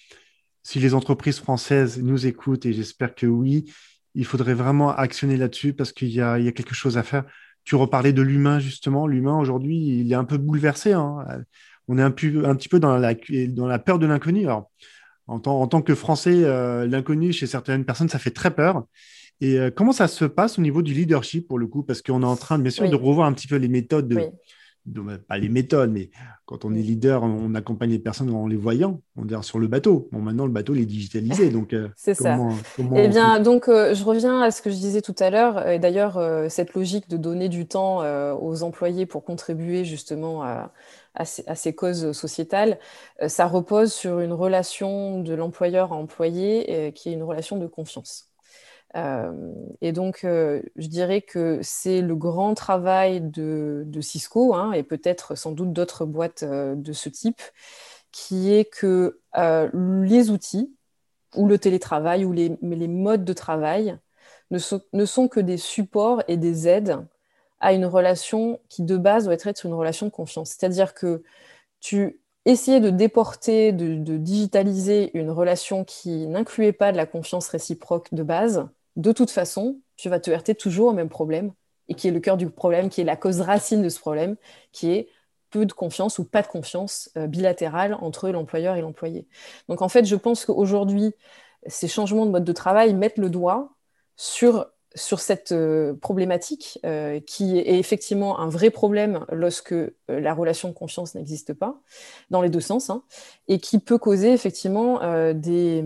si 0.68 0.80
les 0.80 0.92
entreprises 0.92 1.38
françaises 1.38 1.98
nous 1.98 2.26
écoutent, 2.26 2.66
et 2.66 2.74
j'espère 2.74 3.14
que 3.14 3.24
oui, 3.24 3.72
il 4.14 4.26
faudrait 4.26 4.52
vraiment 4.52 4.94
actionner 4.94 5.38
là-dessus 5.38 5.72
parce 5.72 5.92
qu'il 5.92 6.10
y, 6.10 6.20
a, 6.20 6.38
quelque 6.52 6.74
chose 6.74 6.98
à 6.98 7.02
faire. 7.02 7.24
Tu 7.64 7.74
reparlais 7.74 8.12
de 8.12 8.20
l'humain, 8.20 8.58
justement. 8.58 9.06
L'humain, 9.06 9.38
aujourd'hui, 9.38 9.78
il 10.00 10.12
est 10.12 10.14
un 10.14 10.26
peu 10.26 10.36
bouleversé. 10.36 10.92
Hein. 10.92 11.24
On 11.86 11.96
est 11.96 12.02
un, 12.02 12.08
un, 12.08 12.10
petit 12.54 12.68
peu 12.68 12.80
dans 12.80 12.98
la, 12.98 13.14
dans 13.48 13.66
la 13.66 13.78
peur 13.78 13.98
de 13.98 14.04
l'inconnu. 14.04 14.46
En 15.26 15.40
tant, 15.40 15.58
en 15.58 15.66
tant, 15.68 15.80
que 15.80 15.94
Français, 15.94 16.44
euh, 16.44 16.86
l'inconnu, 16.86 17.32
chez 17.32 17.46
certaines 17.46 17.86
personnes, 17.86 18.10
ça 18.10 18.18
fait 18.18 18.30
très 18.30 18.54
peur. 18.54 18.84
Et 19.40 19.58
euh, 19.58 19.70
comment 19.70 19.92
ça 19.92 20.06
se 20.06 20.26
passe 20.26 20.58
au 20.58 20.62
niveau 20.62 20.82
du 20.82 20.92
leadership, 20.92 21.48
pour 21.48 21.58
le 21.58 21.66
coup? 21.66 21.82
Parce 21.82 22.02
qu'on 22.02 22.22
est 22.22 22.26
en 22.26 22.36
train, 22.36 22.58
bien 22.58 22.70
sûr, 22.70 22.90
de 22.90 22.94
revoir 22.94 23.26
un 23.26 23.32
petit 23.32 23.48
peu 23.48 23.56
les 23.56 23.68
méthodes 23.68 24.08
de, 24.08 24.20
pas 25.28 25.38
les 25.38 25.48
méthodes, 25.48 25.90
mais 25.90 26.10
quand 26.46 26.64
on 26.64 26.74
est 26.74 26.82
leader, 26.82 27.22
on 27.22 27.54
accompagne 27.54 27.90
les 27.90 27.98
personnes 27.98 28.30
en 28.30 28.46
les 28.46 28.56
voyant, 28.56 29.00
on 29.16 29.24
dire 29.24 29.44
sur 29.44 29.58
le 29.58 29.68
bateau. 29.68 30.08
Bon, 30.12 30.20
maintenant, 30.20 30.46
le 30.46 30.52
bateau, 30.52 30.74
il 30.74 30.82
est 30.82 30.86
digitalisé. 30.86 31.50
Donc, 31.50 31.72
euh, 31.72 31.88
c'est 31.96 32.14
ça. 32.14 32.38
eh 32.96 33.08
bien, 33.08 33.40
donc, 33.40 33.68
euh, 33.68 33.94
je 33.94 34.04
reviens 34.04 34.40
à 34.40 34.50
ce 34.50 34.62
que 34.62 34.70
je 34.70 34.76
disais 34.76 35.02
tout 35.02 35.14
à 35.18 35.30
l'heure. 35.30 35.68
Et 35.68 35.78
d'ailleurs, 35.78 36.20
cette 36.50 36.74
logique 36.74 37.08
de 37.08 37.16
donner 37.16 37.48
du 37.48 37.66
temps 37.66 38.02
aux 38.36 38.62
employés 38.62 39.06
pour 39.06 39.24
contribuer 39.24 39.84
justement 39.84 40.42
à, 40.42 40.72
à, 41.14 41.24
ces, 41.24 41.74
causes 41.74 42.12
sociétales, 42.12 42.78
ça 43.26 43.46
repose 43.46 43.92
sur 43.92 44.20
une 44.20 44.32
relation 44.32 45.20
de 45.20 45.34
l'employeur 45.34 45.92
à 45.92 45.96
employé 45.96 46.92
qui 46.94 47.10
est 47.10 47.12
une 47.12 47.22
relation 47.22 47.58
de 47.58 47.66
confiance. 47.66 48.27
Euh, 48.96 49.52
et 49.80 49.92
donc, 49.92 50.24
euh, 50.24 50.62
je 50.76 50.88
dirais 50.88 51.22
que 51.22 51.60
c'est 51.62 52.00
le 52.00 52.16
grand 52.16 52.54
travail 52.54 53.20
de, 53.20 53.86
Cisco 54.00 54.54
hein, 54.54 54.72
et 54.72 54.82
peut-être 54.82 55.34
sans 55.34 55.52
doute 55.52 55.72
d'autres 55.72 56.04
boîtes 56.06 56.42
euh, 56.42 56.74
de 56.74 56.92
ce 56.92 57.08
type, 57.08 57.42
qui 58.12 58.52
est 58.54 58.64
que 58.64 59.20
les 59.34 60.30
outils 60.30 60.74
ou 61.36 61.46
le 61.46 61.58
télétravail 61.58 62.24
ou 62.24 62.32
les, 62.32 62.48
modes 62.88 63.24
de 63.24 63.32
travail 63.32 63.98
ne 64.50 64.58
sont, 64.58 65.28
que 65.28 65.40
des 65.40 65.58
supports 65.58 66.22
et 66.28 66.36
des 66.36 66.68
aides 66.68 67.06
à 67.60 67.72
une 67.72 67.86
relation 67.86 68.60
qui 68.68 68.82
de 68.82 68.96
base 68.96 69.24
doit 69.26 69.34
être 69.34 69.66
une 69.66 69.74
relation 69.74 70.06
de 70.06 70.12
confiance. 70.12 70.50
C'est-à-dire 70.50 70.94
que 70.94 71.22
tu 71.80 72.20
essayais 72.46 72.80
de 72.80 72.90
déporter, 72.90 73.72
de 73.72 74.16
digitaliser 74.16 75.16
une 75.18 75.30
relation 75.30 75.84
qui 75.84 76.26
n'incluait 76.26 76.72
pas 76.72 76.92
de 76.92 76.96
la 76.96 77.06
confiance 77.06 77.48
réciproque 77.48 78.12
de 78.14 78.22
base, 78.22 78.68
de 78.98 79.12
toute 79.12 79.30
façon, 79.30 79.80
tu 79.96 80.10
vas 80.10 80.20
te 80.20 80.30
heurter 80.30 80.54
toujours 80.54 80.88
au 80.88 80.92
même 80.92 81.08
problème, 81.08 81.52
et 81.88 81.94
qui 81.94 82.08
est 82.08 82.10
le 82.10 82.20
cœur 82.20 82.36
du 82.36 82.50
problème, 82.50 82.90
qui 82.90 83.00
est 83.00 83.04
la 83.04 83.16
cause 83.16 83.40
racine 83.40 83.80
de 83.80 83.88
ce 83.88 83.98
problème, 83.98 84.36
qui 84.72 84.90
est 84.90 85.08
peu 85.50 85.64
de 85.64 85.72
confiance 85.72 86.18
ou 86.18 86.24
pas 86.24 86.42
de 86.42 86.48
confiance 86.48 87.10
euh, 87.16 87.26
bilatérale 87.26 87.94
entre 87.94 88.28
l'employeur 88.28 88.76
et 88.76 88.82
l'employé. 88.82 89.26
Donc 89.68 89.80
en 89.80 89.88
fait, 89.88 90.04
je 90.04 90.16
pense 90.16 90.44
qu'aujourd'hui, 90.44 91.14
ces 91.66 91.88
changements 91.88 92.26
de 92.26 92.30
mode 92.30 92.44
de 92.44 92.52
travail 92.52 92.92
mettent 92.92 93.18
le 93.18 93.30
doigt 93.30 93.70
sur 94.16 94.66
sur 94.94 95.20
cette 95.20 95.52
euh, 95.52 95.94
problématique 95.94 96.78
euh, 96.84 97.20
qui 97.20 97.58
est 97.58 97.78
effectivement 97.78 98.40
un 98.40 98.48
vrai 98.48 98.70
problème 98.70 99.24
lorsque 99.30 99.72
euh, 99.72 99.90
la 100.08 100.32
relation 100.32 100.68
de 100.68 100.74
confiance 100.74 101.14
n'existe 101.14 101.52
pas, 101.52 101.80
dans 102.30 102.40
les 102.40 102.48
deux 102.48 102.60
sens, 102.60 102.90
hein, 102.90 103.02
et 103.48 103.58
qui 103.58 103.78
peut 103.78 103.98
causer 103.98 104.32
effectivement 104.32 105.00
des, 105.32 105.82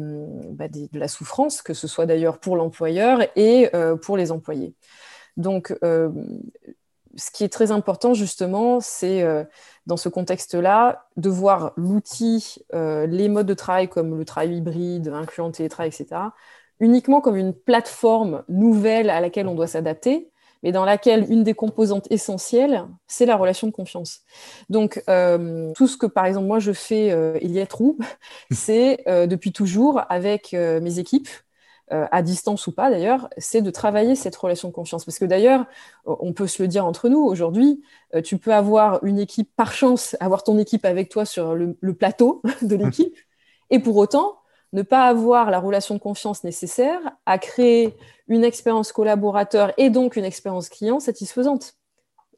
bah, 0.51 0.69
de 0.69 0.99
la 0.99 1.09
souffrance, 1.09 1.63
que 1.63 1.75
ce 1.75 1.87
soit 1.87 2.07
d'ailleurs 2.07 2.39
pour 2.39 2.57
l'employeur 2.57 3.21
et 3.37 3.71
pour 4.03 4.17
les 4.17 4.33
employés. 4.33 4.75
Donc, 5.37 5.75
ce 5.83 7.31
qui 7.33 7.45
est 7.45 7.53
très 7.53 7.71
important 7.71 8.15
justement, 8.15 8.81
c'est 8.81 9.25
dans 9.87 9.97
ce 9.97 10.09
contexte-là 10.09 11.07
de 11.17 11.29
voir 11.29 11.73
l'outil, 11.77 12.57
les 12.73 13.29
modes 13.29 13.47
de 13.47 13.55
travail 13.55 13.89
comme 13.89 14.19
le 14.19 14.25
travail 14.25 14.57
hybride, 14.57 15.09
incluant 15.09 15.51
télétravail, 15.51 15.89
etc., 15.89 16.33
uniquement 16.83 17.21
comme 17.21 17.37
une 17.37 17.55
plateforme 17.55 18.43
nouvelle 18.49 19.09
à 19.09 19.21
laquelle 19.21 19.47
on 19.47 19.55
doit 19.55 19.69
s'adapter, 19.69 20.33
mais 20.63 20.73
dans 20.73 20.85
laquelle 20.85 21.31
une 21.31 21.45
des 21.45 21.55
composantes 21.55 22.11
essentielles, 22.11 22.87
c'est 23.07 23.25
la 23.25 23.37
relation 23.37 23.69
de 23.69 23.73
confiance. 23.73 24.21
Donc, 24.69 25.03
euh, 25.09 25.73
tout 25.75 25.87
ce 25.87 25.97
que, 25.97 26.07
par 26.07 26.27
exemple, 26.27 26.49
moi, 26.49 26.59
je 26.59 26.73
fais, 26.73 27.13
euh, 27.13 27.39
il 27.41 27.53
y 27.53 27.61
a 27.61 27.67
trou, 27.67 27.99
c'est 28.51 29.03
euh, 29.09 29.27
depuis 29.27 29.53
toujours 29.53 30.03
avec 30.09 30.53
mes 30.53 30.99
équipes, 30.99 31.29
à 31.91 32.23
distance 32.23 32.67
ou 32.69 32.73
pas 32.73 32.89
d'ailleurs, 32.89 33.29
c'est 33.37 33.61
de 33.61 33.71
travailler 33.71 34.15
cette 34.15 34.35
relation 34.35 34.69
de 34.69 34.73
confiance. 34.73 35.05
Parce 35.05 35.19
que 35.19 35.27
d'ailleurs, 35.27 35.67
on 36.07 36.33
peut 36.33 36.47
se 36.47 36.63
le 36.63 36.67
dire 36.67 36.87
entre 36.87 37.11
nous, 37.11 37.19
aujourd'hui, 37.19 37.83
tu 38.25 38.39
peux 38.39 38.55
avoir 38.55 39.05
une 39.05 39.19
équipe, 39.19 39.55
par 39.57 39.75
chance, 39.75 40.17
avoir 40.19 40.43
ton 40.43 40.57
équipe 40.59 40.87
avec 40.87 41.11
toi 41.11 41.27
sur 41.27 41.55
le 41.55 41.93
plateau 41.93 42.41
de 42.63 42.77
l'équipe, 42.77 43.15
et 43.71 43.79
pour 43.79 43.99
autant, 43.99 44.39
ne 44.73 44.83
pas 44.83 45.07
avoir 45.07 45.51
la 45.51 45.59
relation 45.59 45.95
de 45.95 46.01
confiance 46.01 46.45
nécessaire 46.45 47.01
à 47.27 47.39
créer 47.39 47.95
une 48.29 48.45
expérience 48.45 48.93
collaborateur 48.93 49.73
et 49.77 49.91
donc 49.91 50.17
une 50.17 50.25
expérience 50.25 50.69
client 50.69 51.01
satisfaisante. 51.01 51.75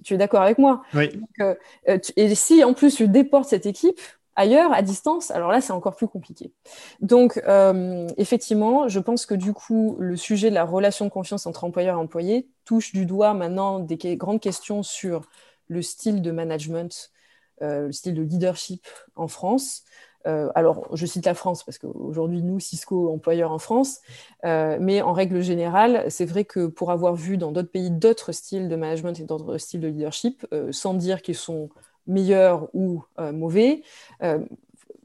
Tu 0.02 0.14
es 0.14 0.16
d'accord 0.16 0.42
avec 0.42 0.58
moi? 0.58 0.82
Oui. 0.94 1.20
Euh, 1.40 1.54
euh, 1.88 1.98
et 2.16 2.34
si 2.34 2.64
en 2.64 2.74
plus 2.74 2.96
tu 2.96 3.08
déportes 3.08 3.48
cette 3.48 3.66
équipe 3.66 4.00
ailleurs, 4.36 4.72
à 4.72 4.82
distance, 4.82 5.30
alors 5.30 5.52
là 5.52 5.60
c'est 5.60 5.72
encore 5.72 5.94
plus 5.94 6.08
compliqué. 6.08 6.52
Donc 7.00 7.40
euh, 7.46 8.08
effectivement, 8.16 8.88
je 8.88 8.98
pense 8.98 9.26
que 9.26 9.34
du 9.34 9.52
coup, 9.52 9.96
le 10.00 10.16
sujet 10.16 10.50
de 10.50 10.54
la 10.54 10.64
relation 10.64 11.04
de 11.04 11.10
confiance 11.10 11.46
entre 11.46 11.62
employeur 11.62 11.96
et 11.96 12.00
employé 12.00 12.48
touche 12.64 12.92
du 12.92 13.06
doigt 13.06 13.32
maintenant 13.34 13.78
des 13.78 14.16
grandes 14.16 14.40
questions 14.40 14.82
sur 14.82 15.22
le 15.68 15.82
style 15.82 16.20
de 16.20 16.32
management, 16.32 17.12
le 17.60 17.92
style 17.92 18.14
de 18.14 18.22
leadership 18.22 18.86
en 19.14 19.28
France. 19.28 19.84
Euh, 20.26 20.48
alors, 20.54 20.88
je 20.96 21.06
cite 21.06 21.26
la 21.26 21.34
France 21.34 21.64
parce 21.64 21.78
qu'aujourd'hui, 21.78 22.42
nous, 22.42 22.60
Cisco, 22.60 23.12
employeur 23.12 23.52
en 23.52 23.58
France, 23.58 24.00
euh, 24.44 24.78
mais 24.80 25.02
en 25.02 25.12
règle 25.12 25.42
générale, 25.42 26.04
c'est 26.08 26.24
vrai 26.24 26.44
que 26.44 26.66
pour 26.66 26.90
avoir 26.90 27.14
vu 27.14 27.36
dans 27.36 27.52
d'autres 27.52 27.70
pays 27.70 27.90
d'autres 27.90 28.32
styles 28.32 28.68
de 28.68 28.76
management 28.76 29.18
et 29.20 29.24
d'autres 29.24 29.58
styles 29.58 29.80
de 29.80 29.88
leadership, 29.88 30.46
euh, 30.52 30.72
sans 30.72 30.94
dire 30.94 31.22
qu'ils 31.22 31.36
sont 31.36 31.70
meilleurs 32.06 32.68
ou 32.74 33.02
mauvais, 33.32 33.82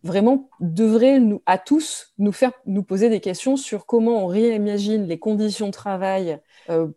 vraiment 0.03 0.49
devrait 0.60 1.21
nous, 1.21 1.41
à 1.45 1.58
tous 1.58 2.13
nous 2.17 2.34
faire 2.34 2.51
nous 2.65 2.84
poser 2.84 3.10
des 3.10 3.21
questions 3.21 3.55
sur 3.55 3.86
comment 3.86 4.25
on 4.25 4.27
réimagine 4.27 5.08
les 5.08 5.17
conditions 5.17 5.67
de 5.67 5.71
travail 5.71 6.39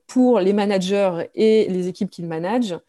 pour 0.08 0.40
les 0.40 0.52
managers 0.52 1.28
et 1.36 1.68
les 1.68 1.86
équipes 1.86 2.10
qu'ils 2.10 2.26
managent 2.26 2.80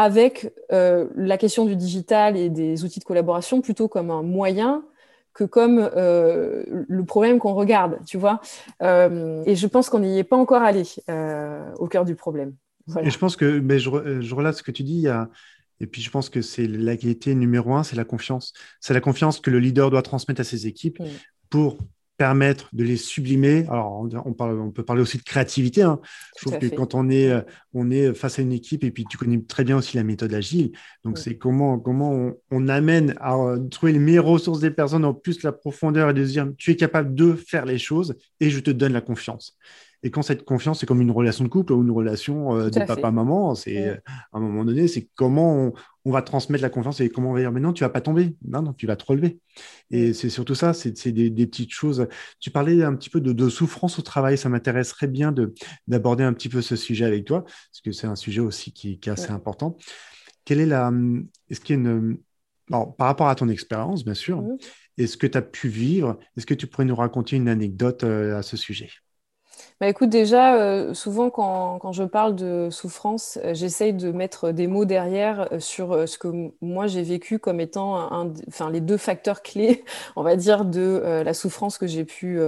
avec 0.00 0.50
euh, 0.72 1.08
la 1.14 1.36
question 1.36 1.66
du 1.66 1.76
digital 1.76 2.34
et 2.34 2.48
des 2.48 2.84
outils 2.84 3.00
de 3.00 3.04
collaboration 3.04 3.60
plutôt 3.60 3.86
comme 3.86 4.10
un 4.10 4.22
moyen 4.22 4.82
que 5.34 5.44
comme 5.44 5.90
euh, 5.94 6.64
le 6.88 7.04
problème 7.04 7.38
qu'on 7.38 7.52
regarde, 7.52 7.98
tu 8.06 8.16
vois. 8.16 8.40
Euh, 8.82 9.42
et 9.44 9.56
je 9.56 9.66
pense 9.66 9.90
qu'on 9.90 9.98
n'y 10.00 10.18
est 10.18 10.24
pas 10.24 10.38
encore 10.38 10.62
allé 10.62 10.84
au 11.78 11.86
cœur 11.86 12.06
du 12.06 12.14
problème. 12.14 12.54
Et 13.02 13.10
je 13.10 13.18
pense 13.18 13.36
que, 13.36 13.60
mais 13.60 13.78
je, 13.78 13.90
je, 14.22 14.34
relate 14.34 14.56
ce 14.56 14.62
que 14.62 14.70
tu 14.70 14.84
dis, 14.84 15.06
et 15.80 15.86
puis 15.86 16.00
je 16.00 16.10
pense 16.10 16.30
que 16.30 16.40
c'est 16.40 16.66
la 16.66 16.96
qualité 16.96 17.34
numéro 17.34 17.74
un, 17.74 17.82
c'est 17.82 17.94
la 17.94 18.04
confiance. 18.04 18.54
C'est 18.80 18.94
la 18.94 19.02
confiance 19.02 19.38
que 19.38 19.50
le 19.50 19.58
leader 19.58 19.90
doit 19.90 20.02
transmettre 20.02 20.40
à 20.40 20.44
ses 20.44 20.66
équipes 20.66 20.98
mm. 20.98 21.06
pour 21.50 21.76
permettre 22.20 22.68
de 22.74 22.84
les 22.84 22.98
sublimer. 22.98 23.64
Alors, 23.70 24.06
on, 24.26 24.34
parle, 24.34 24.60
on 24.60 24.70
peut 24.70 24.82
parler 24.82 25.00
aussi 25.00 25.16
de 25.16 25.22
créativité. 25.22 25.80
Hein. 25.80 26.00
Je 26.38 26.44
trouve 26.44 26.58
que 26.58 26.66
quand 26.66 26.94
on 26.94 27.08
est, 27.08 27.30
euh, 27.30 27.40
on 27.72 27.90
est 27.90 28.12
face 28.12 28.38
à 28.38 28.42
une 28.42 28.52
équipe, 28.52 28.84
et 28.84 28.90
puis 28.90 29.06
tu 29.08 29.16
connais 29.16 29.40
très 29.40 29.64
bien 29.64 29.78
aussi 29.78 29.96
la 29.96 30.02
méthode 30.02 30.34
agile, 30.34 30.72
donc 31.02 31.16
c'est 31.16 31.38
comment, 31.38 31.78
comment 31.78 32.32
on, 32.50 32.68
amène 32.68 33.14
à 33.20 33.38
euh, 33.38 33.58
trouver 33.68 33.92
les 33.92 33.98
meilleures 33.98 34.26
ressources 34.26 34.60
des 34.60 34.70
personnes, 34.70 35.06
en 35.06 35.14
plus 35.14 35.42
la 35.42 35.52
profondeur 35.52 36.10
et 36.10 36.12
de 36.12 36.22
dire 36.22 36.46
tu 36.58 36.72
es 36.72 36.76
capable 36.76 37.14
de 37.14 37.32
faire 37.32 37.64
les 37.64 37.78
choses 37.78 38.14
et 38.38 38.50
je 38.50 38.60
te 38.60 38.70
donne 38.70 38.92
la 38.92 39.00
confiance. 39.00 39.56
Et 40.02 40.10
quand 40.10 40.22
cette 40.22 40.44
confiance, 40.44 40.80
c'est 40.80 40.86
comme 40.86 41.00
une 41.00 41.10
relation 41.10 41.44
de 41.44 41.48
couple 41.48 41.72
ou 41.72 41.82
une 41.82 41.90
relation 41.90 42.56
euh, 42.56 42.70
de 42.70 42.84
papa-maman, 42.84 43.54
c'est 43.54 43.88
à 43.88 44.38
un 44.38 44.40
moment 44.40 44.64
donné, 44.64 44.88
c'est 44.88 45.08
comment 45.14 45.72
on, 46.04 46.10
va 46.10 46.22
transmettre 46.22 46.62
la 46.62 46.70
confiance 46.70 47.00
et 47.00 47.10
comment 47.10 47.30
on 47.30 47.34
va 47.34 47.40
dire, 47.40 47.52
mais 47.52 47.60
non, 47.60 47.72
tu 47.72 47.84
vas 47.84 47.90
pas 47.90 48.00
tomber, 48.00 48.34
non, 48.46 48.62
non, 48.62 48.72
tu 48.72 48.86
vas 48.86 48.96
te 48.96 49.04
relever. 49.04 49.38
Et 49.90 50.14
c'est 50.14 50.30
surtout 50.30 50.54
ça, 50.54 50.72
c'est 50.72 51.12
des, 51.12 51.30
petites 51.30 51.72
choses. 51.72 52.08
Tu 52.40 52.50
parlais 52.50 52.82
un 52.82 52.94
petit 52.94 53.10
peu 53.10 53.20
de, 53.20 53.48
souffrance 53.48 53.98
au 53.98 54.02
travail, 54.02 54.38
ça 54.38 54.48
m'intéresserait 54.48 55.08
bien 55.08 55.34
d'aborder 55.86 56.24
un 56.24 56.32
petit 56.32 56.48
peu 56.48 56.62
ce 56.62 56.76
sujet 56.76 57.04
avec 57.04 57.26
toi, 57.26 57.44
parce 57.44 57.80
que 57.84 57.92
c'est 57.92 58.06
un 58.06 58.16
sujet 58.16 58.40
aussi 58.40 58.72
qui, 58.72 58.92
est 58.92 59.08
assez 59.08 59.30
important. 59.30 59.76
Quelle 60.44 60.60
est 60.60 60.66
la, 60.66 60.90
est-ce 61.50 61.60
qu'il 61.60 61.76
y 61.76 61.78
a 61.78 61.82
une, 61.82 62.16
par 62.70 63.06
rapport 63.06 63.28
à 63.28 63.34
ton 63.34 63.48
expérience, 63.48 64.04
bien 64.04 64.14
sûr, 64.14 64.42
est 64.96 65.06
ce 65.06 65.16
que 65.16 65.26
tu 65.26 65.36
as 65.36 65.42
pu 65.42 65.68
vivre, 65.68 66.18
est-ce 66.36 66.46
que 66.46 66.54
tu 66.54 66.66
pourrais 66.66 66.84
nous 66.84 66.94
raconter 66.94 67.36
une 67.36 67.48
anecdote 67.48 68.04
euh, 68.04 68.38
à 68.38 68.42
ce 68.42 68.56
sujet? 68.56 68.90
Bah, 69.80 69.88
écoute, 69.88 70.10
déjà, 70.10 70.56
euh, 70.56 70.92
souvent 70.94 71.30
quand, 71.30 71.92
je 71.92 72.04
parle 72.04 72.36
de 72.36 72.68
souffrance, 72.70 73.38
euh, 73.44 73.54
j'essaye 73.54 73.94
de 73.94 74.12
mettre 74.12 74.52
des 74.52 74.66
mots 74.66 74.84
derrière 74.84 75.48
euh, 75.52 75.58
sur 75.58 76.06
ce 76.08 76.18
que 76.18 76.28
moi 76.60 76.86
j'ai 76.86 77.02
vécu 77.02 77.38
comme 77.38 77.60
étant 77.60 77.96
un, 77.96 78.30
les 78.70 78.80
deux 78.80 78.98
facteurs 78.98 79.42
clés, 79.44 79.84
on 80.16 80.22
va 80.22 80.36
dire, 80.36 80.64
de 80.66 81.22
la 81.24 81.34
souffrance 81.34 81.78
que 81.78 81.86
j'ai 81.86 82.04
pu, 82.04 82.38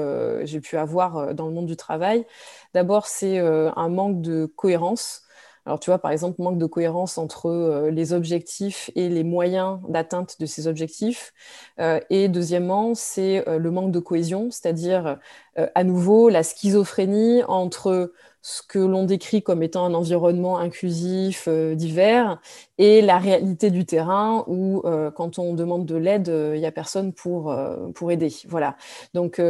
j'ai 0.44 0.60
pu 0.60 0.76
avoir 0.76 1.34
dans 1.34 1.46
le 1.46 1.52
monde 1.52 1.66
du 1.66 1.76
travail. 1.76 2.26
D'abord, 2.74 3.06
c'est 3.06 3.38
un 3.38 3.88
manque 3.88 4.20
de 4.20 4.46
cohérence. 4.46 5.22
Alors, 5.64 5.78
tu 5.78 5.90
vois, 5.90 5.98
par 5.98 6.10
exemple, 6.10 6.42
manque 6.42 6.58
de 6.58 6.66
cohérence 6.66 7.18
entre 7.18 7.46
euh, 7.46 7.90
les 7.90 8.12
objectifs 8.12 8.90
et 8.96 9.08
les 9.08 9.22
moyens 9.22 9.78
d'atteinte 9.88 10.40
de 10.40 10.46
ces 10.46 10.66
objectifs. 10.66 11.32
Euh, 11.78 12.00
et 12.10 12.28
deuxièmement, 12.28 12.94
c'est 12.94 13.48
euh, 13.48 13.58
le 13.58 13.70
manque 13.70 13.92
de 13.92 14.00
cohésion, 14.00 14.50
c'est-à-dire, 14.50 15.18
à 15.56 15.84
nouveau, 15.84 16.30
la 16.30 16.42
schizophrénie 16.42 17.42
entre 17.44 18.12
ce 18.40 18.62
que 18.62 18.78
l'on 18.78 19.04
décrit 19.04 19.42
comme 19.42 19.62
étant 19.62 19.84
un 19.84 19.92
environnement 19.94 20.58
inclusif, 20.58 21.46
divers, 21.46 22.40
et 22.78 23.02
la 23.02 23.18
réalité 23.18 23.70
du 23.70 23.84
terrain 23.84 24.44
où, 24.46 24.82
quand 25.14 25.38
on 25.38 25.52
demande 25.52 25.84
de 25.84 25.96
l'aide, 25.96 26.28
il 26.54 26.58
n'y 26.58 26.66
a 26.66 26.72
personne 26.72 27.12
pour, 27.12 27.54
pour 27.94 28.10
aider. 28.10 28.32
Voilà. 28.48 28.76
Donc, 29.12 29.42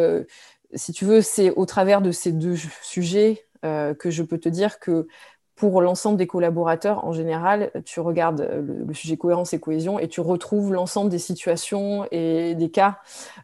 si 0.75 0.93
tu 0.93 1.05
veux, 1.05 1.23
c'est 1.23 1.51
au 1.51 1.67
travers 1.67 2.03
de 2.03 2.11
ces 2.11 2.33
deux 2.33 2.57
sujets 2.83 3.47
que 3.63 4.11
je 4.11 4.23
peux 4.25 4.39
te 4.39 4.49
dire 4.49 4.81
que 4.81 5.07
pour 5.55 5.81
l'ensemble 5.81 6.17
des 6.17 6.27
collaborateurs, 6.27 7.05
en 7.05 7.13
général, 7.13 7.71
tu 7.85 8.01
regardes 8.01 8.49
le, 8.51 8.95
sujet 8.95 9.17
cohérence 9.17 9.53
et 9.53 9.61
cohésion 9.61 9.99
et 9.99 10.09
tu 10.09 10.21
retrouves 10.21 10.73
l'ensemble 10.73 11.11
des 11.11 11.19
situations 11.19 12.07
et 12.11 12.55
des 12.55 12.71
cas. 12.71 12.99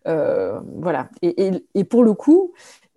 voilà. 0.04 1.08
Et, 1.22 1.84
pour 1.84 2.02
le 2.02 2.14
coup, 2.14 2.52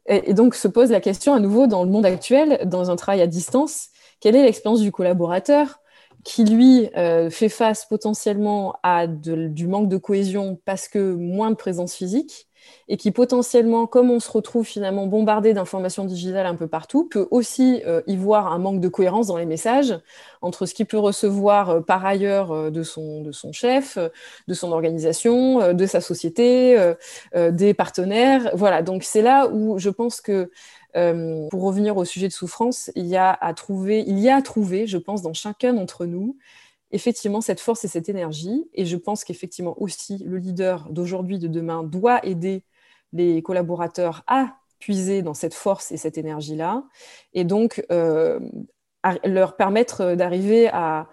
et, 0.08 0.34
donc 0.34 0.56
se 0.56 0.68
pose 0.68 0.92
la 0.92 1.02
question 1.02 1.34
à 1.34 1.40
nouveau 1.40 1.68
dans 1.68 1.84
le 1.84 1.90
monde 1.90 2.06
actuel, 2.06 2.62
dans 2.66 2.90
un 2.90 2.96
travail 2.96 3.22
à 3.22 3.28
distance, 3.28 3.90
quelle 4.20 4.36
est 4.36 4.44
l'expérience 4.44 4.82
du 4.82 4.92
collaborateur 4.92 5.80
qui, 6.24 6.46
lui, 6.46 6.90
fait 7.30 7.50
face 7.50 7.86
potentiellement 7.86 8.76
à 8.84 9.08
du 9.08 9.68
manque 9.68 9.90
de 9.90 9.98
cohésion 9.98 10.60
parce 10.66 10.88
que 10.88 11.14
moins 11.14 11.52
de 11.52 11.56
présence 11.56 11.94
physique 11.94 12.48
et 12.88 12.98
qui 12.98 13.12
potentiellement, 13.12 13.88
comme 13.88 14.12
on 14.12 14.20
se 14.20 14.30
retrouve 14.30 14.66
finalement 14.66 15.08
bombardé 15.08 15.54
d'informations 15.54 16.06
digitales 16.06 16.46
un 16.46 16.56
peu 16.56 16.68
partout, 16.68 17.08
peut 17.08 17.28
aussi 17.32 17.82
euh, 17.86 18.02
y 18.08 18.18
voir 18.18 18.52
un 18.52 18.60
manque 18.60 18.80
de 18.82 18.88
cohérence 18.88 19.28
dans 19.28 19.38
les 19.38 19.46
messages 19.46 19.98
entre 20.42 20.66
ce 20.66 20.74
qu'il 20.74 20.86
peut 20.86 20.98
recevoir 20.98 21.70
euh, 21.70 21.82
par 21.82 22.06
ailleurs 22.06 22.52
euh, 22.52 22.70
de, 22.70 22.84
son, 22.84 23.22
de 23.22 23.32
son 23.32 23.52
chef, 23.52 23.98
de 24.48 24.54
son 24.54 24.72
organisation, 24.72 25.74
de 25.74 25.86
sa 25.86 26.02
société, 26.02 26.78
des 27.36 27.74
partenaires. 27.74 28.52
Voilà, 28.54 28.82
donc 28.82 29.04
c'est 29.04 29.22
là 29.22 29.48
où 29.48 29.78
je 29.80 29.90
pense 29.90 30.22
que 30.22 30.50
pour 30.94 31.64
revenir 31.64 31.98
au 31.98 32.06
sujet 32.06 32.28
de 32.28 32.34
souffrance, 32.34 32.92
il 32.96 33.06
y 33.06 33.16
a 33.16 33.32
à 33.40 33.54
trouver, 33.54 34.04
il 34.08 34.20
y 34.20 34.30
a 34.30 34.38
à 34.38 34.42
trouver, 34.42 34.88
je 34.88 34.98
pense, 34.98 35.22
dans 35.22 35.34
chacun 35.34 35.74
d'entre 35.74 36.06
nous, 36.06 36.38
effectivement 36.92 37.42
cette 37.42 37.60
force 37.60 37.84
et 37.86 37.88
cette 37.88 38.10
énergie. 38.10 38.70
Et 38.74 38.86
je 38.86 38.98
pense 38.98 39.24
qu'effectivement 39.24 39.82
aussi 39.82 40.18
le 40.26 40.38
leader 40.38 40.90
d'aujourd'hui, 40.90 41.40
de 41.40 41.48
demain, 41.48 41.84
doit 41.84 42.26
aider 42.26 42.64
les 43.14 43.42
collaborateurs 43.42 44.24
à 44.28 44.56
puiser 44.80 45.22
dans 45.22 45.34
cette 45.34 45.54
force 45.54 45.92
et 45.92 45.98
cette 45.98 46.18
énergie-là, 46.18 46.84
et 47.34 47.46
donc 47.46 47.86
euh, 47.92 48.40
leur 49.24 49.56
permettre 49.56 50.16
d'arriver 50.16 50.70
à, 50.70 51.08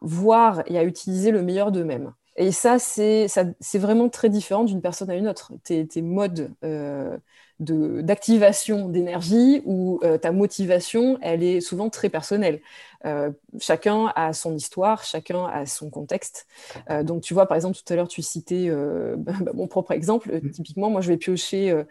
voir 0.00 0.62
et 0.66 0.78
à 0.78 0.84
utiliser 0.84 1.30
le 1.30 1.42
meilleur 1.42 1.70
d'eux-mêmes. 1.70 2.12
Et 2.36 2.52
ça, 2.52 2.78
c'est 2.78 3.28
vraiment 3.74 4.08
très 4.08 4.28
différent 4.28 4.64
d'une 4.64 4.80
personne 4.80 5.10
à 5.10 5.14
une 5.14 5.28
autre. 5.28 5.52
Tes, 5.62 5.86
modes 6.02 6.50
euh, 6.64 7.16
d'activation 7.58 8.88
d'énergie 8.88 9.62
ou 9.66 10.00
euh, 10.02 10.18
ta 10.18 10.32
motivation, 10.32 11.18
elle 11.22 11.42
est 11.44 11.60
souvent 11.60 11.88
très 11.88 12.08
personnelle. 12.08 12.60
Euh, 13.06 13.30
chacun 13.58 14.12
a 14.14 14.32
son 14.32 14.54
histoire, 14.54 15.04
chacun 15.04 15.46
a 15.46 15.66
son 15.66 15.90
contexte. 15.90 16.46
Euh, 16.90 17.02
donc, 17.02 17.22
tu 17.22 17.34
vois, 17.34 17.46
par 17.46 17.56
exemple, 17.56 17.76
tout 17.76 17.92
à 17.92 17.96
l'heure, 17.96 18.08
tu 18.08 18.22
citais 18.22 18.70
bah, 19.16 19.32
bah, 19.40 19.52
mon 19.54 19.66
propre 19.66 19.92
exemple. 19.92 20.30
Mm. 20.32 20.50
Typiquement, 20.50 20.90
moi, 20.90 21.00
je 21.00 21.08
vais 21.08 21.16
piocher 21.16 21.84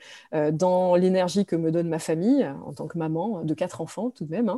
dans 0.51 0.95
l'énergie 0.95 1.45
que 1.45 1.55
me 1.55 1.71
donne 1.71 1.89
ma 1.89 1.99
famille 1.99 2.49
en 2.65 2.73
tant 2.73 2.87
que 2.87 2.97
maman 2.97 3.43
de 3.43 3.53
quatre 3.53 3.81
enfants, 3.81 4.09
tout 4.09 4.25
de 4.25 4.31
même. 4.31 4.49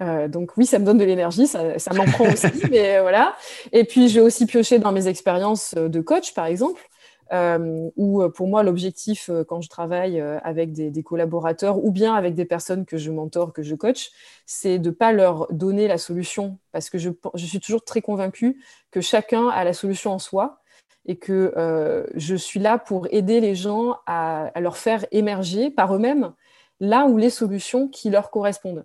Hein. 0.00 0.28
donc, 0.28 0.56
oui, 0.56 0.66
ça 0.66 0.78
me 0.78 0.84
donne 0.84 0.98
de 0.98 1.04
l'énergie, 1.04 1.46
ça, 1.46 1.78
ça 1.78 1.92
m'en 1.94 2.04
prend 2.04 2.24
aussi, 2.24 2.46
mais 2.70 3.00
voilà. 3.00 3.34
Et 3.72 3.84
puis, 3.84 4.08
je 4.08 4.20
vais 4.20 4.26
aussi 4.26 4.46
piocher 4.46 4.78
dans 4.78 4.92
mes 4.92 5.06
expériences 5.08 5.74
de 5.74 6.00
coach, 6.00 6.34
par 6.34 6.46
exemple. 6.46 6.80
Euh, 7.32 7.90
où 7.94 8.22
euh, 8.22 8.28
pour 8.28 8.48
moi 8.48 8.64
l'objectif 8.64 9.30
euh, 9.30 9.44
quand 9.44 9.60
je 9.60 9.68
travaille 9.68 10.20
avec 10.20 10.72
des, 10.72 11.02
collaborateurs 11.04 11.78
ou 11.84 11.92
bien 11.92 12.14
avec 12.14 12.34
des 12.34 12.44
personnes 12.44 12.84
que 12.84 12.96
je 12.96 13.12
mentor, 13.12 13.52
que 13.52 13.62
je 13.62 13.76
coach, 13.76 14.10
c'est 14.46 14.80
de 14.80 14.90
ne 14.90 14.94
pas 14.94 15.12
leur 15.12 15.46
donner 15.52 15.86
la 15.86 15.98
solution. 15.98 16.58
Parce 16.72 16.90
que 16.90 16.98
je, 16.98 17.10
suis 17.36 17.60
toujours 17.60 17.84
très 17.84 18.00
convaincue 18.02 18.60
que 18.90 19.00
chacun 19.00 19.48
a 19.48 19.64
la 19.64 19.72
solution 19.72 20.12
en 20.12 20.18
soi 20.18 20.60
et 21.06 21.16
que 21.16 21.54
je 22.14 22.34
suis 22.34 22.60
là 22.60 22.78
pour 22.78 23.08
aider 23.10 23.40
les 23.40 23.54
gens 23.54 23.96
à 24.06 24.52
leur 24.60 24.76
faire 24.76 25.06
émerger 25.10 25.70
par 25.70 25.94
eux-mêmes 25.94 26.32
là 26.80 27.04
où 27.06 27.18
les 27.18 27.30
solutions 27.30 27.88
qui 27.88 28.10
leur 28.10 28.30
correspondent. 28.30 28.84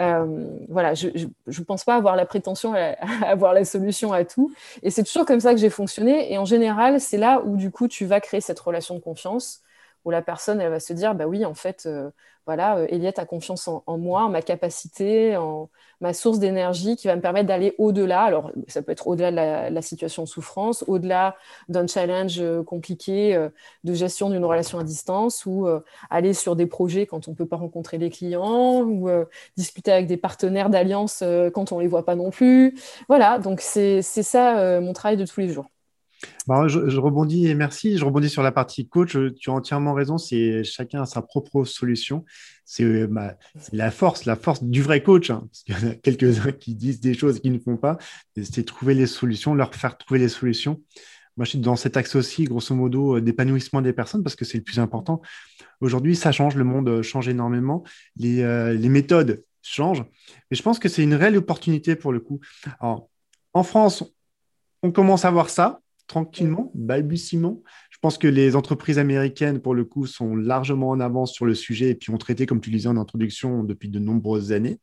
Euh, 0.00 0.46
voilà, 0.68 0.94
je 0.94 1.08
ne 1.08 1.64
pense 1.64 1.84
pas 1.84 1.94
avoir 1.94 2.16
la 2.16 2.26
prétention 2.26 2.74
à, 2.74 2.96
avoir 3.26 3.54
la 3.54 3.64
solution 3.64 4.12
à 4.12 4.24
tout. 4.24 4.52
Et 4.82 4.90
c'est 4.90 5.04
toujours 5.04 5.24
comme 5.24 5.40
ça 5.40 5.52
que 5.52 5.60
j'ai 5.60 5.70
fonctionné. 5.70 6.32
Et 6.32 6.38
en 6.38 6.44
général, 6.44 7.00
c'est 7.00 7.18
là 7.18 7.40
où 7.44 7.56
du 7.56 7.70
coup, 7.70 7.88
tu 7.88 8.04
vas 8.04 8.20
créer 8.20 8.40
cette 8.40 8.58
relation 8.58 8.96
de 8.96 9.00
confiance, 9.00 9.62
où 10.06 10.10
la 10.10 10.22
personne, 10.22 10.60
elle 10.60 10.70
va 10.70 10.80
se 10.80 10.92
dire, 10.94 11.14
bah 11.14 11.26
oui, 11.26 11.44
en 11.44 11.54
fait, 11.54 11.84
euh, 11.86 12.10
voilà, 12.46 12.78
euh, 12.78 12.86
Eliette 12.90 13.18
a 13.18 13.26
confiance 13.26 13.68
en, 13.68 13.82
moi, 13.98 14.22
en 14.24 14.28
ma 14.28 14.40
capacité, 14.40 15.36
en 15.36 15.68
ma 16.00 16.14
source 16.14 16.38
d'énergie 16.38 16.94
qui 16.96 17.08
va 17.08 17.16
me 17.16 17.20
permettre 17.20 17.48
d'aller 17.48 17.74
au-delà. 17.78 18.22
Alors, 18.22 18.52
ça 18.68 18.82
peut 18.82 18.92
être 18.92 19.08
au-delà 19.08 19.30
de 19.32 19.74
la, 19.74 19.82
situation 19.82 20.22
de 20.22 20.28
souffrance, 20.28 20.84
au-delà 20.86 21.36
d'un 21.68 21.86
challenge 21.88 22.38
euh, 22.40 22.62
compliqué 22.62 23.34
euh, 23.34 23.48
de 23.82 23.94
gestion 23.94 24.30
d'une 24.30 24.44
relation 24.44 24.78
à 24.78 24.84
distance 24.84 25.44
ou 25.44 25.66
aller 26.10 26.34
sur 26.34 26.54
des 26.56 26.66
projets 26.66 27.06
quand 27.06 27.28
on 27.28 27.32
ne 27.32 27.36
peut 27.36 27.46
pas 27.46 27.56
rencontrer 27.56 27.98
les 27.98 28.10
clients 28.10 28.82
ou 28.82 29.08
discuter 29.56 29.92
avec 29.92 30.06
des 30.06 30.16
partenaires 30.16 30.70
d'alliance 30.70 31.22
quand 31.54 31.72
on 31.72 31.78
ne 31.78 31.82
les 31.82 31.88
voit 31.88 32.04
pas 32.04 32.14
non 32.14 32.30
plus. 32.30 32.78
Voilà, 33.08 33.38
donc 33.38 33.60
c'est 33.60 34.02
ça 34.02 34.80
mon 34.80 34.92
travail 34.92 35.16
de 35.16 35.24
tous 35.26 35.40
les 35.40 35.48
jours. 35.48 35.66
Bah, 36.46 36.68
je, 36.68 36.78
rebondis 36.98 37.46
et 37.46 37.54
merci. 37.54 37.98
Je 37.98 38.04
rebondis 38.04 38.28
sur 38.28 38.42
la 38.42 38.52
partie 38.52 38.88
coach. 38.88 39.16
Tu 39.38 39.50
as 39.50 39.52
entièrement 39.52 39.94
raison. 39.94 40.18
C'est 40.18 40.64
chacun 40.64 41.02
a 41.02 41.06
sa 41.06 41.22
propre 41.22 41.64
solution. 41.64 42.24
C'est 42.64 43.06
bah, 43.06 43.36
la 43.72 43.90
force, 43.90 44.24
la 44.24 44.36
force 44.36 44.62
du 44.62 44.82
vrai 44.82 45.02
coach. 45.02 45.30
Hein, 45.30 45.48
y 45.68 45.74
en 45.74 45.90
a 45.90 45.94
quelques-uns 46.02 46.52
qui 46.52 46.74
disent 46.74 47.00
des 47.00 47.14
choses 47.14 47.40
qu'ils 47.40 47.52
ne 47.52 47.58
font 47.58 47.76
pas. 47.76 47.98
C'est 48.42 48.64
trouver 48.64 48.94
les 48.94 49.06
solutions, 49.06 49.54
leur 49.54 49.74
faire 49.74 49.98
trouver 49.98 50.20
les 50.20 50.28
solutions. 50.28 50.80
Moi, 51.36 51.44
je 51.44 51.50
suis 51.50 51.58
dans 51.58 51.76
cet 51.76 51.96
axe 51.98 52.14
aussi, 52.16 52.44
grosso 52.44 52.74
modo, 52.74 53.16
euh, 53.16 53.20
d'épanouissement 53.20 53.82
des 53.82 53.92
personnes 53.92 54.22
parce 54.22 54.36
que 54.36 54.44
c'est 54.44 54.56
le 54.56 54.64
plus 54.64 54.78
important. 54.78 55.20
Aujourd'hui, 55.80 56.16
ça 56.16 56.32
change. 56.32 56.56
Le 56.56 56.64
monde 56.64 56.88
euh, 56.88 57.02
change 57.02 57.28
énormément. 57.28 57.84
Les, 58.16 58.42
euh, 58.42 58.78
méthodes 58.88 59.44
changent. 59.60 60.04
Mais 60.50 60.56
je 60.56 60.62
pense 60.62 60.78
que 60.78 60.88
c'est 60.88 61.02
une 61.02 61.14
réelle 61.14 61.36
opportunité 61.36 61.94
pour 61.94 62.12
le 62.12 62.20
coup. 62.20 62.40
En 62.80 63.62
France, 63.62 64.04
on 64.82 64.92
commence 64.92 65.24
à 65.24 65.30
voir 65.30 65.50
ça 65.50 65.80
tranquillement, 66.06 66.70
balbutiement. 66.74 67.62
Je 67.90 67.98
pense 68.00 68.18
que 68.18 68.28
les 68.28 68.56
entreprises 68.56 68.98
américaines, 68.98 69.60
pour 69.60 69.74
le 69.74 69.84
coup, 69.84 70.06
sont 70.06 70.36
largement 70.36 70.90
en 70.90 71.00
avance 71.00 71.32
sur 71.32 71.46
le 71.46 71.54
sujet 71.54 71.90
et 71.90 71.94
puis 71.94 72.12
ont 72.12 72.18
traité, 72.18 72.46
comme 72.46 72.60
tu 72.60 72.70
disais 72.70 72.88
en 72.88 72.96
introduction, 72.96 73.64
depuis 73.64 73.88
de 73.88 73.98
nombreuses 73.98 74.52
années. 74.52 74.78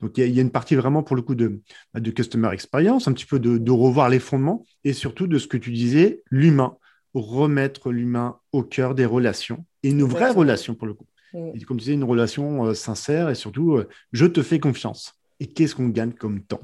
Donc, 0.00 0.18
il 0.18 0.28
y, 0.28 0.38
a 0.38 0.42
une 0.42 0.50
partie 0.50 0.76
vraiment, 0.76 1.02
pour 1.02 1.16
le 1.16 1.22
coup, 1.22 1.34
de, 1.34 1.60
bah, 1.92 2.00
de 2.00 2.10
customer 2.10 2.50
experience, 2.52 3.08
un 3.08 3.12
petit 3.12 3.26
peu 3.26 3.38
de, 3.38 3.70
revoir 3.70 4.08
les 4.08 4.18
fondements 4.18 4.64
et 4.84 4.92
surtout 4.92 5.26
de 5.26 5.38
ce 5.38 5.46
que 5.46 5.56
tu 5.56 5.70
disais, 5.70 6.22
l'humain, 6.30 6.76
remettre 7.14 7.90
l'humain 7.90 8.38
au 8.52 8.62
cœur 8.62 8.94
des 8.94 9.06
relations 9.06 9.64
et 9.82 9.90
une 9.90 10.02
vraie 10.02 10.30
relation, 10.30 10.74
pour 10.74 10.86
le 10.86 10.94
coup. 10.94 11.06
Et 11.32 11.60
comme 11.60 11.76
tu 11.76 11.84
disais, 11.84 11.94
une 11.94 12.04
relation 12.04 12.66
euh, 12.66 12.74
sincère 12.74 13.30
et 13.30 13.36
surtout, 13.36 13.74
euh, 13.76 13.88
je 14.12 14.26
te 14.26 14.42
fais 14.42 14.58
confiance. 14.58 15.14
Et 15.38 15.46
qu'est-ce 15.46 15.74
qu'on 15.74 15.88
gagne 15.88 16.12
comme 16.12 16.42
temps? 16.42 16.60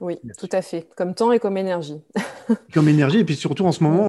Oui, 0.00 0.18
tout 0.38 0.48
à 0.52 0.62
fait. 0.62 0.88
Comme 0.96 1.14
temps 1.14 1.30
et 1.30 1.38
comme 1.38 1.56
énergie. 1.56 2.00
comme 2.72 2.88
énergie. 2.88 3.18
Et 3.18 3.24
puis 3.24 3.36
surtout, 3.36 3.66
en 3.66 3.72
ce 3.72 3.84
moment, 3.84 4.08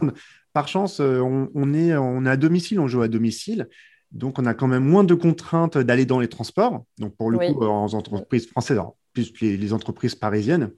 par 0.54 0.68
chance, 0.68 1.00
euh, 1.00 1.20
on, 1.20 1.74
est, 1.74 1.96
on 1.96 2.26
est 2.26 2.30
à 2.30 2.38
domicile, 2.38 2.80
on 2.80 2.88
joue 2.88 3.02
à 3.02 3.08
domicile. 3.08 3.68
Donc, 4.12 4.40
on 4.40 4.46
a 4.46 4.54
quand 4.54 4.68
même 4.68 4.84
moins 4.84 5.04
de 5.04 5.14
contraintes 5.14 5.78
d'aller 5.78 6.06
dans 6.06 6.20
les 6.20 6.28
transports. 6.28 6.84
Donc, 6.98 7.16
pour 7.16 7.30
le 7.30 7.38
coup, 7.38 7.64
en 7.64 7.86
entreprises 7.94 8.48
françaises, 8.48 8.80
plus 9.14 9.34
les, 9.42 9.74
entreprises 9.74 10.16
parisiennes. 10.16 10.72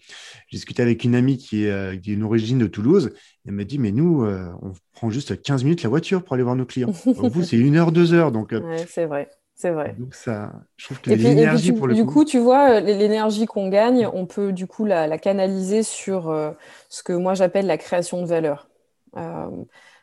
J'ai 0.47 0.57
discuté 0.57 0.81
avec 0.81 1.03
une 1.03 1.15
amie 1.15 1.37
qui 1.37 1.65
est, 1.65 1.71
euh, 1.71 1.95
d'une 1.95 2.23
origine 2.23 2.57
de 2.57 2.67
Toulouse. 2.67 3.11
Elle 3.45 3.53
m'a 3.53 3.63
dit, 3.63 3.77
mais 3.77 3.91
nous, 3.91 4.23
euh, 4.23 4.51
on 4.61 4.73
prend 4.93 5.09
juste 5.09 5.41
15 5.41 5.63
minutes 5.63 5.83
la 5.83 5.89
voiture 5.89 6.23
pour 6.23 6.33
aller 6.33 6.43
voir 6.43 6.55
nos 6.55 6.65
clients. 6.65 6.91
vous, 7.05 7.43
c'est 7.43 7.57
une 7.57 7.75
heure, 7.75 7.91
deux 7.91 8.13
heures. 8.13 8.31
Donc, 8.31 8.55
c'est 8.87 9.05
vrai. 9.05 9.29
C'est 9.55 9.69
vrai. 9.69 9.95
Donc 9.97 10.15
ça, 10.15 10.51
je 10.77 10.85
trouve 10.85 11.01
que 11.01 11.11
l'énergie 11.11 11.71
pour 11.73 11.87
le 11.87 11.93
du 11.93 12.05
coup, 12.05 12.25
tu 12.25 12.39
vois, 12.39 12.79
l'énergie 12.79 13.45
qu'on 13.45 13.69
gagne, 13.69 14.07
on 14.11 14.25
peut 14.25 14.51
du 14.51 14.67
coup 14.67 14.83
la, 14.83 15.17
canaliser 15.17 15.83
sur 15.83 16.29
euh, 16.29 16.51
ce 16.89 17.03
que 17.03 17.13
moi 17.13 17.33
j'appelle 17.33 17.67
la 17.67 17.77
création 17.77 18.21
de 18.21 18.27
valeur. 18.27 18.67
Euh, 19.15 19.47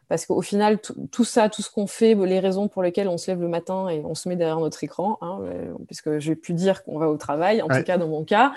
parce 0.08 0.26
qu'au 0.26 0.42
final, 0.42 0.78
tout 1.12 1.24
ça, 1.24 1.48
tout 1.48 1.62
ce 1.62 1.70
qu'on 1.70 1.86
fait, 1.86 2.14
les 2.14 2.40
raisons 2.40 2.68
pour 2.68 2.82
lesquelles 2.82 3.08
on 3.08 3.18
se 3.18 3.30
lève 3.30 3.40
le 3.40 3.48
matin 3.48 3.88
et 3.88 4.00
on 4.04 4.14
se 4.14 4.28
met 4.28 4.36
derrière 4.36 4.58
notre 4.58 4.82
écran, 4.82 5.18
hein, 5.20 5.40
euh, 5.42 5.72
puisque 5.86 6.18
j'ai 6.18 6.36
pu 6.36 6.52
dire 6.52 6.82
qu'on 6.82 6.98
va 6.98 7.08
au 7.08 7.16
travail, 7.16 7.62
en 7.62 7.68
tout 7.68 7.82
cas 7.82 7.98
dans 7.98 8.08
mon 8.08 8.24
cas, 8.24 8.52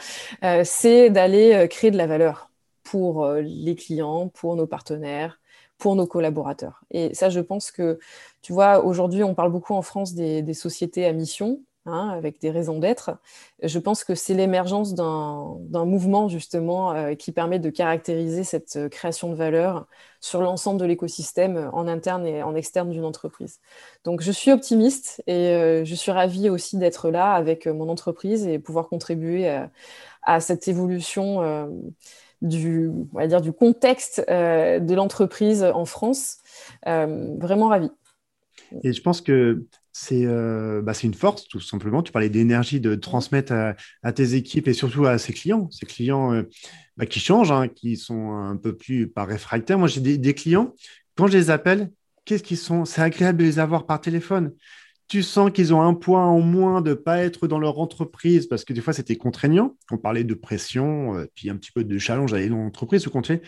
c'est 0.64 1.10
d'aller 1.10 1.68
créer 1.70 1.92
de 1.92 1.98
la 1.98 2.08
valeur 2.08 2.50
pour 2.84 3.28
les 3.28 3.76
clients, 3.76 4.30
pour 4.30 4.56
nos 4.56 4.68
partenaires, 4.68 5.40
pour 5.78 5.96
nos 5.96 6.08
collaborateurs. 6.08 6.82
Et 6.92 7.14
ça, 7.14 7.30
je 7.30 7.40
pense 7.40 7.72
que, 7.72 8.00
tu 8.42 8.54
vois, 8.54 8.84
aujourd'hui, 8.84 9.24
on 9.24 9.36
parle 9.36 9.52
beaucoup 9.52 9.74
en 9.74 9.82
France 9.82 10.14
des, 10.14 10.54
sociétés 10.54 11.06
à 11.06 11.14
mission, 11.14 11.60
hein, 11.86 12.10
avec 12.10 12.40
des 12.40 12.52
raisons 12.52 12.80
d'être. 12.80 13.18
Je 13.62 13.80
pense 13.80 14.04
que 14.04 14.16
c'est 14.16 14.34
l'émergence 14.34 14.94
d'un 14.96 15.86
mouvement, 15.86 16.30
justement, 16.30 16.94
euh, 16.94 17.16
qui 17.16 17.32
permet 17.32 17.60
de 17.60 17.70
caractériser 17.70 18.44
cette 18.44 18.76
euh, 18.78 18.90
création 18.90 19.30
de 19.30 19.36
valeur 19.36 19.88
sur 20.22 20.42
l'ensemble 20.42 20.80
de 20.80 20.86
l'écosystème 20.86 21.58
euh, 21.58 21.72
en 21.72 21.88
interne 21.88 22.26
et 22.26 22.44
en 22.44 22.56
externe 22.56 22.90
d'une 22.90 23.06
entreprise. 23.06 23.60
Donc, 24.06 24.22
je 24.22 24.32
suis 24.32 24.52
optimiste 24.52 25.22
et 25.28 25.84
je 25.84 25.96
suis 25.96 26.12
ravie 26.12 26.50
aussi 26.50 26.78
d'être 26.78 27.10
là 27.10 27.34
avec 27.34 27.68
mon 27.68 27.90
entreprise 27.90 28.48
et 28.48 28.60
pouvoir 28.60 28.88
contribuer 28.88 29.50
à, 29.50 29.70
à 30.22 30.40
cette 30.40 30.68
évolution 30.68 31.42
du, 32.44 32.90
on 33.14 33.18
va 33.18 33.28
dire, 33.28 33.42
du 33.42 33.52
contexte 33.52 34.24
euh, 34.30 34.80
de 34.80 34.94
l'entreprise 34.94 35.64
en 35.64 35.86
France. 35.86 36.38
Euh, 36.88 37.36
vraiment 37.40 37.70
ravi. 37.70 37.90
Et 38.84 38.94
je 38.94 39.02
pense 39.02 39.22
que 39.22 39.66
c'est 39.92 40.26
bah, 40.26 40.94
une 41.04 41.14
force, 41.14 41.48
tout 41.48 41.60
simplement. 41.60 42.02
Tu 42.02 42.12
parlais 42.12 42.30
d'énergie, 42.30 42.80
de 42.80 42.96
transmettre 42.96 43.54
à, 44.02 44.14
tes 44.14 44.34
équipes 44.34 44.68
et 44.68 44.74
surtout 44.74 45.06
à 45.06 45.18
ses 45.18 45.34
clients. 45.34 45.70
Ces 45.72 45.86
clients 45.86 46.44
bah, 46.98 47.06
qui 47.06 47.20
changent, 47.20 47.52
hein, 47.52 47.68
qui 47.68 47.98
sont 47.98 48.32
un 48.32 48.58
peu 48.58 48.76
plus 48.76 49.08
pas 49.08 49.26
réfractaires. 49.26 49.78
Moi, 49.78 49.88
j'ai 49.88 50.02
des, 50.02 50.34
clients, 50.34 50.74
quand 51.16 51.28
je 51.28 51.38
les 51.38 51.52
appelle, 51.52 51.92
qu'est-ce 52.26 52.44
qu'ils 52.44 52.58
sont? 52.58 52.86
C'est 52.86 53.02
agréable 53.02 53.40
de 53.40 53.44
les 53.44 53.60
avoir 53.60 53.86
par 53.86 54.02
téléphone. 54.02 54.54
Tu 55.14 55.22
sens 55.22 55.52
qu'ils 55.52 55.76
ont 55.76 55.82
un 55.84 55.94
point 55.94 56.26
en 56.26 56.40
moins 56.40 56.82
de 56.82 56.90
ne 56.90 56.96
pas 56.96 57.20
être 57.20 57.48
dans 57.48 57.60
leur 57.60 57.78
entreprise? 57.78 58.48
Parce 58.48 58.66
que 58.66 58.74
des 58.74 58.82
fois, 58.82 58.94
c'était 58.94 59.16
contraignant. 59.16 59.78
On 59.92 60.00
parlait 60.00 60.24
de 60.24 60.34
pression, 60.34 61.24
puis 61.36 61.52
un 61.52 61.56
petit 61.56 61.72
peu 61.72 61.84
de 61.84 61.98
challenge 62.00 62.34
à 62.34 62.44
dans 62.50 62.58
l'entreprise, 62.58 63.04
ce 63.04 63.10
qu'on 63.10 63.22
fait. 63.22 63.44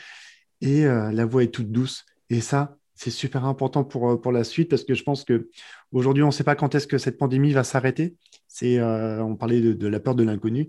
Et 0.62 0.84
la 0.86 1.25
voix 1.25 1.41
est 1.41 1.47
toute 1.47 1.71
douce. 1.71 2.06
Et 2.30 2.39
ça, 2.39 2.78
c'est 2.93 3.10
super 3.10 3.45
important 3.45 3.84
pour, 3.84 4.12
euh, 4.12 4.21
pour 4.21 4.32
la 4.32 4.43
suite 4.43 4.69
parce 4.69 4.84
que 4.84 4.93
je 4.93 5.01
pense 5.01 5.25
qu'aujourd'hui, 5.25 6.21
on 6.21 6.28
ne 6.28 6.32
sait 6.32 6.43
pas 6.43 6.54
quand 6.54 6.75
est-ce 6.75 6.86
que 6.86 6.99
cette 6.99 7.17
pandémie 7.17 7.51
va 7.51 7.63
s'arrêter. 7.63 8.15
C'est, 8.47 8.78
euh, 8.78 9.23
on 9.23 9.36
parlait 9.36 9.60
de, 9.60 9.88
la 9.88 9.99
peur 9.99 10.13
de 10.13 10.23
l'inconnu, 10.23 10.67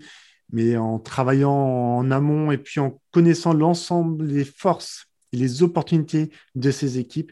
mais 0.51 0.77
en 0.77 0.97
travaillant 0.97 1.51
en 1.51 2.09
amont 2.09 2.51
et 2.51 2.57
puis 2.57 2.79
en 2.79 2.99
connaissant 3.11 3.53
l'ensemble 3.53 4.27
des 4.27 4.45
forces 4.45 5.05
et 5.31 5.37
les 5.37 5.61
opportunités 5.61 6.31
de 6.55 6.71
ces 6.71 6.97
équipes, 6.97 7.31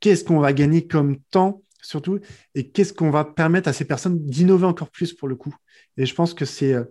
qu'est-ce 0.00 0.24
qu'on 0.24 0.40
va 0.40 0.52
gagner 0.52 0.86
comme 0.86 1.18
temps 1.30 1.62
surtout 1.88 2.18
et 2.54 2.70
qu'est-ce 2.70 2.92
qu'on 2.92 3.10
va 3.10 3.24
permettre 3.24 3.68
à 3.68 3.72
ces 3.72 3.84
personnes 3.84 4.24
d'innover 4.24 4.66
encore 4.66 4.90
plus 4.90 5.12
pour 5.12 5.28
le 5.28 5.36
coup. 5.36 5.54
Et 5.96 6.06
je 6.06 6.14
pense 6.14 6.34
que 6.34 6.44
c'est, 6.44 6.74
euh, 6.74 6.84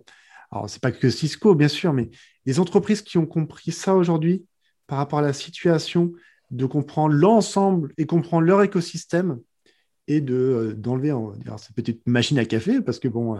alors 0.50 0.68
c'est 0.68 0.82
pas 0.82 0.92
que 0.92 1.10
Cisco 1.10 1.54
bien 1.54 1.68
sûr, 1.68 1.92
mais 1.92 2.10
les 2.44 2.60
entreprises 2.60 3.02
qui 3.02 3.18
ont 3.18 3.26
compris 3.26 3.72
ça 3.72 3.94
aujourd'hui 3.94 4.44
par 4.86 4.98
rapport 4.98 5.20
à 5.20 5.22
la 5.22 5.32
situation, 5.32 6.12
de 6.50 6.66
comprendre 6.66 7.14
l'ensemble 7.14 7.92
et 7.98 8.06
comprendre 8.06 8.46
leur 8.46 8.62
écosystème 8.62 9.38
et 10.08 10.22
de 10.22 10.34
euh, 10.34 10.74
d'enlever 10.74 11.14
cette 11.58 11.74
petite 11.74 12.06
machine 12.06 12.38
à 12.38 12.44
café 12.46 12.80
parce 12.80 12.98
que 12.98 13.08
bon 13.08 13.38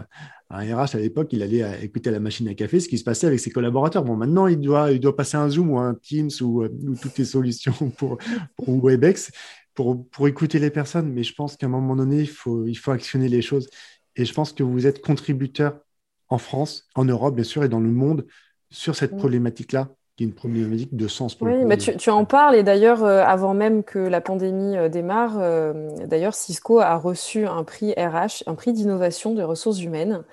un 0.51 0.75
RH 0.75 0.95
à 0.95 0.99
l'époque 0.99 1.33
il 1.33 1.41
allait 1.41 1.63
euh, 1.63 1.73
écouter 1.81 2.09
à 2.09 2.13
la 2.13 2.19
machine 2.19 2.47
à 2.47 2.53
café 2.53 2.79
ce 2.79 2.87
qui 2.87 2.99
se 2.99 3.03
passait 3.03 3.27
avec 3.27 3.39
ses 3.39 3.49
collaborateurs 3.49 4.03
bon 4.03 4.15
maintenant 4.15 4.47
il 4.47 4.59
doit 4.59 5.15
passer 5.15 5.35
un 5.37 5.49
Zoom 5.49 5.71
ou 5.71 5.79
un 5.79 5.95
Teams 5.95 6.29
ou, 6.41 6.61
euh, 6.61 6.69
toutes 7.01 7.17
les 7.17 7.25
solutions 7.25 7.73
pour, 7.97 8.19
Webex 8.67 9.31
pour, 9.73 10.07
pour 10.09 10.27
écouter 10.27 10.59
les 10.59 10.69
personnes 10.69 11.11
mais 11.11 11.23
je 11.23 11.33
pense 11.33 11.57
qu'à 11.57 11.67
un 11.67 11.69
moment 11.69 11.95
donné 11.95 12.21
il 12.21 12.29
faut 12.29 12.65
il 12.65 12.75
faut 12.75 12.91
actionner 12.91 13.29
les 13.29 13.41
choses 13.41 13.69
et 14.15 14.25
je 14.25 14.33
pense 14.33 14.53
que 14.53 14.63
vous 14.63 14.87
êtes 14.87 15.01
contributeur 15.01 15.79
en 16.27 16.37
France 16.37 16.87
en 16.95 17.05
Europe 17.05 17.35
bien 17.35 17.43
sûr 17.43 17.63
et 17.63 17.69
dans 17.69 17.79
le 17.79 17.91
monde 17.91 18.25
sur 18.69 18.95
cette 18.95 19.17
problématique 19.17 19.71
là 19.71 19.89
une 20.23 20.33
problématique 20.33 20.95
de 20.95 21.07
sens. 21.07 21.35
Pour 21.35 21.47
oui, 21.47 21.65
mais 21.65 21.77
tu, 21.77 22.09
en 22.09 22.25
parles 22.25 22.55
et 22.55 22.63
d'ailleurs, 22.63 23.03
euh, 23.03 23.23
avant 23.23 23.53
même 23.53 23.83
que 23.83 23.99
la 23.99 24.21
pandémie 24.21 24.77
euh, 24.77 24.89
démarre, 24.89 25.37
euh, 25.39 25.89
d'ailleurs, 26.05 26.33
Cisco 26.33 26.79
a 26.79 26.95
reçu 26.97 27.45
un 27.45 27.63
prix 27.63 27.93
RH, 27.93 28.43
un 28.47 28.55
prix 28.55 28.73
d'innovation 28.73 29.33
de 29.33 29.43
ressources 29.43 29.81
humaines 29.81 30.23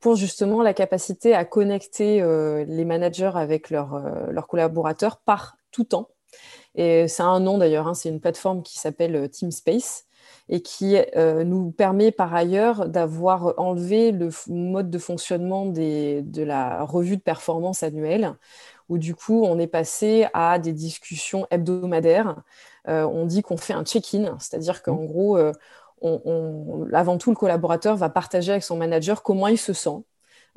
pour 0.00 0.16
justement 0.16 0.62
la 0.62 0.72
capacité 0.72 1.34
à 1.34 1.44
connecter 1.44 2.24
les 2.66 2.84
managers 2.86 3.32
avec 3.34 3.68
leurs 3.68 4.46
collaborateurs 4.48 5.18
par 5.18 5.58
tout 5.72 5.84
temps. 5.84 6.08
Et 6.74 7.08
c'est 7.08 7.22
un 7.22 7.40
nom 7.40 7.58
d'ailleurs, 7.58 7.88
hein, 7.88 7.94
c'est 7.94 8.08
une 8.08 8.20
plateforme 8.20 8.62
qui 8.62 8.78
s'appelle 8.78 9.28
TeamSpace 9.30 10.06
et 10.48 10.62
qui 10.62 10.96
nous 11.14 11.70
permet 11.70 12.10
par 12.10 12.34
ailleurs 12.34 12.88
d'avoir 12.88 13.54
enlevé 13.56 14.12
le 14.12 14.30
mode 14.48 14.90
de 14.90 14.98
fonctionnement 14.98 15.66
des, 15.66 16.22
de 16.22 16.42
la 16.42 16.84
revue 16.84 17.16
de 17.16 17.22
performance 17.22 17.82
annuelle 17.82 18.34
où 18.90 18.98
du 18.98 19.14
coup, 19.14 19.44
on 19.44 19.58
est 19.58 19.68
passé 19.68 20.26
à 20.34 20.58
des 20.58 20.72
discussions 20.72 21.46
hebdomadaires. 21.50 22.42
Euh, 22.88 23.04
on 23.04 23.24
dit 23.24 23.40
qu'on 23.40 23.56
fait 23.56 23.72
un 23.72 23.84
check-in, 23.84 24.36
c'est-à-dire 24.40 24.82
qu'en 24.82 24.96
mmh. 24.96 25.06
gros, 25.06 25.38
euh, 25.38 25.52
avant 26.92 27.16
tout, 27.16 27.30
le 27.30 27.36
collaborateur 27.36 27.96
va 27.96 28.10
partager 28.10 28.50
avec 28.50 28.64
son 28.64 28.76
manager 28.76 29.22
comment 29.22 29.46
il 29.46 29.58
se 29.58 29.72
sent, 29.72 30.04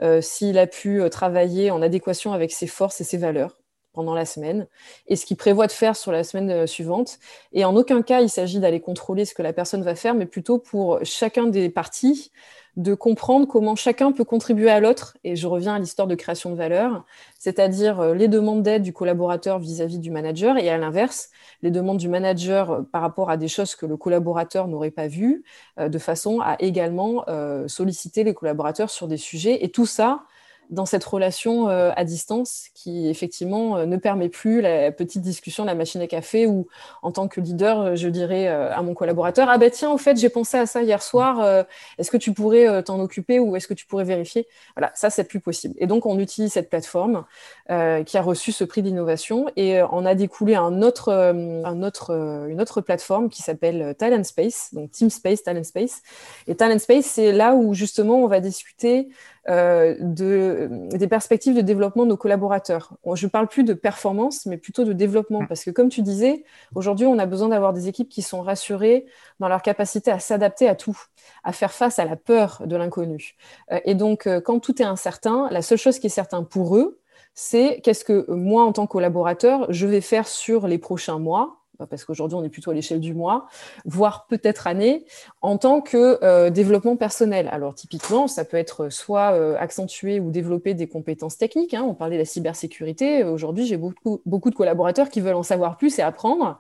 euh, 0.02 0.20
s'il 0.20 0.58
a 0.58 0.68
pu 0.68 1.08
travailler 1.12 1.70
en 1.70 1.82
adéquation 1.82 2.34
avec 2.34 2.52
ses 2.52 2.68
forces 2.68 3.00
et 3.02 3.04
ses 3.04 3.18
valeurs 3.18 3.58
pendant 3.94 4.14
la 4.14 4.26
semaine, 4.26 4.68
et 5.08 5.16
ce 5.16 5.26
qu'il 5.26 5.38
prévoit 5.38 5.68
de 5.68 5.72
faire 5.72 5.96
sur 5.96 6.12
la 6.12 6.24
semaine 6.24 6.68
suivante. 6.68 7.20
Et 7.54 7.64
en 7.66 7.76
aucun 7.76 8.02
cas, 8.02 8.22
il 8.22 8.30
s'agit 8.30 8.60
d'aller 8.60 8.82
contrôler 8.82 9.26
ce 9.26 9.34
que 9.34 9.42
la 9.42 9.54
personne 9.54 9.84
va 9.84 9.96
faire, 9.96 10.16
mais 10.16 10.26
plutôt 10.26 10.58
pour 10.58 11.00
chacun 11.04 11.46
des 11.46 11.70
parties, 11.70 12.32
de 12.76 12.96
comprendre 12.96 13.48
comment 13.48 13.76
chacun 13.76 14.12
peut 14.12 14.24
contribuer 14.24 14.70
à 14.70 14.80
l'autre. 14.80 15.18
Et 15.24 15.36
je 15.36 15.48
reviens 15.48 15.76
à 15.76 15.80
l'histoire 15.80 16.08
de 16.08 16.16
création 16.16 16.50
de 16.50 16.56
valeur, 16.56 17.06
c'est-à-dire 17.38 18.00
euh, 18.00 18.16
les 18.16 18.28
demandes 18.28 18.64
d'aide 18.64 18.82
du 18.82 18.94
collaborateur 18.94 19.60
vis-à-vis 19.60 20.00
du 20.00 20.10
manager 20.10 20.58
et 20.58 20.70
à 20.70 20.78
l'inverse, 20.78 21.30
les 21.62 21.70
demandes 21.70 21.98
du 21.98 22.10
manager 22.10 22.72
euh, 22.72 22.82
par 22.82 23.02
rapport 23.02 23.30
à 23.30 23.38
des 23.38 23.48
choses 23.48 23.76
que 23.76 23.86
le 23.86 23.96
collaborateur 23.96 24.68
n'aurait 24.68 24.92
pas 24.92 25.08
vues, 25.08 25.44
euh, 25.80 25.88
de 25.88 26.00
façon 26.00 26.40
à 26.42 26.56
également 26.60 27.26
solliciter 27.68 28.24
les 28.24 28.34
collaborateurs 28.34 28.90
sur 28.90 29.08
des 29.08 29.18
sujets. 29.18 29.64
Et 29.64 29.70
tout 29.70 29.86
ça, 29.86 30.24
dans 30.70 30.86
cette 30.86 31.04
relation 31.04 31.70
euh, 31.70 31.92
à 31.96 32.04
distance 32.04 32.68
qui 32.74 33.08
effectivement 33.10 33.78
euh, 33.78 33.86
ne 33.86 33.98
permet 33.98 34.30
plus 34.30 34.62
la 34.62 34.92
petite 34.92 35.22
discussion 35.22 35.64
de 35.64 35.70
la 35.70 35.76
machine 35.76 36.02
à 36.02 36.08
café 36.08 36.48
où 36.48 36.68
en 37.02 37.12
tant 37.12 37.28
que 37.28 37.42
leader 37.42 37.82
euh, 37.82 37.96
je 37.96 38.08
dirais 38.10 38.48
à 38.48 38.82
mon 38.82 38.94
collaborateur 38.94 39.50
ah 39.50 39.58
ben 39.58 39.70
tiens 39.70 39.90
en 39.90 39.98
fait 39.98 40.18
j'ai 40.18 40.30
pensé 40.30 40.58
à 40.58 40.66
ça 40.66 40.82
hier 40.82 41.02
soir 41.02 41.66
est-ce 41.98 42.12
que 42.12 42.18
tu 42.18 42.34
pourrais 42.34 42.84
t'en 42.84 43.00
occuper 43.00 43.40
ou 43.40 43.56
est-ce 43.56 43.68
que 43.68 43.74
tu 43.74 43.86
pourrais 43.86 44.04
vérifier? 44.04 44.48
Voilà 44.76 44.92
ça 44.96 45.10
c'est 45.10 45.24
plus 45.24 45.40
possible. 45.40 45.76
Et 45.78 45.88
donc 45.88 46.06
on 46.06 46.20
utilise 46.20 46.54
cette 46.54 46.70
plateforme 46.70 47.26
qui 47.68 48.18
a 48.18 48.22
reçu 48.22 48.52
ce 48.52 48.64
prix 48.64 48.82
d'innovation 48.82 49.48
et 49.56 49.82
on 49.92 50.06
a 50.06 50.16
découlé 50.16 50.56
une 50.56 50.84
autre 50.84 52.82
plateforme 52.82 53.30
qui 53.30 53.42
s'appelle 53.42 53.96
Talent 53.98 54.24
Space 54.24 54.70
donc 54.74 54.92
Team 54.92 55.10
Space 55.10 55.44
Talent 55.44 55.64
Space. 55.64 56.02
Et 56.48 56.56
Talent 56.56 56.80
Space 56.80 57.06
c'est 57.06 57.32
là 57.32 57.54
où 57.54 57.74
justement 57.74 58.24
on 58.24 58.28
va 58.28 58.40
discuter 58.40 59.10
euh, 59.50 59.96
de, 60.00 60.70
des 60.92 61.08
perspectives 61.08 61.54
de 61.54 61.62
développement 61.62 62.04
de 62.04 62.10
nos 62.10 62.18
collaborateurs. 62.18 62.94
Je 63.14 63.26
ne 63.26 63.30
parle 63.30 63.48
plus 63.48 63.66
de 63.66 63.74
performance, 63.74 64.46
mais 64.46 64.56
plutôt 64.56 64.86
de 64.86 64.94
développement, 64.94 65.42
mm. 65.42 65.48
parce 65.48 65.66
que 65.66 65.70
comme 65.70 65.90
tu 65.90 66.02
disais, 66.02 66.46
aujourd'hui, 66.76 67.08
on 67.08 67.20
a 67.20 67.26
besoin 67.26 67.50
d'avoir 67.50 67.74
des 67.74 67.90
équipes 67.90 68.08
qui 68.08 68.22
sont 68.22 68.42
rassurées 68.42 69.06
dans 69.42 69.50
leur 69.50 69.62
capacité 69.62 70.12
à 70.12 70.20
s'adapter 70.20 70.70
à 70.70 70.76
tout, 70.76 70.98
à 71.44 71.52
faire 71.52 71.74
face 71.74 72.00
à 72.00 72.06
la 72.06 72.16
peur 72.16 72.64
de 72.66 72.78
l'inconnu. 72.78 73.36
Euh, 73.74 73.80
et 73.84 73.96
donc, 73.96 74.28
euh, 74.28 74.40
quand 74.40 74.60
tout 74.60 74.82
est 74.82 74.86
incertain, 74.86 75.50
la 75.52 75.62
seule 75.62 75.78
chose 75.78 76.00
qui 76.00 76.08
est 76.08 76.10
certaine 76.10 76.46
pour 76.46 76.78
eux, 76.78 77.00
c'est 77.34 77.82
qu'est-ce 77.84 78.06
que 78.06 78.32
moi, 78.32 78.64
en 78.64 78.72
tant 78.72 78.86
que 78.88 78.92
collaborateur, 78.92 79.66
je 79.70 79.88
vais 79.88 80.02
faire 80.02 80.28
sur 80.28 80.68
les 80.68 80.78
prochains 80.78 81.20
mois, 81.20 81.63
parce 81.88 82.06
qu'aujourd'hui 82.06 82.38
on 82.38 82.44
est 82.44 82.50
plutôt 82.50 82.72
à 82.72 82.74
l'échelle 82.74 83.00
du 83.00 83.14
mois, 83.14 83.48
voire 83.86 84.28
peut-être 84.28 84.68
année, 84.68 85.06
en 85.42 85.58
tant 85.58 85.82
que 85.82 86.20
euh, 86.24 86.50
développement 86.50 86.96
personnel. 86.96 87.50
Alors 87.52 87.76
typiquement, 87.76 88.28
ça 88.28 88.46
peut 88.46 88.58
être 88.58 88.90
soit 88.90 89.34
euh, 89.34 89.56
accentuer 89.60 90.20
ou 90.20 90.32
développer 90.32 90.74
des 90.74 90.88
compétences 90.88 91.38
techniques. 91.38 91.74
Hein. 91.74 91.84
On 91.88 91.94
parlait 91.94 92.16
de 92.16 92.22
la 92.22 92.26
cybersécurité. 92.26 93.24
Aujourd'hui, 93.24 93.66
j'ai 93.66 93.78
beaucoup, 93.78 94.20
de 94.26 94.56
collaborateurs 94.56 95.10
qui 95.10 95.22
veulent 95.22 95.36
en 95.36 95.44
savoir 95.44 95.78
plus 95.78 96.00
et 96.00 96.02
apprendre. 96.02 96.60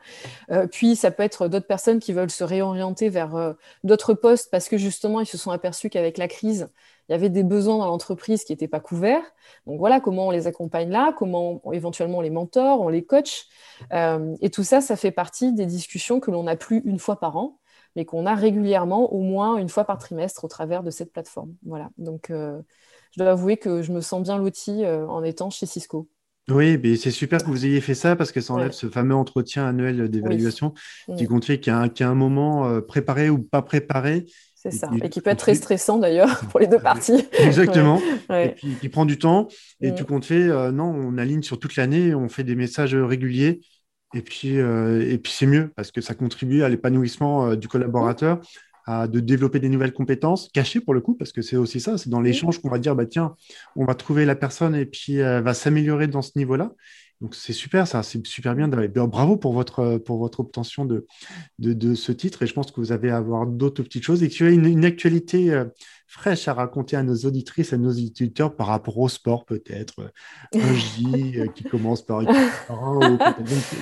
Euh, 0.51 0.67
puis 0.67 0.95
ça 0.95 1.11
peut 1.11 1.23
être 1.23 1.47
d'autres 1.47 1.67
personnes 1.67 1.99
qui 1.99 2.13
veulent 2.13 2.31
se 2.31 2.43
réorienter 2.43 3.09
vers 3.09 3.55
d'autres 3.83 4.13
postes 4.13 4.49
parce 4.51 4.69
que 4.69 4.77
justement, 4.77 5.19
ils 5.19 5.25
se 5.25 5.37
sont 5.37 5.51
aperçus 5.51 5.89
qu'avec 5.89 6.17
la 6.17 6.27
crise, 6.27 6.69
il 7.09 7.11
y 7.11 7.15
avait 7.15 7.29
des 7.29 7.43
besoins 7.43 7.77
dans 7.77 7.85
l'entreprise 7.85 8.43
qui 8.43 8.53
n'étaient 8.53 8.67
pas 8.67 8.79
couverts. 8.79 9.23
Donc 9.67 9.79
voilà 9.79 9.99
comment 9.99 10.27
on 10.27 10.31
les 10.31 10.47
accompagne 10.47 10.89
là, 10.89 11.13
comment 11.17 11.61
éventuellement 11.73 12.19
on 12.19 12.21
les 12.21 12.29
mentore, 12.29 12.81
on 12.81 12.89
les 12.89 13.03
coach. 13.03 13.45
Euh, 13.91 14.35
et 14.41 14.49
tout 14.49 14.63
ça, 14.63 14.79
ça 14.79 14.95
fait 14.95 15.11
partie 15.11 15.53
des 15.53 15.65
discussions 15.65 16.19
que 16.19 16.31
l'on 16.31 16.43
n'a 16.43 16.55
plus 16.55 16.81
une 16.85 16.99
fois 16.99 17.19
par 17.19 17.35
an, 17.35 17.59
mais 17.95 18.05
qu'on 18.05 18.25
a 18.25 18.35
régulièrement, 18.35 19.13
au 19.13 19.21
moins 19.21 19.57
une 19.57 19.69
fois 19.69 19.83
par 19.83 19.97
trimestre, 19.97 20.45
au 20.45 20.47
travers 20.47 20.81
de 20.81 20.91
cette 20.91 21.11
plateforme. 21.11 21.53
Voilà. 21.65 21.89
Donc 21.97 22.29
euh, 22.29 22.61
je 23.11 23.21
dois 23.21 23.31
avouer 23.31 23.57
que 23.57 23.81
je 23.81 23.91
me 23.91 23.99
sens 23.99 24.23
bien 24.23 24.37
lotie 24.37 24.85
euh, 24.85 25.05
en 25.07 25.23
étant 25.23 25.49
chez 25.49 25.65
Cisco. 25.65 26.07
Oui, 26.49 26.77
mais 26.81 26.97
c'est 26.97 27.11
super 27.11 27.41
que 27.41 27.49
vous 27.49 27.65
ayez 27.65 27.79
fait 27.79 27.95
ça 27.95 28.17
parce 28.17 28.33
que 28.33 28.41
ça 28.41 28.53
enlève 28.53 28.73
ce 28.73 28.89
fameux 28.89 29.15
entretien 29.15 29.65
annuel 29.65 30.09
d'évaluation 30.09 30.73
qui 31.17 31.25
compte 31.25 31.45
qu'il 31.45 31.67
y, 31.67 31.69
a 31.69 32.09
un 32.09 32.15
moment 32.15 32.81
préparé 32.81 33.29
ou 33.29 33.41
pas 33.41 33.61
préparé 33.61 34.25
c'est 34.63 34.71
ça. 34.71 34.89
Et 35.03 35.09
qui 35.09 35.19
peut 35.19 35.29
être 35.29 35.39
très 35.39 35.55
stressant 35.55 35.97
d'ailleurs 35.97 36.39
pour 36.49 36.59
les 36.59 36.67
deux 36.67 36.79
parties. 36.79 37.27
Exactement. 37.37 38.01
Et 38.29 38.49
puis 38.49 38.75
qui 38.79 38.87
prend 38.87 39.05
du 39.05 39.17
temps. 39.17 39.49
Et 39.81 39.91
mm. 39.91 39.95
tout 39.95 40.05
compte 40.05 40.25
fait, 40.25 40.43
euh, 40.43 40.71
non, 40.71 40.85
on 40.85 41.17
aligne 41.17 41.43
sur 41.43 41.59
toute 41.59 41.75
l'année, 41.75 42.15
on 42.15 42.29
fait 42.29 42.45
des 42.45 42.55
messages 42.55 42.95
réguliers. 42.95 43.59
Et 44.15 44.21
puis, 44.21 44.59
euh, 44.59 45.01
et 45.01 45.17
puis 45.17 45.33
c'est 45.35 45.47
mieux 45.47 45.71
parce 45.75 45.91
que 45.91 45.99
ça 45.99 46.13
contribue 46.13 46.63
à 46.63 46.69
l'épanouissement 46.69 47.47
euh, 47.47 47.55
du 47.57 47.67
collaborateur, 47.67 48.39
à 48.85 49.07
de 49.07 49.19
développer 49.19 49.59
des 49.59 49.69
nouvelles 49.69 49.91
compétences, 49.91 50.49
cachées 50.53 50.79
pour 50.79 50.93
le 50.93 51.01
coup, 51.01 51.15
parce 51.15 51.33
que 51.33 51.41
c'est 51.41 51.57
aussi 51.57 51.81
ça, 51.81 51.97
c'est 51.97 52.09
dans 52.09 52.21
mm. 52.21 52.25
l'échange 52.25 52.61
qu'on 52.61 52.69
va 52.69 52.79
dire, 52.79 52.95
bah, 52.95 53.05
tiens, 53.05 53.35
on 53.75 53.83
va 53.83 53.95
trouver 53.95 54.23
la 54.23 54.35
personne 54.35 54.75
et 54.75 54.85
puis 54.85 55.15
elle 55.15 55.43
va 55.43 55.53
s'améliorer 55.53 56.07
dans 56.07 56.21
ce 56.21 56.31
niveau-là. 56.37 56.71
Donc 57.23 57.35
c'est 57.35 57.53
super, 57.53 57.87
ça, 57.87 58.03
c'est 58.03 58.27
super 58.27 58.53
bien. 58.53 58.67
Bravo 58.67 59.37
pour 59.37 59.53
votre, 59.53 59.79
obtention 60.39 60.83
de, 60.83 61.05
ce 61.95 62.11
titre. 62.11 62.43
Et 62.43 62.47
je 62.47 62.53
pense 62.53 62.69
que 62.69 62.81
vous 62.81 62.91
avez 62.91 63.11
avoir 63.11 63.47
d'autres 63.47 63.81
petites 63.81 64.03
choses 64.03 64.23
et 64.23 64.27
que 64.27 64.33
tu 64.33 64.45
as 64.45 64.49
une, 64.49 64.83
actualité 64.83 65.53
euh, 65.53 65.63
fraîche 66.07 66.47
à 66.47 66.53
raconter 66.53 66.95
à 66.95 67.03
nos 67.03 67.15
auditrices, 67.15 67.73
à 67.73 67.77
nos 67.77 67.89
auditeurs 67.89 68.55
par 68.55 68.67
rapport 68.67 68.97
au 68.99 69.09
sport, 69.09 69.45
peut-être 69.45 70.11
un 70.53 70.73
J 70.73 71.39
qui 71.55 71.63
commence 71.63 72.01
par, 72.01 72.19
un 72.19 72.25
ou 73.11 73.17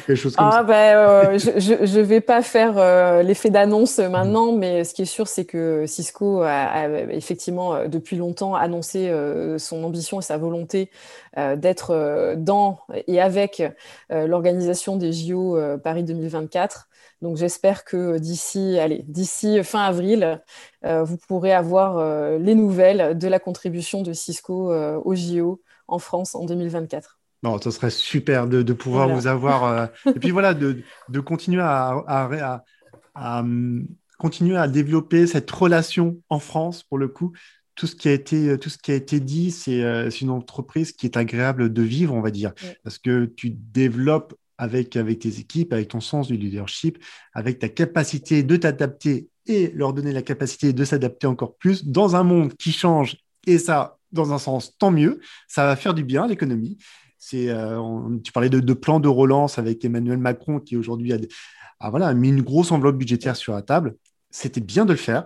quelque 0.06 0.16
chose 0.16 0.36
comme 0.36 0.48
ah, 0.48 0.52
ça. 0.52 0.64
Ben, 0.64 1.38
je 1.38 1.98
ne 1.98 2.02
vais 2.02 2.22
pas 2.22 2.42
faire 2.42 3.24
l'effet 3.24 3.50
d'annonce 3.50 4.00
maintenant, 4.00 4.54
mais 4.54 4.84
ce 4.84 4.94
qui 4.94 5.02
est 5.02 5.06
sûr, 5.06 5.28
c'est 5.28 5.46
que 5.46 5.86
Cisco 5.88 6.42
a, 6.42 6.88
effectivement 7.10 7.88
depuis 7.88 8.16
longtemps 8.16 8.56
annoncé 8.56 9.12
son 9.58 9.84
ambition 9.84 10.20
et 10.20 10.24
sa 10.24 10.38
volonté 10.38 10.90
d'être 11.36 12.36
dans 12.38 12.80
et 13.08 13.20
avec 13.20 13.64
l'organisation 14.10 14.96
des 14.96 15.12
JO 15.12 15.58
Paris 15.84 16.04
2024. 16.04 16.88
Donc 17.22 17.38
j'espère 17.38 17.84
que 17.84 18.18
d'ici, 18.18 18.80
allez, 18.80 19.04
d'ici 19.08 19.64
fin 19.64 19.82
avril, 19.82 20.42
euh, 20.86 21.04
vous 21.04 21.18
pourrez 21.18 21.54
avoir 21.54 21.98
euh, 21.98 22.40
les 22.40 22.56
nouvelles 22.56 23.18
de 23.18 23.28
la 23.28 23.40
contribution 23.40 24.02
de 24.02 24.12
Cisco 24.12 24.72
euh, 24.72 25.00
au 25.06 25.14
JO 25.14 25.62
en 25.88 26.00
France 26.00 26.34
en 26.34 26.46
2024. 26.46 27.20
Non, 27.44 27.60
ce 27.62 27.70
serait 27.72 27.92
super 27.92 28.48
de, 28.48 28.74
pouvoir 28.74 29.10
vous 29.10 29.28
avoir. 29.28 29.90
et 30.06 30.20
puis 30.20 30.30
voilà, 30.30 30.54
de, 30.54 30.84
continuer 31.20 31.64
à, 31.64 32.62
hum, 33.16 33.88
continuer 34.20 34.58
à 34.58 34.68
développer 34.68 35.26
cette 35.26 35.50
relation 35.50 36.18
en 36.30 36.40
France, 36.40 36.84
pour 36.84 37.00
le 37.00 37.08
coup. 37.08 37.34
Tout 37.74 37.88
ce 37.88 37.96
qui 37.96 38.10
a 38.10 38.12
été, 38.12 38.60
tout 38.60 38.70
ce 38.70 38.78
qui 38.78 38.92
a 38.92 38.96
été 38.96 39.20
dit, 39.20 39.50
c'est 39.50 39.82
une 40.22 40.30
entreprise 40.30 40.92
qui 40.92 41.08
est 41.08 41.18
agréable 41.18 41.74
de 41.74 41.82
vivre, 41.82 42.14
on 42.14 42.22
va 42.22 42.30
dire, 42.30 42.54
parce 42.84 43.00
que 43.00 43.26
tu 43.26 43.50
développes 43.50 44.36
avec, 44.62 44.92
tes 44.92 45.40
équipes, 45.40 45.74
avec 45.74 45.88
ton 45.88 46.02
sens 46.02 46.28
du 46.28 46.38
leadership, 46.38 47.00
avec 47.34 47.58
ta 47.58 47.68
capacité 47.68 48.44
de 48.44 48.56
t'adapter 48.56 49.28
et 49.48 49.72
leur 49.74 49.92
donner 49.92 50.12
la 50.14 50.22
capacité 50.22 50.72
de 50.72 50.86
s'adapter 50.86 51.26
encore 51.26 51.56
plus 51.56 51.84
dans 51.84 52.16
un 52.16 52.22
monde 52.22 52.54
qui 52.54 52.72
change. 52.72 53.18
Et 53.48 53.58
ça, 53.58 53.98
dans 54.12 54.34
un 54.34 54.38
sens, 54.38 54.78
tant 54.78 54.92
mieux. 54.92 55.20
Ça 55.48 55.66
va 55.66 55.76
faire 55.76 55.96
du 55.96 56.04
bien 56.04 56.26
à 56.26 56.28
l'économie. 56.28 56.78
C'est, 57.18 57.50
euh, 57.50 58.20
tu 58.24 58.32
parlais 58.32 58.50
de, 58.50 58.74
plan 58.74 59.00
de 59.00 59.08
relance 59.08 59.58
avec 59.58 59.84
Emmanuel 59.84 60.20
Macron 60.20 60.60
qui 60.60 60.78
aujourd'hui 60.78 61.12
a, 61.80 61.90
voilà, 61.90 62.14
mis 62.14 62.30
une 62.30 62.44
grosse 62.44 62.72
enveloppe 62.72 62.98
budgétaire 62.98 63.36
sur 63.36 63.54
la 63.54 63.64
table. 63.64 63.96
C'était 64.30 64.62
bien 64.62 64.86
de 64.86 64.92
le 64.92 64.98
faire. 64.98 65.26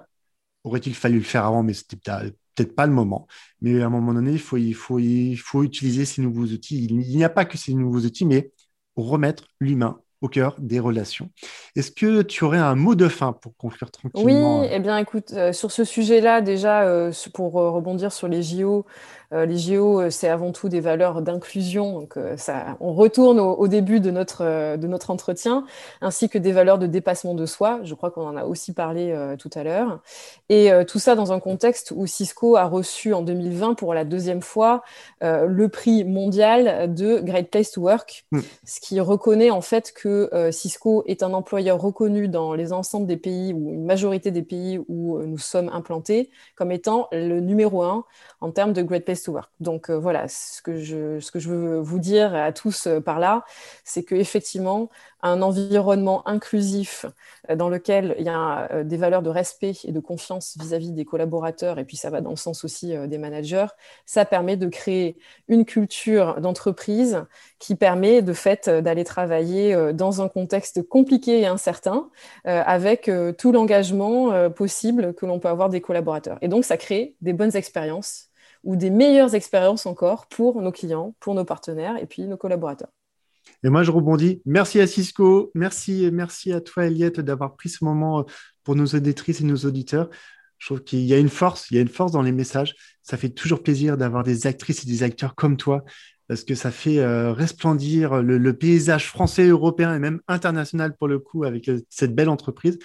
Aurait-il 0.64 0.96
fallu 0.96 1.18
le 1.18 1.24
faire 1.26 1.44
avant, 1.44 1.62
mais 1.62 1.74
c'était 1.74 1.98
peut-être 1.98 2.74
pas 2.74 2.88
le 2.88 2.94
moment. 2.94 3.28
Mais 3.60 3.82
à 3.82 3.88
un 3.88 3.90
moment 3.90 4.14
donné, 4.14 4.32
il 4.32 4.76
faut 4.76 5.64
utiliser 5.64 6.06
ces 6.06 6.22
nouveaux 6.22 6.46
outils. 6.46 6.86
Il 6.86 6.98
n'y 7.00 7.26
a 7.26 7.30
pas 7.30 7.44
que 7.44 7.58
ces 7.58 7.74
nouveaux 7.74 8.00
outils, 8.00 8.26
mais 8.26 8.54
remettre 8.96 9.46
l'humain 9.60 10.02
au 10.22 10.28
cœur 10.28 10.56
des 10.60 10.80
relations. 10.80 11.30
Est-ce 11.76 11.92
que 11.92 12.22
tu 12.22 12.44
aurais 12.44 12.58
un 12.58 12.76
mot 12.76 12.96
de 12.96 13.08
fin 13.08 13.34
pour 13.34 13.56
conclure 13.58 13.92
tranquillement 13.92 14.62
Oui, 14.62 14.68
eh 14.72 14.80
bien 14.80 14.98
écoute, 14.98 15.34
euh, 15.34 15.52
sur 15.52 15.72
ce 15.72 15.84
sujet-là, 15.84 16.42
déjà, 16.42 16.84
euh, 16.84 17.12
pour 17.34 17.60
euh, 17.60 17.70
rebondir 17.70 18.12
sur 18.12 18.28
les 18.28 18.42
JO, 18.42 18.86
les 19.32 19.58
JO, 19.58 20.10
c'est 20.12 20.30
avant 20.30 20.54
tout 20.54 20.70
des 20.70 20.80
valeurs 20.80 21.22
d'inclusion. 21.22 21.92
Donc, 21.92 22.18
ça, 22.38 22.78
on 22.80 22.94
retourne 22.94 23.38
au, 23.40 23.68
début 23.68 24.00
de 24.00 24.10
notre, 24.10 24.78
de 24.78 24.88
notre 24.88 25.10
entretien, 25.10 25.66
ainsi 26.00 26.30
que 26.30 26.38
des 26.38 26.54
valeurs 26.54 26.78
de 26.78 26.88
dépassement 26.88 27.34
de 27.34 27.46
soi. 27.46 27.82
Je 27.84 27.96
crois 27.96 28.12
qu'on 28.12 28.26
en 28.26 28.38
a 28.38 28.46
aussi 28.46 28.72
parlé 28.72 29.14
tout 29.38 29.50
à 29.56 29.64
l'heure. 29.64 30.00
Et 30.48 30.70
tout 30.88 31.00
ça 31.00 31.16
dans 31.16 31.34
un 31.34 31.42
contexte 31.42 31.92
où 31.94 32.08
Cisco 32.08 32.56
a 32.56 32.64
reçu 32.64 33.14
en 33.14 33.24
2020 33.24 33.74
pour 33.74 33.94
la 33.94 34.06
deuxième 34.06 34.42
fois 34.42 34.84
le 35.22 35.68
prix 35.68 36.06
mondial 36.06 36.94
de 36.94 37.20
Great 37.20 37.50
Place 37.50 37.72
to 37.72 37.82
Work, 37.82 38.26
mm. 38.32 38.40
ce 38.64 38.80
qui 38.80 39.02
reconnaît 39.02 39.50
en 39.50 39.62
fait 39.62 39.92
que 39.92 40.05
Cisco 40.52 41.04
est 41.08 41.24
un 41.24 41.34
employeur 41.34 41.80
reconnu 41.80 42.28
dans 42.28 42.54
les 42.54 42.74
ensembles 42.74 43.08
des 43.08 43.18
pays 43.18 43.54
ou 43.54 43.74
une 43.74 43.86
majorité 43.86 44.32
des 44.32 44.44
pays 44.44 44.80
où 44.88 45.20
nous 45.22 45.38
sommes 45.38 45.70
implantés 45.70 46.30
comme 46.56 46.72
étant 46.72 47.08
le 47.12 47.40
numéro 47.40 47.84
un 47.84 48.06
en 48.42 48.52
termes 48.52 48.74
de 48.74 48.82
Great 48.82 49.06
Place 49.06 49.24
to 49.24 49.32
Work. 49.34 49.52
Donc 49.60 49.90
euh, 49.90 49.98
voilà, 49.98 50.28
ce 50.28 50.62
que, 50.62 50.78
je, 50.78 51.20
ce 51.20 51.32
que 51.32 51.40
je 51.40 51.50
veux 51.50 51.80
vous 51.80 52.00
dire 52.00 52.36
à 52.36 52.52
tous 52.52 52.88
euh, 52.88 53.00
par 53.00 53.20
là, 53.20 53.44
c'est 53.84 54.04
qu'effectivement, 54.04 54.90
un 55.30 55.42
environnement 55.42 56.28
inclusif 56.28 57.06
euh, 57.50 57.56
dans 57.56 57.70
lequel 57.70 58.16
il 58.20 58.26
y 58.26 58.30
a 58.30 58.84
des 58.84 58.98
valeurs 58.98 59.22
de 59.22 59.30
respect 59.30 59.74
et 59.84 59.92
de 59.92 60.00
confiance 60.00 60.56
vis-à-vis 60.60 60.92
des 60.92 61.06
collaborateurs, 61.06 61.80
et 61.80 61.86
puis 61.86 61.98
ça 61.98 62.10
va 62.10 62.22
dans 62.22 62.32
le 62.32 62.36
sens 62.36 62.64
aussi 62.64 62.96
des 63.08 63.18
managers, 63.18 63.68
ça 64.06 64.26
permet 64.26 64.58
de 64.58 64.68
créer 64.68 65.18
une 65.48 65.66
culture 65.66 66.40
d'entreprise 66.42 67.24
qui 67.60 67.76
permet 67.76 68.22
de 68.22 68.34
fait 68.34 68.70
d'aller 68.70 69.04
travailler 69.04 69.94
dans 69.94 70.22
un 70.22 70.28
contexte 70.28 70.82
compliqué 70.88 71.42
et 71.42 71.48
incertain, 71.48 72.10
avec 72.44 73.10
tout 73.38 73.52
l'engagement 73.52 74.50
possible 74.52 75.14
que 75.14 75.26
l'on 75.26 75.40
peut 75.40 75.50
avoir 75.50 75.70
des 75.70 75.82
collaborateurs. 75.82 76.38
Et 76.42 76.48
donc 76.48 76.66
ça 76.66 76.78
crée 76.78 77.16
des 77.22 77.34
bonnes 77.34 77.56
expériences 77.56 78.30
ou 78.64 78.76
des 78.76 78.90
meilleures 78.90 79.36
expériences 79.36 79.86
encore 79.86 80.26
pour 80.28 80.62
nos 80.62 80.72
clients, 80.72 81.14
pour 81.20 81.36
nos 81.36 81.46
partenaires 81.46 81.98
et 82.02 82.06
puis 82.06 82.24
nos 82.24 82.38
collaborateurs. 82.38 82.90
Et 83.66 83.70
moi, 83.70 83.82
je 83.82 83.90
rebondis. 83.90 84.44
Merci 84.46 84.80
à 84.80 84.86
Cisco. 84.86 85.52
Merci, 85.56 86.08
merci 86.14 86.54
à 86.54 86.62
toi, 86.62 86.86
Eliette, 86.86 87.20
d'avoir 87.20 87.56
pris 87.56 87.70
ce 87.70 87.84
moment 87.84 88.20
euh, 88.20 88.24
pour 88.64 88.76
nos 88.76 88.86
auditrices 88.86 89.42
et 89.42 89.44
nos 89.44 89.58
auditeurs. 89.58 90.12
Je 90.60 90.68
trouve 90.68 90.84
qu'il 90.84 91.00
y 91.00 91.16
a 91.16 91.18
une 91.18 91.30
force, 91.30 91.72
il 91.72 91.76
y 91.76 91.78
a 91.80 91.82
une 91.82 91.88
force 91.88 92.12
dans 92.12 92.22
les 92.22 92.32
messages. 92.32 92.76
Ça 93.02 93.18
fait 93.18 93.30
toujours 93.30 93.64
plaisir 93.64 93.98
d'avoir 93.98 94.22
des 94.22 94.46
actrices 94.46 94.84
et 94.84 94.88
des 94.88 95.02
acteurs 95.02 95.34
comme 95.34 95.58
toi, 95.58 95.84
parce 96.28 96.44
que 96.44 96.54
ça 96.54 96.70
fait 96.70 97.00
euh, 97.00 97.34
resplendir 97.34 98.22
le, 98.22 98.54
paysage 98.54 99.08
français, 99.08 99.48
européen 99.48 99.96
et 99.96 100.00
même 100.00 100.22
international 100.28 100.96
pour 100.96 101.08
le 101.08 101.18
coup 101.18 101.44
avec 101.44 101.68
euh, 101.68 101.82
cette 101.90 102.14
belle 102.14 102.30
entreprise. 102.30 102.78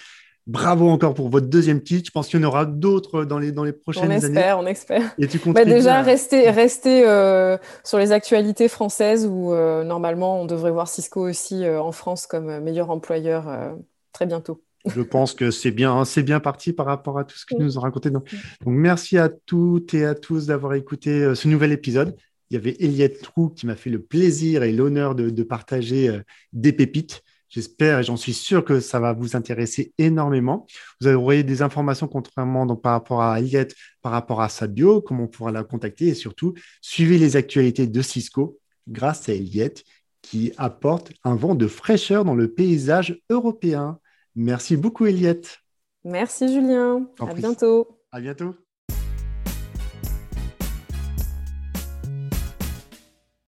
Bravo 0.47 0.89
encore 0.89 1.13
pour 1.13 1.29
votre 1.29 1.47
deuxième 1.47 1.81
titre. 1.81 2.07
Je 2.07 2.11
pense 2.11 2.27
qu'il 2.27 2.39
y 2.39 2.43
en 2.43 2.47
aura 2.47 2.65
d'autres 2.65 3.25
dans 3.25 3.37
les, 3.37 3.51
dans 3.51 3.63
les 3.63 3.73
prochaines 3.73 4.11
années. 4.11 4.15
On 4.15 4.27
espère, 4.27 4.59
on 4.59 4.65
espère. 4.65 5.15
Et 5.19 5.27
tu 5.27 5.39
bah 5.51 5.65
déjà, 5.65 6.01
rester, 6.01 6.49
rester 6.49 7.07
euh, 7.07 7.57
sur 7.83 7.99
les 7.99 8.11
actualités 8.11 8.67
françaises 8.67 9.27
où 9.27 9.53
euh, 9.53 9.83
normalement 9.83 10.41
on 10.41 10.45
devrait 10.45 10.71
voir 10.71 10.87
Cisco 10.87 11.29
aussi 11.29 11.63
euh, 11.63 11.79
en 11.79 11.91
France 11.91 12.25
comme 12.25 12.59
meilleur 12.59 12.89
employeur 12.89 13.45
très 14.13 14.25
bientôt. 14.25 14.63
Je 14.87 15.01
pense 15.01 15.35
que 15.35 15.51
c'est 15.51 15.69
bien, 15.69 16.05
c'est 16.05 16.23
bien 16.23 16.39
parti 16.39 16.73
par 16.73 16.87
rapport 16.87 17.19
à 17.19 17.23
tout 17.23 17.37
ce 17.37 17.45
que 17.45 17.53
tu 17.53 17.61
nous 17.61 17.77
as 17.77 17.81
raconté. 17.81 18.09
Donc, 18.09 18.27
merci 18.65 19.19
à 19.19 19.29
toutes 19.29 19.93
et 19.93 20.05
à 20.05 20.15
tous 20.15 20.47
d'avoir 20.47 20.73
écouté 20.73 21.35
ce 21.35 21.47
nouvel 21.47 21.71
épisode. 21.71 22.15
Il 22.49 22.55
y 22.55 22.57
avait 22.57 22.75
Eliette 22.79 23.21
Trou 23.21 23.49
qui 23.49 23.67
m'a 23.67 23.75
fait 23.75 23.91
le 23.91 24.01
plaisir 24.01 24.63
et 24.63 24.71
l'honneur 24.71 25.13
de, 25.13 25.29
de 25.29 25.43
partager 25.43 26.19
des 26.51 26.73
pépites. 26.73 27.21
J'espère 27.51 27.99
et 27.99 28.03
j'en 28.03 28.15
suis 28.15 28.33
sûr 28.33 28.63
que 28.63 28.79
ça 28.79 29.01
va 29.01 29.11
vous 29.11 29.35
intéresser 29.35 29.93
énormément. 29.97 30.65
Vous 31.01 31.07
aurez 31.07 31.43
des 31.43 31.61
informations 31.61 32.07
contrairement 32.07 32.65
donc, 32.65 32.81
par 32.81 32.93
rapport 32.93 33.21
à 33.21 33.33
Aliette, 33.33 33.75
par 34.01 34.13
rapport 34.13 34.41
à 34.41 34.47
sa 34.47 34.67
bio, 34.67 35.01
comment 35.01 35.25
on 35.25 35.27
pourra 35.27 35.51
la 35.51 35.65
contacter 35.65 36.07
et 36.07 36.13
surtout, 36.13 36.53
suivez 36.81 37.17
les 37.17 37.35
actualités 37.35 37.87
de 37.87 38.01
Cisco 38.01 38.57
grâce 38.87 39.27
à 39.27 39.33
Eliette 39.33 39.83
qui 40.21 40.53
apporte 40.57 41.11
un 41.25 41.35
vent 41.35 41.53
de 41.53 41.67
fraîcheur 41.67 42.23
dans 42.23 42.35
le 42.35 42.53
paysage 42.53 43.21
européen. 43.29 43.99
Merci 44.35 44.77
beaucoup 44.77 45.05
Eliette. 45.05 45.59
Merci 46.05 46.47
Julien. 46.47 47.05
À 47.19 47.33
bientôt. 47.33 47.99
À 48.13 48.21
bientôt. 48.21 48.55